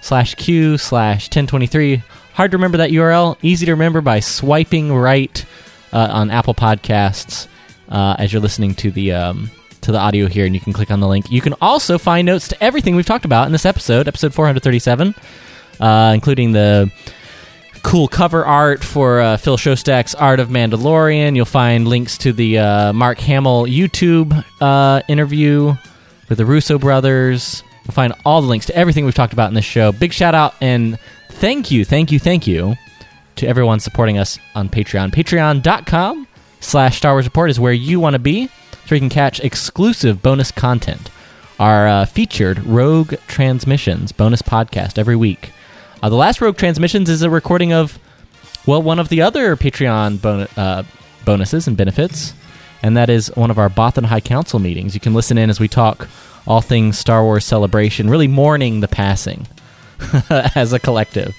slash 0.00 0.36
q 0.36 0.78
slash 0.78 1.24
1023. 1.24 2.00
Hard 2.34 2.52
to 2.52 2.56
remember 2.56 2.78
that 2.78 2.90
URL. 2.90 3.36
Easy 3.42 3.66
to 3.66 3.72
remember 3.72 4.00
by 4.00 4.20
swiping 4.20 4.94
right 4.94 5.44
uh, 5.92 6.10
on 6.12 6.30
Apple 6.30 6.54
Podcasts 6.54 7.48
uh, 7.88 8.14
as 8.20 8.32
you're 8.32 8.40
listening 8.40 8.76
to 8.76 8.92
the 8.92 9.14
um, 9.14 9.50
to 9.80 9.90
the 9.90 9.98
audio 9.98 10.28
here, 10.28 10.46
and 10.46 10.54
you 10.54 10.60
can 10.60 10.72
click 10.72 10.92
on 10.92 11.00
the 11.00 11.08
link. 11.08 11.28
You 11.28 11.40
can 11.40 11.54
also 11.60 11.98
find 11.98 12.24
notes 12.24 12.46
to 12.46 12.62
everything 12.62 12.94
we've 12.94 13.04
talked 13.04 13.24
about 13.24 13.46
in 13.46 13.52
this 13.52 13.66
episode, 13.66 14.06
episode 14.06 14.32
437, 14.32 15.12
uh, 15.80 16.12
including 16.14 16.52
the 16.52 16.88
cool 17.84 18.08
cover 18.08 18.44
art 18.44 18.82
for 18.82 19.20
uh, 19.20 19.36
Phil 19.36 19.56
Szostak's 19.56 20.14
Art 20.14 20.40
of 20.40 20.48
Mandalorian. 20.48 21.36
You'll 21.36 21.44
find 21.44 21.86
links 21.86 22.18
to 22.18 22.32
the 22.32 22.58
uh, 22.58 22.92
Mark 22.92 23.18
Hamill 23.18 23.64
YouTube 23.66 24.44
uh, 24.60 25.02
interview 25.06 25.74
with 26.28 26.38
the 26.38 26.46
Russo 26.46 26.78
brothers. 26.78 27.62
You'll 27.84 27.92
find 27.92 28.14
all 28.24 28.40
the 28.40 28.48
links 28.48 28.66
to 28.66 28.74
everything 28.74 29.04
we've 29.04 29.14
talked 29.14 29.34
about 29.34 29.48
in 29.48 29.54
this 29.54 29.66
show. 29.66 29.92
Big 29.92 30.12
shout 30.12 30.34
out 30.34 30.54
and 30.60 30.98
thank 31.30 31.70
you, 31.70 31.84
thank 31.84 32.10
you, 32.10 32.18
thank 32.18 32.46
you 32.46 32.74
to 33.36 33.46
everyone 33.46 33.78
supporting 33.78 34.16
us 34.18 34.38
on 34.54 34.68
Patreon. 34.68 35.12
Patreon.com 35.12 36.26
slash 36.60 36.96
Star 36.96 37.12
Wars 37.12 37.26
Report 37.26 37.50
is 37.50 37.60
where 37.60 37.72
you 37.72 38.00
want 38.00 38.14
to 38.14 38.18
be, 38.18 38.48
so 38.86 38.94
you 38.94 39.00
can 39.00 39.10
catch 39.10 39.40
exclusive 39.40 40.22
bonus 40.22 40.50
content. 40.50 41.10
Our 41.60 41.86
uh, 41.86 42.06
featured 42.06 42.64
Rogue 42.64 43.14
Transmissions 43.28 44.10
bonus 44.10 44.42
podcast 44.42 44.98
every 44.98 45.16
week. 45.16 45.50
Uh, 46.04 46.10
the 46.10 46.16
last 46.16 46.42
Rogue 46.42 46.58
Transmissions 46.58 47.08
is 47.08 47.22
a 47.22 47.30
recording 47.30 47.72
of, 47.72 47.98
well, 48.66 48.82
one 48.82 48.98
of 48.98 49.08
the 49.08 49.22
other 49.22 49.56
Patreon 49.56 50.20
bon- 50.20 50.46
uh, 50.54 50.82
bonuses 51.24 51.66
and 51.66 51.78
benefits, 51.78 52.34
and 52.82 52.94
that 52.98 53.08
is 53.08 53.34
one 53.36 53.50
of 53.50 53.58
our 53.58 53.70
Bothan 53.70 54.04
High 54.04 54.20
Council 54.20 54.58
meetings. 54.58 54.92
You 54.92 55.00
can 55.00 55.14
listen 55.14 55.38
in 55.38 55.48
as 55.48 55.58
we 55.58 55.66
talk 55.66 56.06
all 56.46 56.60
things 56.60 56.98
Star 56.98 57.24
Wars 57.24 57.46
celebration, 57.46 58.10
really 58.10 58.28
mourning 58.28 58.80
the 58.80 58.86
passing 58.86 59.46
as 60.54 60.74
a 60.74 60.78
collective, 60.78 61.34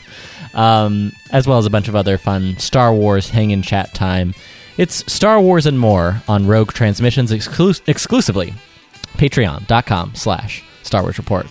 um, 0.56 1.12
as 1.30 1.46
well 1.46 1.60
as 1.60 1.68
a 1.68 1.70
bunch 1.70 1.88
of 1.88 1.96
other 1.96 2.18
fun 2.18 2.58
Star 2.58 2.92
Wars 2.92 3.30
hang 3.30 3.52
in 3.52 3.62
chat 3.62 3.94
time. 3.94 4.34
It's 4.80 5.14
Star 5.14 5.40
Wars 5.40 5.68
and 5.68 5.78
more 5.78 6.24
on 6.28 6.48
Rogue 6.48 6.74
Transmissions 6.74 7.32
exclu- 7.32 7.88
exclusively. 7.88 8.56
Patreon.com 9.18 10.16
slash 10.16 10.64
Star 10.82 11.04
Wars 11.04 11.20
Report. 11.20 11.46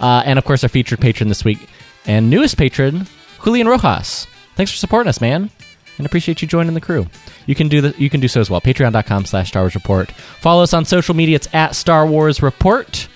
Uh, 0.00 0.22
and 0.26 0.38
of 0.38 0.44
course, 0.44 0.62
our 0.62 0.68
featured 0.68 1.00
patron 1.00 1.30
this 1.30 1.46
week 1.46 1.66
and 2.08 2.28
newest 2.28 2.56
patron, 2.56 3.06
Julian 3.44 3.68
Rojas. 3.68 4.26
Thanks 4.56 4.72
for 4.72 4.78
supporting 4.78 5.08
us, 5.08 5.20
man. 5.20 5.50
And 5.98 6.06
appreciate 6.06 6.42
you 6.42 6.48
joining 6.48 6.74
the 6.74 6.80
crew. 6.80 7.06
You 7.46 7.54
can 7.54 7.68
do 7.68 7.80
the, 7.80 7.94
you 7.98 8.08
can 8.10 8.20
do 8.20 8.28
so 8.28 8.40
as 8.40 8.48
well. 8.50 8.60
Patreon.com 8.60 9.24
slash 9.26 9.48
Star 9.48 9.62
Wars 9.62 9.74
Report. 9.74 10.10
Follow 10.10 10.62
us 10.62 10.72
on 10.72 10.84
social 10.84 11.14
media. 11.14 11.36
It's 11.36 11.48
at 11.52 11.74
Star 11.76 12.06
Wars 12.06 12.42
Report. 12.42 13.08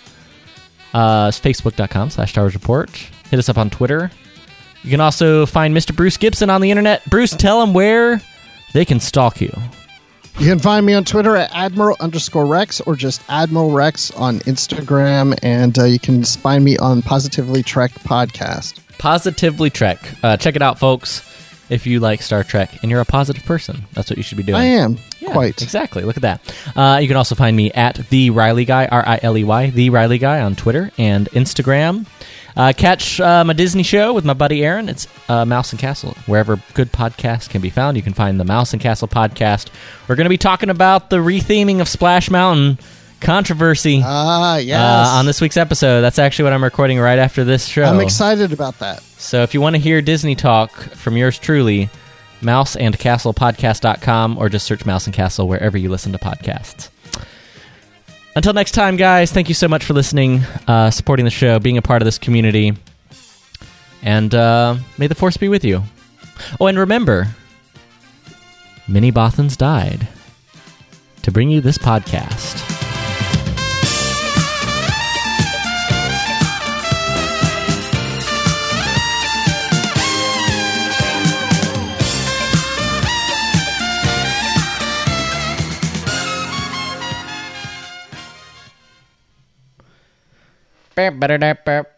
Uh, 0.92 1.30
Facebook.com 1.30 2.10
slash 2.10 2.30
Star 2.30 2.44
Wars 2.44 2.54
Report. 2.54 2.90
Hit 3.30 3.38
us 3.38 3.48
up 3.48 3.58
on 3.58 3.70
Twitter. 3.70 4.10
You 4.82 4.90
can 4.90 5.00
also 5.00 5.46
find 5.46 5.76
Mr. 5.76 5.94
Bruce 5.94 6.16
Gibson 6.16 6.50
on 6.50 6.60
the 6.60 6.70
internet. 6.70 7.08
Bruce, 7.08 7.30
tell 7.36 7.62
him 7.62 7.72
where 7.72 8.20
they 8.72 8.84
can 8.84 8.98
stalk 9.00 9.40
you. 9.40 9.52
You 10.38 10.48
can 10.48 10.58
find 10.58 10.84
me 10.84 10.94
on 10.94 11.04
Twitter 11.04 11.36
at 11.36 11.50
Admiral 11.54 11.96
underscore 12.00 12.46
Rex 12.46 12.80
or 12.80 12.96
just 12.96 13.22
Admiral 13.28 13.70
Rex 13.70 14.10
on 14.12 14.40
Instagram. 14.40 15.38
And 15.42 15.78
uh, 15.78 15.84
you 15.84 15.98
can 15.98 16.24
find 16.24 16.64
me 16.64 16.76
on 16.78 17.02
Positively 17.02 17.62
Trek 17.62 17.92
podcast. 17.92 18.80
Positively 18.98 19.70
Trek. 19.70 19.98
Uh, 20.22 20.36
check 20.36 20.56
it 20.56 20.62
out, 20.62 20.78
folks. 20.78 21.28
If 21.70 21.86
you 21.86 22.00
like 22.00 22.22
Star 22.22 22.44
Trek 22.44 22.82
and 22.82 22.90
you're 22.90 23.00
a 23.00 23.04
positive 23.06 23.44
person, 23.44 23.84
that's 23.92 24.10
what 24.10 24.16
you 24.16 24.22
should 24.22 24.36
be 24.36 24.42
doing. 24.42 24.58
I 24.60 24.64
am. 24.64 24.98
Yeah, 25.20 25.32
Quite. 25.32 25.62
Exactly. 25.62 26.02
Look 26.02 26.16
at 26.16 26.22
that. 26.22 26.54
Uh, 26.76 26.98
you 27.00 27.08
can 27.08 27.16
also 27.16 27.34
find 27.34 27.56
me 27.56 27.70
at 27.72 27.96
the 28.10 28.30
Riley 28.30 28.64
Guy, 28.64 28.86
R 28.86 29.02
I 29.06 29.20
L 29.22 29.38
E 29.38 29.44
Y, 29.44 29.70
the 29.70 29.90
Riley 29.90 30.18
Guy 30.18 30.40
on 30.40 30.54
Twitter 30.56 30.90
and 30.98 31.30
Instagram. 31.30 32.06
Uh, 32.56 32.72
catch 32.76 33.20
uh, 33.20 33.44
my 33.44 33.52
Disney 33.52 33.82
show 33.82 34.12
with 34.12 34.24
my 34.24 34.34
buddy 34.34 34.64
Aaron. 34.64 34.88
It's 34.88 35.06
uh, 35.28 35.44
Mouse 35.44 35.72
and 35.72 35.80
Castle. 35.80 36.14
Wherever 36.26 36.60
good 36.74 36.92
podcasts 36.92 37.48
can 37.48 37.60
be 37.62 37.70
found, 37.70 37.96
you 37.96 38.02
can 38.02 38.12
find 38.12 38.38
the 38.38 38.44
Mouse 38.44 38.72
and 38.72 38.82
Castle 38.82 39.08
podcast. 39.08 39.68
We're 40.08 40.16
going 40.16 40.26
to 40.26 40.30
be 40.30 40.38
talking 40.38 40.68
about 40.70 41.10
the 41.10 41.16
retheming 41.16 41.80
of 41.80 41.88
Splash 41.88 42.30
Mountain 42.30 42.78
controversy 43.20 44.02
Ah, 44.04 44.56
yes. 44.56 44.80
uh, 44.80 45.10
on 45.18 45.26
this 45.26 45.40
week's 45.40 45.56
episode. 45.56 46.00
That's 46.00 46.18
actually 46.18 46.44
what 46.44 46.52
I'm 46.52 46.64
recording 46.64 46.98
right 46.98 47.18
after 47.18 47.44
this 47.44 47.64
show. 47.66 47.84
I'm 47.84 48.00
excited 48.00 48.52
about 48.52 48.78
that. 48.80 49.00
So 49.02 49.42
if 49.42 49.54
you 49.54 49.60
want 49.60 49.76
to 49.76 49.80
hear 49.80 50.02
Disney 50.02 50.34
talk 50.34 50.72
from 50.72 51.16
yours 51.16 51.38
truly, 51.38 51.88
Mouse 52.40 52.74
and 52.74 52.98
mouseandcastlepodcast.com 52.98 54.36
or 54.38 54.48
just 54.48 54.66
search 54.66 54.84
Mouse 54.84 55.06
and 55.06 55.14
Castle 55.14 55.46
wherever 55.46 55.78
you 55.78 55.88
listen 55.88 56.10
to 56.12 56.18
podcasts. 56.18 56.88
Until 58.34 58.54
next 58.54 58.72
time, 58.72 58.96
guys, 58.96 59.30
thank 59.30 59.48
you 59.48 59.54
so 59.54 59.68
much 59.68 59.84
for 59.84 59.92
listening, 59.92 60.40
uh, 60.66 60.90
supporting 60.90 61.24
the 61.24 61.30
show, 61.30 61.58
being 61.58 61.76
a 61.76 61.82
part 61.82 62.00
of 62.00 62.06
this 62.06 62.16
community, 62.16 62.72
and 64.02 64.34
uh, 64.34 64.76
may 64.96 65.06
the 65.06 65.14
Force 65.14 65.36
be 65.36 65.48
with 65.48 65.64
you. 65.64 65.82
Oh, 66.58 66.66
and 66.66 66.78
remember, 66.78 67.28
many 68.88 69.12
Bothans 69.12 69.56
died 69.56 70.08
to 71.22 71.30
bring 71.30 71.50
you 71.50 71.60
this 71.60 71.76
podcast. 71.76 72.81
Beep, 90.96 91.18
ba-da-da, 91.20 91.54
beep. 91.64 91.91